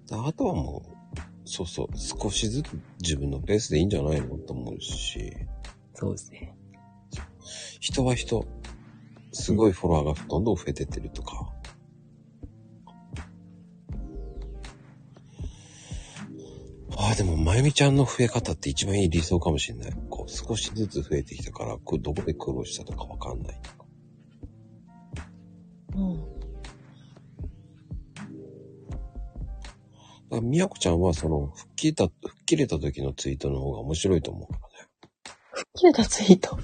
[0.10, 0.82] あとはも
[1.16, 5.32] う、そうそう、少しずつ自分のペースでいいんじゃないのと思うし、
[5.94, 6.58] そうですね。
[7.82, 8.48] 人は人、
[9.32, 11.55] すごいフォロワーがどんどん増えてってるとか。
[16.98, 19.94] ああ、でも、まゆみちゃんの増え方って一番いい理想かもしれない。
[20.10, 23.86] こう、少しずつ増えてきたから、これどこで苦労したとかわかんないとか。
[30.32, 30.50] うん。
[30.50, 34.74] みやこちゃんは、その、吹っ切れた、吹っ切れた時のツイートの方が面白いと思うからね。
[35.76, 36.58] 切れたツイート？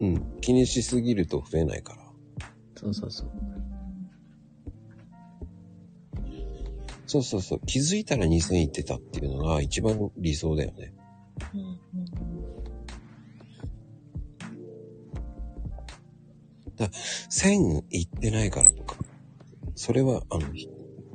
[0.00, 0.40] うん。
[0.40, 2.02] 気にしすぎると増えないから。
[2.76, 3.30] そうそうそう。
[7.08, 7.60] そうそうそう。
[7.66, 10.92] 気づいたら2000いってたっていうのが一番理想だよね。
[11.54, 11.78] うんうん
[17.30, 18.96] 1000いってないからとか、
[19.74, 20.68] それは、あの、ひ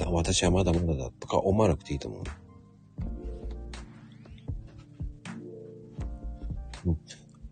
[0.05, 2.23] 私はまだまだだとか思わなくていいと思う。
[6.89, 6.97] うん、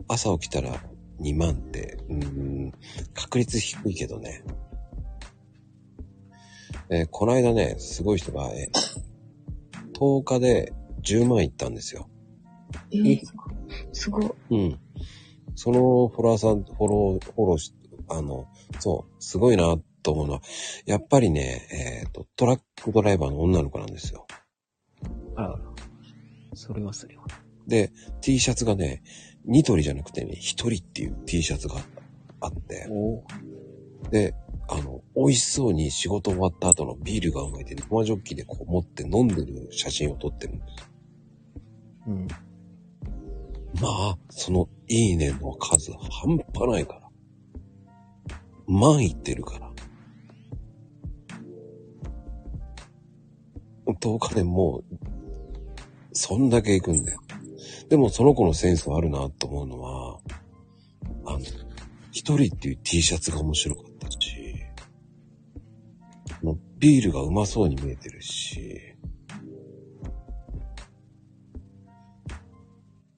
[0.09, 0.83] 朝起きたら
[1.21, 2.15] 2万って、うー
[2.67, 2.73] ん、
[3.13, 4.43] 確率低いけどね。
[6.91, 9.01] えーこの間ね、すごい人が、えー
[10.01, 10.73] 10日で
[11.03, 12.09] 10万いったんですよ。
[12.91, 13.19] えー、
[13.93, 14.31] すごい。
[14.49, 14.79] うん。
[15.53, 17.75] そのフォロワーさん、フォロー、フォローし、
[18.09, 18.47] あの、
[18.79, 20.41] そう、すごいなと思うのは、
[20.87, 24.25] やっぱりね、えっ、と、トラックドライバーの女の子なんですよ。
[25.35, 25.59] あら。
[26.55, 27.25] それはそれは。
[27.67, 27.91] で、
[28.21, 29.03] T シャツがね、
[29.45, 31.75] ニトリじゃなくてね、一人っていう T シャツが
[32.39, 33.23] あって、お
[34.09, 34.33] で、
[34.73, 40.87] あの、美味しそうに仕事終わった後のビールがうまいで、生ジョッキでこう持って飲んでる写真を撮ってるんですよ。
[42.07, 42.27] うん。
[43.81, 47.01] まあ、その、いいねの数半端ないから。
[48.65, 49.69] 万いってるから。
[53.87, 54.97] 10日でもう、
[56.13, 57.19] そんだけ行くんだよ。
[57.89, 60.19] でもその子のセンスはあるなと思うのは、
[61.25, 61.39] あの、
[62.11, 64.40] 一人っていう T シャツが面白かったし、
[66.81, 68.81] ビールがうまそうに見えてるし、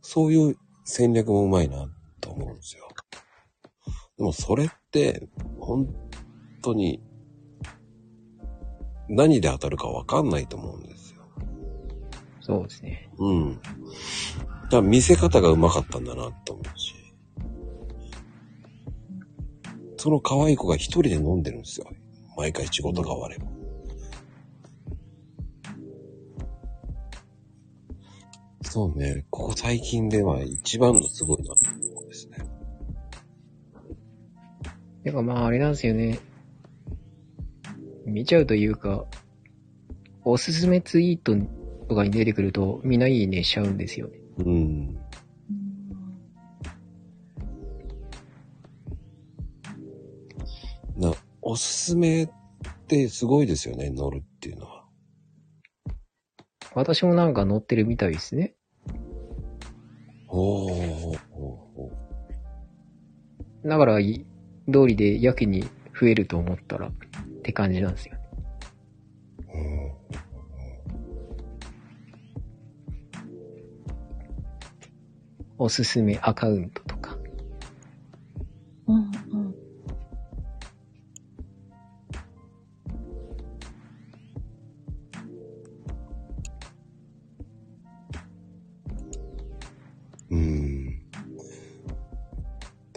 [0.02, 1.88] そういう戦略もうまいな
[2.20, 2.90] と思うんですよ。
[4.18, 5.30] でもそれって、
[5.60, 5.88] 本
[6.62, 7.02] 当に、
[9.08, 11.24] 何で当たるかわかんないと思うんですよ。
[12.42, 13.10] そうですね。
[13.18, 13.62] うん。
[13.62, 13.70] だか
[14.72, 16.96] ら見せ方がうまかったんだなと思うし。
[19.96, 21.88] その可愛い子が一人で飲んでるんですよ。
[22.38, 23.52] 毎回仕事が終われば。
[28.64, 29.26] そうね。
[29.30, 31.54] ここ最近では一番のすごいなと
[31.92, 32.38] 思うんですね。
[35.04, 36.18] てかまああれなんですよね。
[38.06, 39.06] 見ちゃうというか、
[40.24, 41.36] おすすめツイート
[41.88, 44.18] とかに出てくるとみんないいねしちゃうんですよね。
[44.40, 44.98] うん。
[50.98, 51.14] な、
[51.46, 52.30] おすすめっ
[52.88, 54.86] てすごいですよね、乗るっていうのは。
[56.74, 58.56] 私もなんか乗ってるみたいですね。
[60.30, 61.20] おー、
[63.66, 64.26] だから、い
[64.72, 65.64] 通りでやけに
[66.00, 66.92] 増えると思ったらっ
[67.44, 68.18] て感じなんですよ
[75.58, 77.18] おすすめアカウントとか。
[78.88, 79.33] うん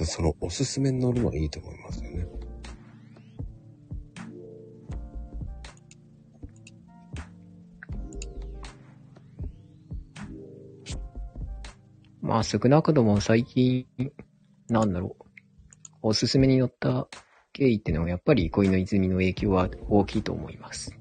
[0.07, 2.27] そのおすすめに乗るのはいいと思いますよね。
[12.23, 13.87] まあ少なくとも最近、
[14.69, 15.25] なんだろう。
[16.03, 17.09] おすすめに乗った
[17.53, 20.99] 経緯っていうのはやっぱり恋の泉の影響は大きいと思います。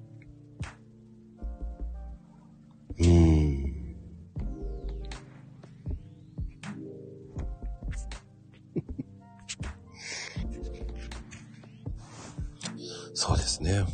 [13.26, 13.72] そうですね。
[13.74, 13.88] やっ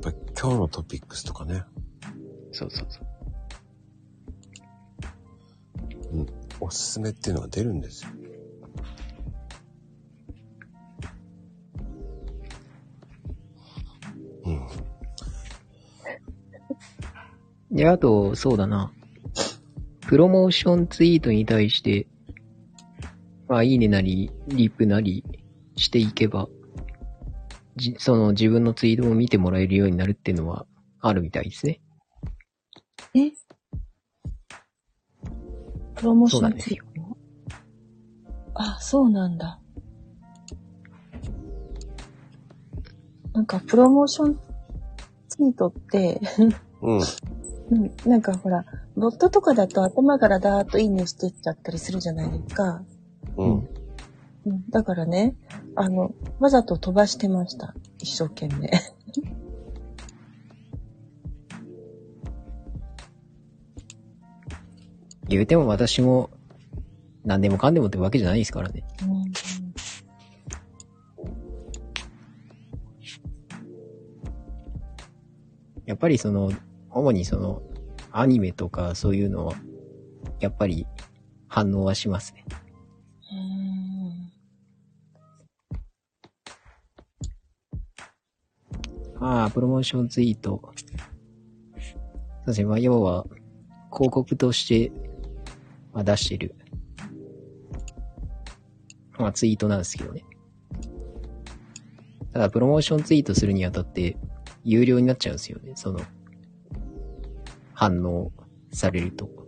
[0.00, 1.62] ぱり今日のトピックスとかね、
[2.52, 3.06] そうそうそう。
[6.60, 8.10] おすすめっていうのが出るんですよ。
[14.46, 14.66] うん。
[17.76, 18.90] で、あと、そうだな。
[20.00, 22.06] プロモーションツイートに対して、
[23.48, 25.22] まあ、いいねなり、リップなり
[25.76, 26.48] していけば、
[27.76, 30.66] じ、その自分のツイートも見てもらえるようになるっていうのは
[31.00, 31.80] あるみたいですね。
[33.14, 33.30] え？
[35.94, 36.84] プロモーションそうなんですよ。
[38.54, 39.60] あ、そうなんだ。
[43.32, 44.38] なんか、プロモーション
[45.28, 46.20] ツイートって、
[46.82, 47.00] うん。
[47.70, 48.64] うん、なんかほら、
[48.94, 52.84] ボットとかだと頭からダーッといいねしてっちゃったりするじゃないですか。
[53.36, 53.68] うん。
[54.46, 55.34] うん、だからね、
[55.76, 57.74] あの、わざと飛ばしてました。
[57.98, 58.70] 一生懸命。
[65.28, 66.30] 言うても私も、
[67.24, 68.84] 何でもかんでもってわけじゃないですからね。
[69.02, 69.32] うん
[75.86, 76.50] やっぱりその、
[76.90, 77.62] 主にその、
[78.10, 79.54] アニメとかそういうのは、
[80.40, 80.86] やっぱり
[81.48, 82.44] 反応はしますね。
[89.26, 90.60] ああ、プロモーションツイート。
[90.60, 90.72] そ
[92.42, 92.66] うですね。
[92.66, 93.24] まあ、要は、
[93.90, 94.92] 広告として、
[95.94, 96.54] まあ、出してる、
[99.18, 100.26] まあ、ツイートなんですけどね。
[102.34, 104.18] ただ、プロモーションツイートするにあたって、
[104.62, 105.72] 有料になっちゃうんですよね。
[105.74, 106.00] その、
[107.72, 108.30] 反応
[108.72, 109.43] されると。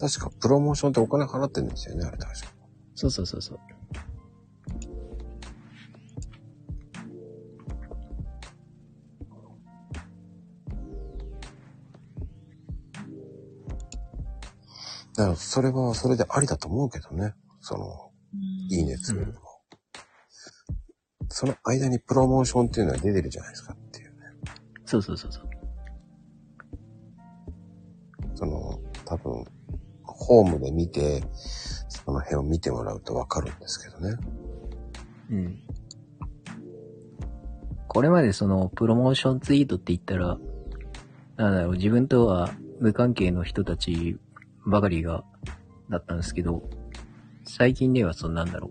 [0.00, 2.46] 確か、プロモーションってお金払ってるんですよね、あれ確か。
[2.94, 3.58] そうそうそうそう。
[15.16, 17.34] だから、それはそれでありだと思うけどね。
[17.60, 18.10] その、
[18.70, 19.40] いいねするのも。
[21.28, 24.16] その間にプロモーションっていうのは出てるじゃないですかっていうね。
[24.86, 25.50] そうそうそうそう。
[28.34, 29.44] その、多分、
[30.30, 31.24] ホームで見て、
[31.88, 34.16] その辺を見てもらうとわかるんですけどね。
[35.28, 35.58] うん。
[37.88, 40.38] これまでその、プロモーションツイートって言ったら、
[41.36, 42.48] なんだろう、自分とは
[42.78, 44.18] 無関係の人たち
[44.64, 45.24] ばかりが、
[45.88, 46.62] だったんですけど、
[47.44, 48.70] 最近ではそのなんだろ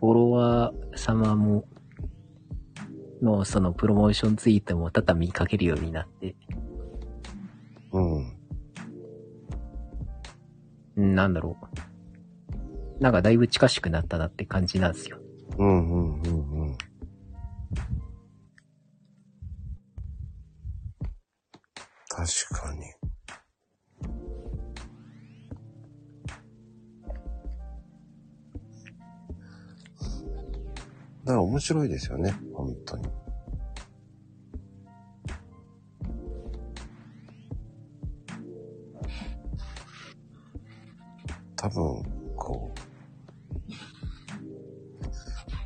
[0.00, 1.64] フォロワー様も、
[3.22, 6.36] のそのプロモーションツイートも多々見かけるようになって、
[11.00, 11.56] なんだろ
[12.98, 13.02] う。
[13.02, 15.18] なんかだいぶ近しくなったなって感じなんですよ。
[15.58, 16.78] うん、うん、うん、うん。
[22.08, 22.80] 確かに。
[31.24, 33.04] だから面白いですよね、本当に。
[41.70, 42.02] 分、
[42.36, 42.80] こう、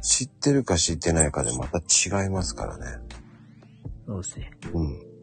[0.02, 2.85] 知ってるか知ってないかでまた違いますからね。
[4.06, 4.51] そうですね。
[4.72, 5.14] うん。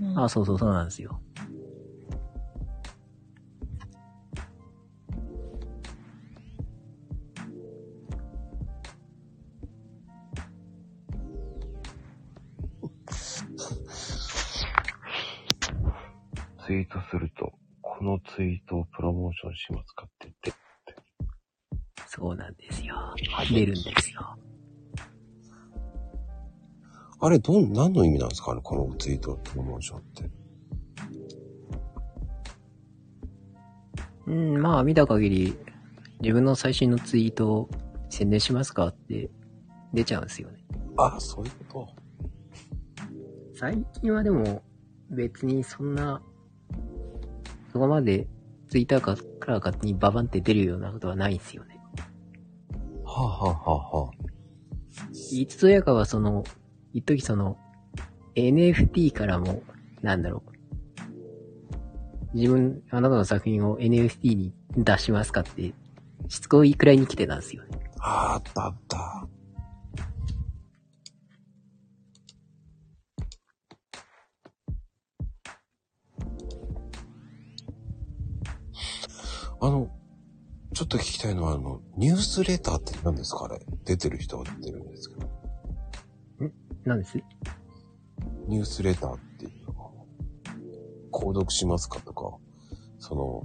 [0.00, 1.20] うんあ、そうそうそうなんですよ。
[23.54, 24.36] 出るんですよ。
[27.20, 28.54] あれ、どん、何の意味なんですか？
[28.54, 30.30] ねこのツイートプロモーションって。
[34.26, 35.58] うん、まあ見た限り、
[36.20, 37.70] 自分の最新のツイートを
[38.10, 39.30] 宣伝しますかって
[39.92, 40.58] 出ちゃうんですよね。
[40.96, 41.88] あ、そういうこ
[43.54, 44.62] 最近はでも
[45.10, 46.22] 別にそんな、
[47.72, 48.28] そこまで
[48.68, 51.77] ツイッターかから勝手にババンって出るようなことはないんですよね。
[53.18, 53.24] と。
[53.24, 54.12] はあ、はあはあはあ、
[55.32, 56.44] いつぞやかはその、
[56.92, 57.56] 一時その、
[58.36, 59.62] NFT からも、
[60.02, 62.36] なんだろう。
[62.36, 65.74] 自分、あなたの作品を NFT に出しますかって、
[66.28, 67.78] しつこいくらいに来てたんですよね。
[68.00, 69.28] ああったあった。
[79.60, 79.90] あの、
[80.74, 83.46] ちょっと聞きたいのは、あの、ニュースレターって何ですか？
[83.46, 83.60] あれ。
[83.84, 85.28] 出てる人が出てるんですけど。
[86.84, 87.18] なんです？
[88.46, 89.78] ニュースレターっていうのが。
[91.10, 92.36] 購読しますかとか、
[92.98, 93.42] その、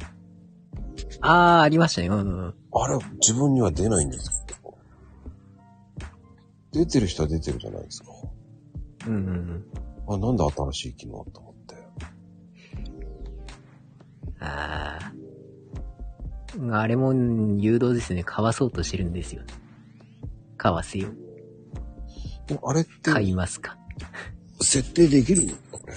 [1.21, 2.07] あー、ありましたね。
[2.07, 2.53] うんうん。
[2.73, 4.77] あれ、自分には出ないんですけど。
[6.71, 8.09] 出てる人は出てるじゃないですか。
[9.07, 9.65] うんうんうん。
[10.07, 11.75] あ、なんで新しい機能と思って。
[14.39, 15.22] あー。
[16.71, 17.13] あれも
[17.59, 18.23] 誘導ですね。
[18.23, 19.41] 買わそうとしてるんですよ。
[20.57, 21.09] 買わせよ
[22.63, 23.77] あれって、買いますか。
[24.61, 25.53] 設定できるの？
[25.53, 25.93] かこれ。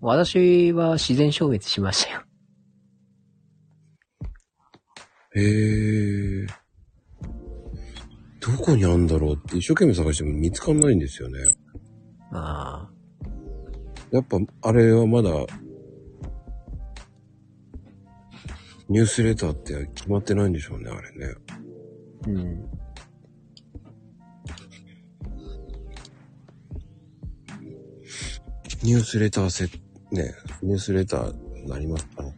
[0.00, 2.22] 私は自然消滅しましたよ。
[5.34, 6.46] へえ。
[8.40, 11.38] どこにあんだろうって一生懸命探しても見つかんないんですよね。
[12.32, 12.88] あ
[14.10, 15.30] やっぱ、あれはまだ、
[18.92, 21.34] ニュースレターって決まってないんでしょうね、あれね。
[22.24, 22.30] ー。
[22.30, 22.68] うん。
[28.82, 29.64] ニュースレターせ、
[30.10, 32.36] ね、ニュースレターなりますかね。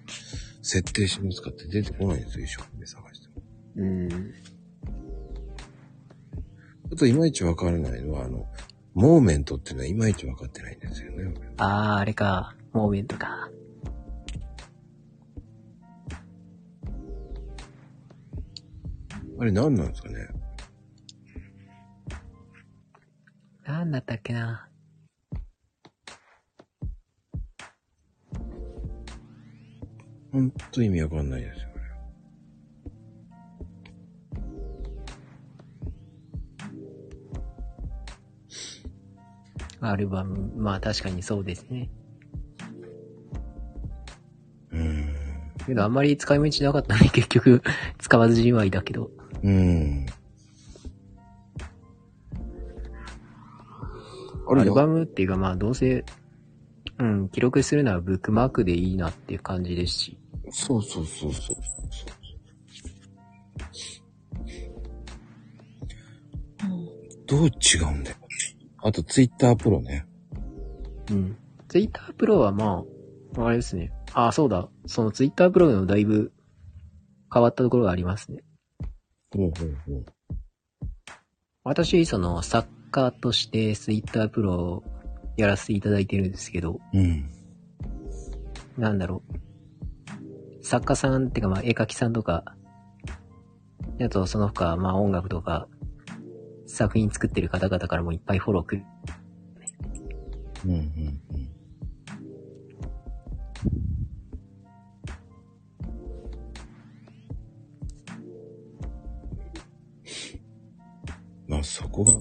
[0.63, 3.43] 設定しますかって出てこないんですよ、一生懸命探しても。
[3.75, 4.09] うん。
[6.93, 8.47] あと、いまいちわからないのは、あの、
[8.95, 11.35] モーメントっていうのはいまいちわかってないんですよね。
[11.57, 12.55] あー、あれか。
[12.73, 13.51] モーメントか。
[19.39, 20.29] あれ何なんですかね？
[23.67, 24.69] なんだったっけな。
[30.33, 31.69] ほんと意味わかんないですよ、
[39.81, 39.91] あれ。
[39.91, 40.53] アルバム。
[40.57, 41.91] まあ確かにそうですね。
[44.71, 45.15] うーん。
[45.67, 47.11] けどあんまり使い道なかったね。
[47.11, 47.63] 結局、
[47.99, 49.11] 使わずじまいだけど。
[49.45, 50.07] うーん。
[54.47, 56.05] アルバムっていうかまあどうせ、
[56.99, 60.19] うん、記録するならブックマークでいいなっていう感じですし。
[60.51, 61.57] そうそうそうそう。
[66.65, 67.27] うん。
[67.27, 67.51] どう違
[67.83, 68.17] うんだよ。
[68.83, 70.07] あと、ツイッタープロね。
[71.11, 71.37] うん。
[71.69, 72.85] ツイッタープロはま
[73.37, 73.93] あ、あれですね。
[74.13, 74.69] あ、そうだ。
[74.87, 76.33] そのツイッタープロのだいぶ
[77.33, 78.45] 変わったところがありますね。
[79.35, 80.05] ほうほうほう。
[81.65, 84.85] 私、その、作家としてツイッタープロを
[85.37, 87.29] やらせていただいてるんですけど、うん。
[88.79, 89.23] なんだろ
[90.61, 90.65] う。
[90.65, 92.45] 作家さんってかまあ絵描きさんとか、
[94.01, 95.69] あとその他まあ音楽とか、
[96.67, 98.85] 作品作ってる方々からもいっぱいフォローくる。
[100.65, 101.24] うんうん
[111.47, 112.13] まあそこが、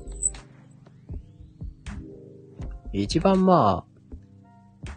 [2.91, 4.91] 一番まあ、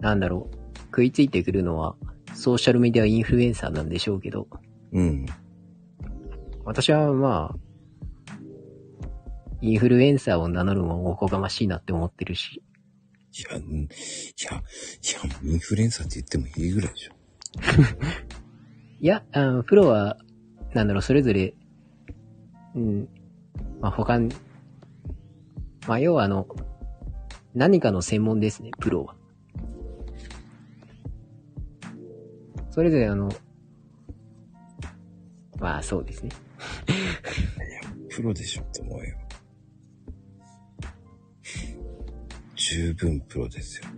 [0.00, 0.56] なんだろう。
[0.94, 1.96] 食いついてくるのは、
[2.34, 4.46] ソーシャルメディアインフルエンサーなんでしょうけど、
[4.92, 5.26] うん。
[6.64, 8.36] 私はまあ、
[9.60, 12.62] インフルエンサーを名乗るのもおこがましいなって思ってるし、
[13.36, 13.88] いや、うんい
[14.44, 14.60] や、い
[15.40, 17.12] や、インフルエンサーって言ってもいいぐらいでしょ。
[19.00, 20.18] いや、あのプロは、
[20.74, 21.54] なんだろう、それぞれ、
[22.76, 23.08] うん、
[23.84, 24.34] まあ、他に、
[25.86, 26.46] まあ、要はあの、
[27.54, 29.14] 何かの専門ですね、プロは。
[32.70, 33.30] それぞれあの、
[35.60, 36.30] まあ、そうですね。
[36.88, 36.92] い
[37.74, 39.18] やプロでしょって思うよ。
[42.54, 43.88] 十分プロですよ。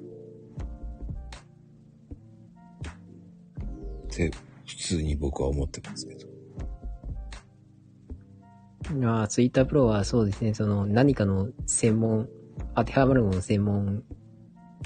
[4.03, 4.33] って、
[4.67, 6.26] 普通に僕は思ってますけど。
[8.95, 12.29] まあ、ツイッタープロはそうですね、その、何かの専門、
[12.75, 14.05] 当てはまるもの専門、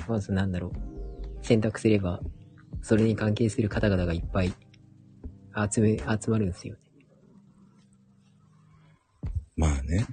[0.08, 2.20] まずなんだろう、選択すれば、
[2.82, 4.54] それに関係する方々がいっぱい
[5.70, 6.80] 集め、集まるんですよね。
[9.56, 10.06] まあね。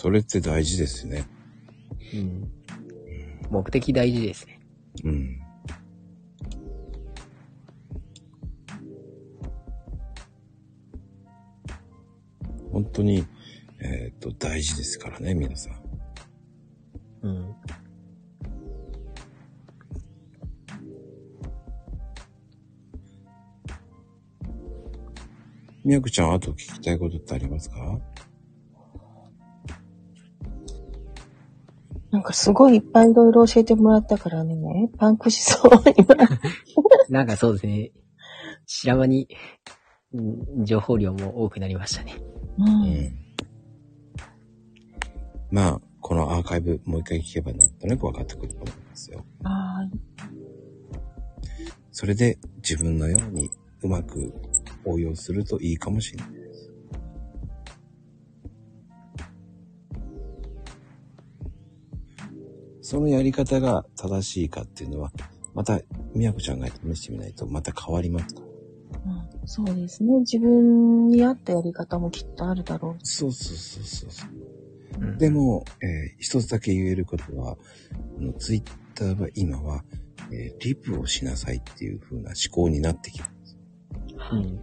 [0.00, 1.26] それって大事ですね。
[2.14, 2.52] うん。
[3.50, 4.60] 目的大事ですね。
[5.02, 5.40] うん。
[12.70, 13.26] 本当に、
[13.80, 17.26] えっ、と、大事ですからね、皆さん。
[17.26, 17.54] うん。
[25.84, 27.98] みやくちゃん、あと聞きたいことってありますか？
[32.10, 34.56] なんかかすごいいっぱいいろいろ教えてもらったからね、
[34.98, 36.16] パンクしそう、今。
[37.10, 37.92] なんかそうですね。
[38.66, 39.28] 白間に、
[40.12, 42.14] うん情報量も多くなりましたね。
[42.58, 42.62] う。
[42.62, 43.12] うんん。
[45.50, 49.24] まあ、このアーカイブもう一回聞けばなんとなく分かってくると思いますよ。
[49.42, 49.90] はい。
[51.92, 53.50] それで自分のように
[53.82, 54.32] うまく
[54.84, 56.47] 応用するといいかもしれない
[62.88, 65.12] そのやり方が正しいかっていうのは、
[65.54, 65.78] また、
[66.14, 68.40] みやこちゃんが試してみないとまた変わりますか？
[68.40, 69.12] ら。
[69.12, 70.20] うん、そうですね。
[70.20, 73.16] 自分に合ったやり方もきっとあるだろうし。
[73.16, 74.30] そうそうそうそうそう。
[75.02, 77.58] うんでも、えー一つだけ言えることは、
[78.18, 78.62] あのツイッ
[78.94, 79.84] ターは今は、
[80.32, 83.58] えーリプをしなさいっていう風な思考になってきてます。
[84.32, 84.56] うん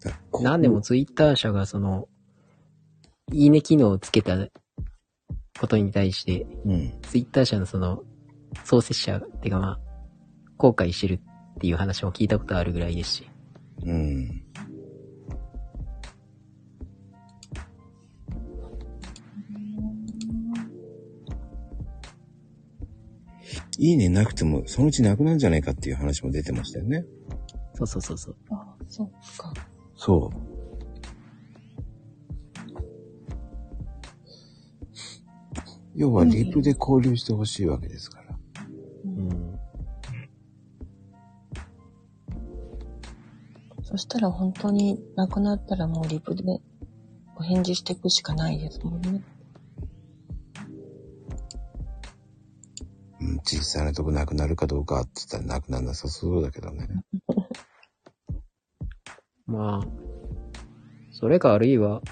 [0.00, 2.08] だからこうなんでもツイッター社がその、
[3.32, 4.36] いいね機能をつけた
[5.60, 6.92] ことに対して、うん。
[7.02, 8.02] ツイッター社のその、
[8.64, 9.80] 創設者っていうかまあ、
[10.56, 11.20] 後悔してるっ
[11.60, 13.30] ていう話も聞いたことあるぐらいですし。
[13.84, 14.44] うん。
[23.80, 27.04] いいねなくても、そのうちなくなるんじゃないかっていう話も出てましたよね。
[27.74, 28.36] そうそうそうそう。
[28.50, 29.06] あそう
[29.38, 29.52] か。
[29.94, 30.47] そう。
[35.98, 38.38] 要は、リプで交流してほしいわけですから。
[39.04, 39.58] うん。
[43.82, 46.60] そしたら本当になくなったらもうリプで
[47.36, 49.24] お返事していくしかないですもんね。
[53.20, 56.86] うん、実際のとこなくなるかどうかって言ったらなくならなさそうだけどね。
[59.46, 59.86] まあ、
[61.10, 62.02] それかあるいは、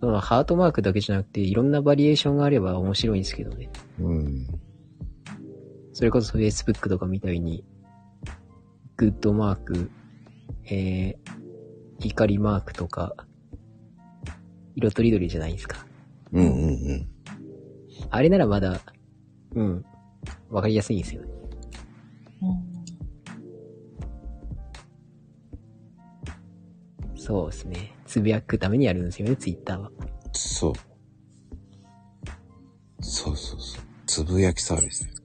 [0.00, 3.68] そのハートマークだけじゃなくて、いろんなバリエーションがあれば面白いんですけどね。
[4.00, 4.46] うん。
[5.92, 7.64] それこそ Facebook とかみたいに、
[8.96, 9.90] グッドマーク、
[10.66, 13.14] えー、怒りマークとか、
[14.76, 15.84] 色とりどりじゃないですか。
[16.32, 17.08] うんうんうん。
[18.10, 18.80] あれならまだ、
[19.54, 19.84] うん、
[20.50, 21.28] わかりやすいんですよね。
[27.16, 27.97] そうですね。
[28.08, 29.92] つぶやくためにやるんですよね、ツイッターは。
[30.32, 30.72] そう。
[33.00, 33.82] そうそうそう。
[34.06, 35.22] つぶやきサービスです。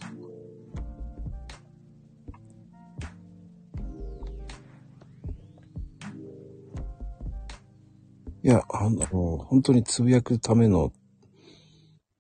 [8.44, 10.92] いや、あの、本当につぶやくためのっ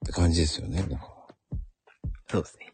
[0.06, 0.82] て感じですよね。
[0.84, 1.10] だから
[2.30, 2.74] そうですね。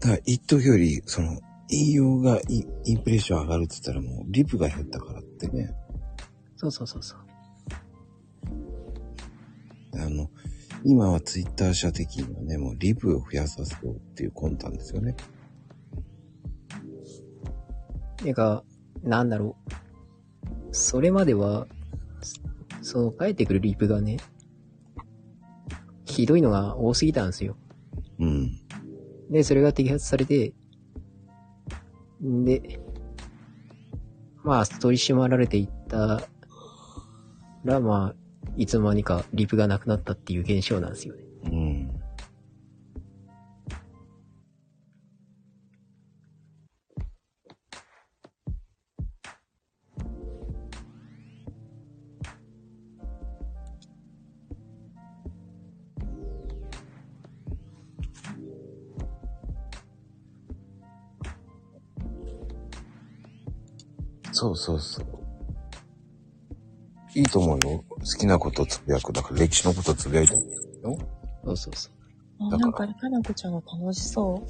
[0.00, 5.74] だから一時より、その、引用がイインプレッション上がるって言ったらもう、リプが減ったからってね。
[6.56, 7.18] そうそうそうそう。
[9.96, 10.30] あの、
[10.84, 15.16] 今はツイッター社的にはね、もうリプを増やさせようっていう魂胆ですよね。
[18.16, 18.64] てか、
[19.02, 19.74] なんだろう。
[20.72, 21.66] それまでは、
[22.82, 24.18] そその返ってくるリプがね、
[26.04, 27.56] ひどいのが多すぎたんですよ。
[28.18, 28.60] うん。
[29.30, 30.52] で、それが摘発されて、ん
[32.20, 32.80] で、
[34.42, 36.22] まあ、取り締まられていった
[37.64, 38.14] ら、まあ、
[38.56, 41.23] いつの間にかリプがなくなったっていう現象なんですよね。
[64.34, 65.06] そうそうそう。
[67.14, 67.84] いいと思うよ。
[67.88, 69.12] 好きなことつぶやく。
[69.12, 70.98] だから歴史のことつぶやいてもいいよ。
[71.44, 71.90] そうそうそ
[72.40, 72.50] う。
[72.50, 74.44] だからなんか、かなこちゃんは楽しそ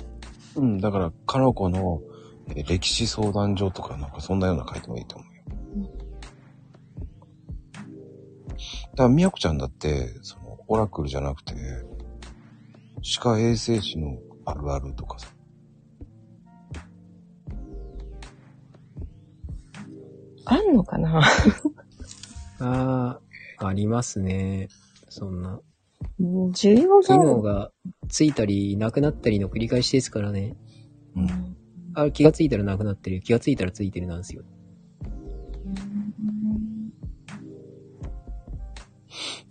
[0.57, 0.61] う。
[0.61, 2.01] うん、だから、かの子の、
[2.49, 5.25] えー歴史相談所とかなんかそんなような書いてもいいと思
[5.77, 5.91] うよ。
[8.93, 11.55] だから、みやこちゃんだって、その、オラクルじゃなくて、
[13.03, 15.34] 歯科衛生士のあるあるとかさ。
[20.47, 21.21] あんのかな？
[22.61, 23.21] あ
[23.59, 24.69] あ、ありますね。
[25.09, 25.61] そんな。
[26.21, 27.17] うん需要機が。
[27.17, 27.71] 能が
[28.09, 30.57] ついたり、なくなったりの繰り返しですからね。
[31.17, 31.57] うん。
[31.95, 34.43] あ、気がついたらなくなってる、気がついたらついてるなんですよ。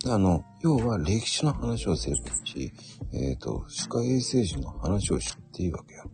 [0.06, 2.72] あの、要は歴史の話をすればいいし、
[3.12, 6.10] えっ、と、歯科衛生士の話をしていいわけよ。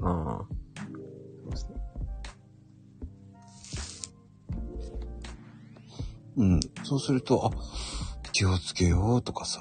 [0.00, 0.61] ああ。
[6.36, 6.60] うん。
[6.84, 7.50] そうすると、あ、
[8.32, 9.60] 気をつけようとかさ。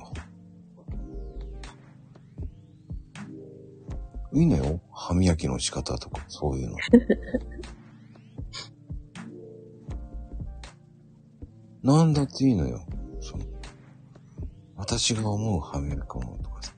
[4.34, 4.82] いいのよ。
[4.94, 6.78] 歯磨きの仕方とか、そういうの。
[11.84, 12.86] なんだっていいのよ。
[13.20, 13.44] その、
[14.76, 16.74] 私が思う歯磨きもとかさ、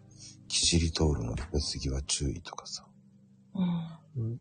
[0.47, 2.87] キシリトールの食べ過ぎは注意とかさ。
[4.15, 4.39] うん。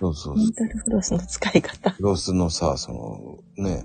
[0.00, 0.52] そうそうそうメン。
[0.52, 1.90] タルフロスの使い方。
[1.90, 3.84] フロスのさ、その、ね、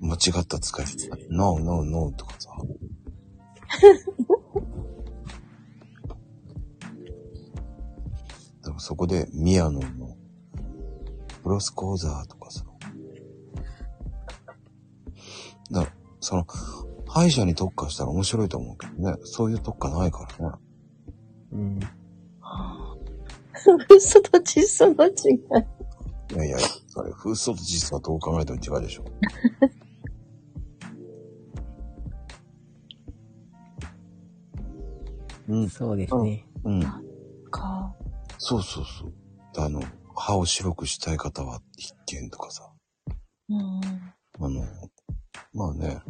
[0.00, 2.50] 間違った使い方、ノーノーノーとかさ。
[8.64, 10.16] でもそこで、ミアノンの、
[11.42, 12.64] フロス講座とかさ。
[15.70, 16.46] だからその、
[17.06, 19.16] 歯医者に特化したら面白いと思うけどね。
[19.24, 20.56] そういう特化ないからね。
[21.52, 21.80] うん。
[23.90, 25.40] 嘘と実相の違い。
[26.34, 29.04] いやいや、それ、風素と実はどう考えても違うでしょ。
[35.48, 36.46] うん、そうですね。
[36.64, 36.82] うん。
[37.50, 37.94] か。
[38.36, 39.12] そうそうそう。
[39.56, 39.80] あの、
[40.14, 42.70] 歯を白くしたい方は必見とかさ。
[43.48, 43.80] うん。
[44.40, 44.62] あの、
[45.54, 46.02] まあね、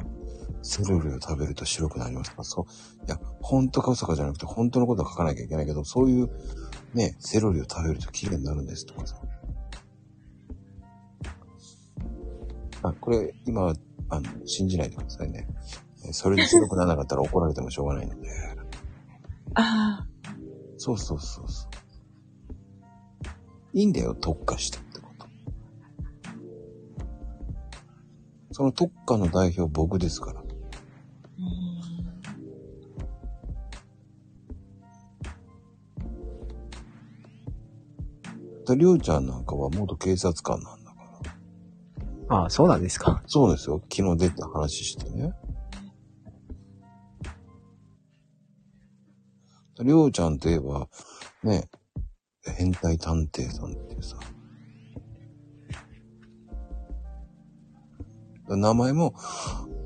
[0.63, 3.05] セロリを食べると白くなりますから、そう。
[3.07, 6.29] いや、本当か嘘かじゃなくて、本当のことは書かなきゃいけないけど、そういう、
[6.95, 9.17] ね、セロリを食べると綺麗になるんですとかさ。
[12.83, 13.75] あ、これ、今、
[14.09, 15.47] あの、信じないでくださいね。
[16.07, 18.31] えそれで白くならなかったら怒られてもしょうがないので。
[19.55, 20.07] ああ。
[20.77, 21.69] そうそうそうそう。
[23.73, 25.27] いいんだよ、特化したってこと。
[28.53, 30.38] その特化の代表僕ですから。
[38.69, 40.97] でりょうちゃんなんかは元警察官なんだか
[42.29, 42.37] ら。
[42.37, 43.23] ああ、そうなんですか。
[43.27, 43.83] そうですよ。
[43.91, 45.33] 昨日出た話してね。
[49.81, 50.89] りょうちゃんといえば、
[51.45, 51.69] ね、
[52.45, 54.17] 変態探偵さんってさ。
[58.49, 59.15] 名前も、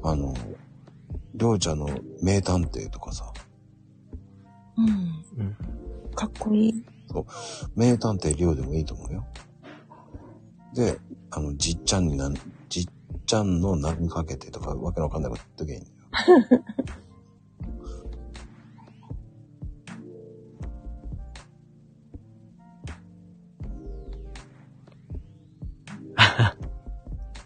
[0.03, 0.35] あの、
[1.35, 1.89] りょうちゃんの
[2.23, 3.33] 名探偵とかさ、
[4.79, 5.45] うん。
[5.45, 5.57] うん。
[6.15, 6.85] かっこいい。
[7.77, 9.27] 名探偵りょうでもいいと思うよ。
[10.75, 10.99] で、
[11.31, 12.35] あの、じっちゃんになん、
[12.69, 12.87] じっ
[13.27, 15.91] ちゃんの名にかけてとか、わけのわかんないこと言っときゃいいんだ
[16.57, 16.65] よ。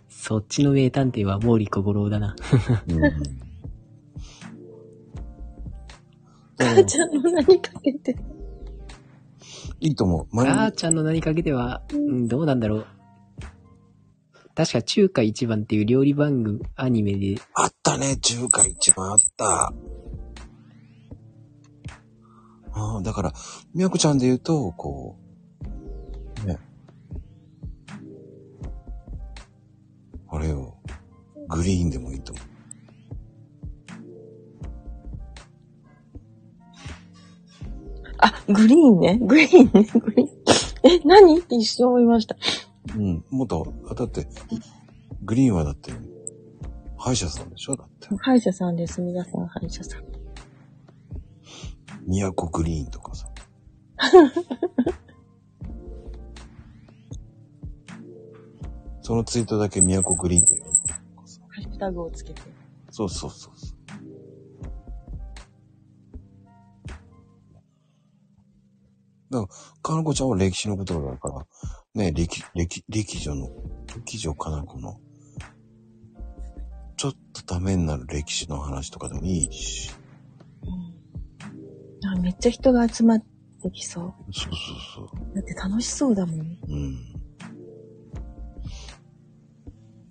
[0.09, 2.35] そっちの名探偵は毛利小五郎だな。
[2.89, 3.01] うん。
[6.59, 8.17] 母ちゃんの何かけて。
[9.81, 10.37] いいと思う。
[10.37, 12.87] 前母ちゃんの名にかけては、うん、どうなんだろう。
[14.55, 19.73] 確か中華一番っていう料理番組、アニメで、あったね、中華一番あった。
[22.73, 23.33] ああ、だから、
[23.75, 25.19] みやこちゃんで言うと、こ
[26.45, 26.59] う、ね。
[30.29, 30.79] あれよ、
[31.49, 32.46] グリーンでもいいと思う。
[38.49, 39.19] グリーンね。
[39.21, 39.85] グリーンね。
[40.01, 40.31] グリーン。
[40.85, 41.39] え、何？
[41.39, 42.37] って一瞬思いました。
[42.97, 44.27] うん、もっと、あだって、
[45.25, 45.93] グリーンはだって、
[46.97, 47.77] 歯医者さんでしょ？
[47.77, 48.09] だって。
[48.19, 49.01] 歯医者さんです。
[49.01, 50.05] 皆さん歯医者さん。
[52.07, 53.29] 宮古グリーンとかさ。
[59.03, 60.61] そのツイートだけ宮古グリーンで。
[60.61, 60.67] ハ
[61.61, 62.43] ッシュタグをつけて。
[62.91, 63.76] そうそうそうそう。
[69.41, 71.47] だから、かなこちゃんは歴史のことだから、
[71.95, 73.49] ね、歴、歴、歴女の、
[73.95, 75.01] 歴女かなこの、
[76.97, 79.93] ちょっとためになる歴史の話とかでもいいし。
[80.63, 82.09] うん。
[82.09, 83.25] あめっちゃ人が集まっ
[83.63, 84.15] てきそう。
[84.33, 84.53] そう
[84.95, 85.35] そうそう。
[85.35, 86.41] だって楽しそうだもん。
[86.41, 87.17] うん。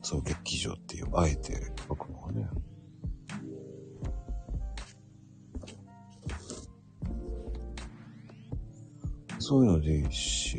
[0.01, 2.47] そう、劇場っていう、あえて書くのがね。
[9.47, 10.57] そういうのでいいし、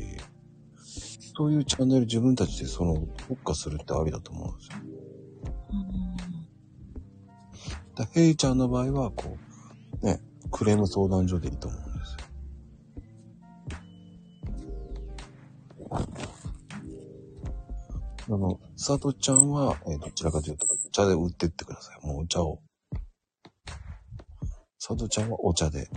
[1.37, 4.77] そういうチャンネル自分たちでその特化するってありだと思うんですよ。
[7.97, 9.37] だヘイちゃんの場合は、こ
[10.03, 10.21] う、ね、
[10.53, 12.17] クレーム相談所でいいと思うんです
[18.29, 18.37] よ。
[18.37, 22.07] あの、佐藤ちゃんは、えーどちらかというと、お茶で売ってってください。
[22.07, 22.61] もうお茶を。
[24.79, 25.91] 佐藤ちゃんはお茶で。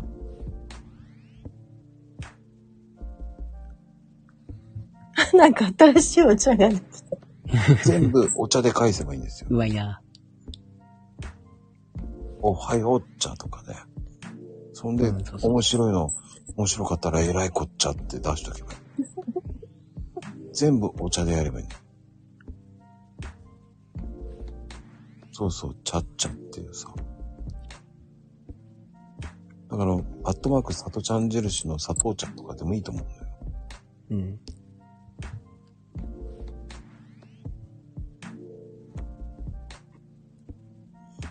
[5.33, 7.17] なんか新しいお茶が出てきた。
[7.83, 9.47] 全部お茶で返せばいいんですよ。
[9.49, 10.01] うまいな。
[12.41, 13.75] おはよう茶とかね。
[14.73, 16.13] そんで、うんそうそう面白いの、
[16.55, 18.79] 面白かったらえらいこっちゃって出しとけばいい。
[20.53, 21.67] 全部お茶でやればいい。
[25.31, 26.93] そうそう、ちゃっちゃっていうさ。
[29.69, 29.97] だから、ア
[30.31, 33.27] ットマーク、さとちゃん印の砂糖茶とかでもいいと思うんだよ。
[34.11, 34.39] うん。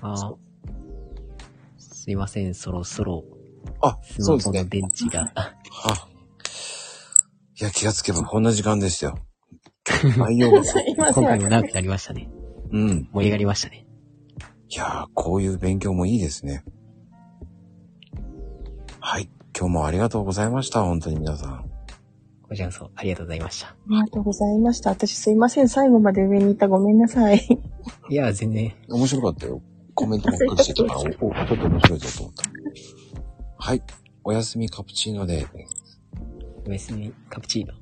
[0.01, 0.35] あー
[1.79, 3.25] すいません、そろそろ、
[3.81, 4.61] あ、スそうですね。
[4.61, 5.33] マホの電池が。
[5.35, 5.55] あ。
[7.61, 9.19] いや、気がつけばこんな時間でしたよ。
[10.17, 10.63] 内容が。
[11.13, 12.31] 今回も長くなりましたね。
[12.71, 13.09] うん。
[13.13, 13.87] 盛り上がりましたね。
[14.71, 16.65] いやー、こういう勉強もいいですね。
[19.01, 19.29] はい。
[19.59, 20.83] 今日もありがとうございました。
[20.83, 21.71] 本当に皆さん。
[22.49, 23.69] こちらこそありがとうございました。
[23.69, 24.91] ありがとうございました。
[24.91, 25.69] 私すいません。
[25.69, 27.61] 最後まで上にいたごめんなさい。
[28.09, 29.61] いや、全然、面白かったよ。
[29.99, 32.45] コメントばっかりしてたから、お、 おちょっと面白いぞと思った。
[33.59, 33.83] はい。
[34.23, 35.45] おやすみカプチーノで。
[36.65, 37.75] おやすみカプチーノ。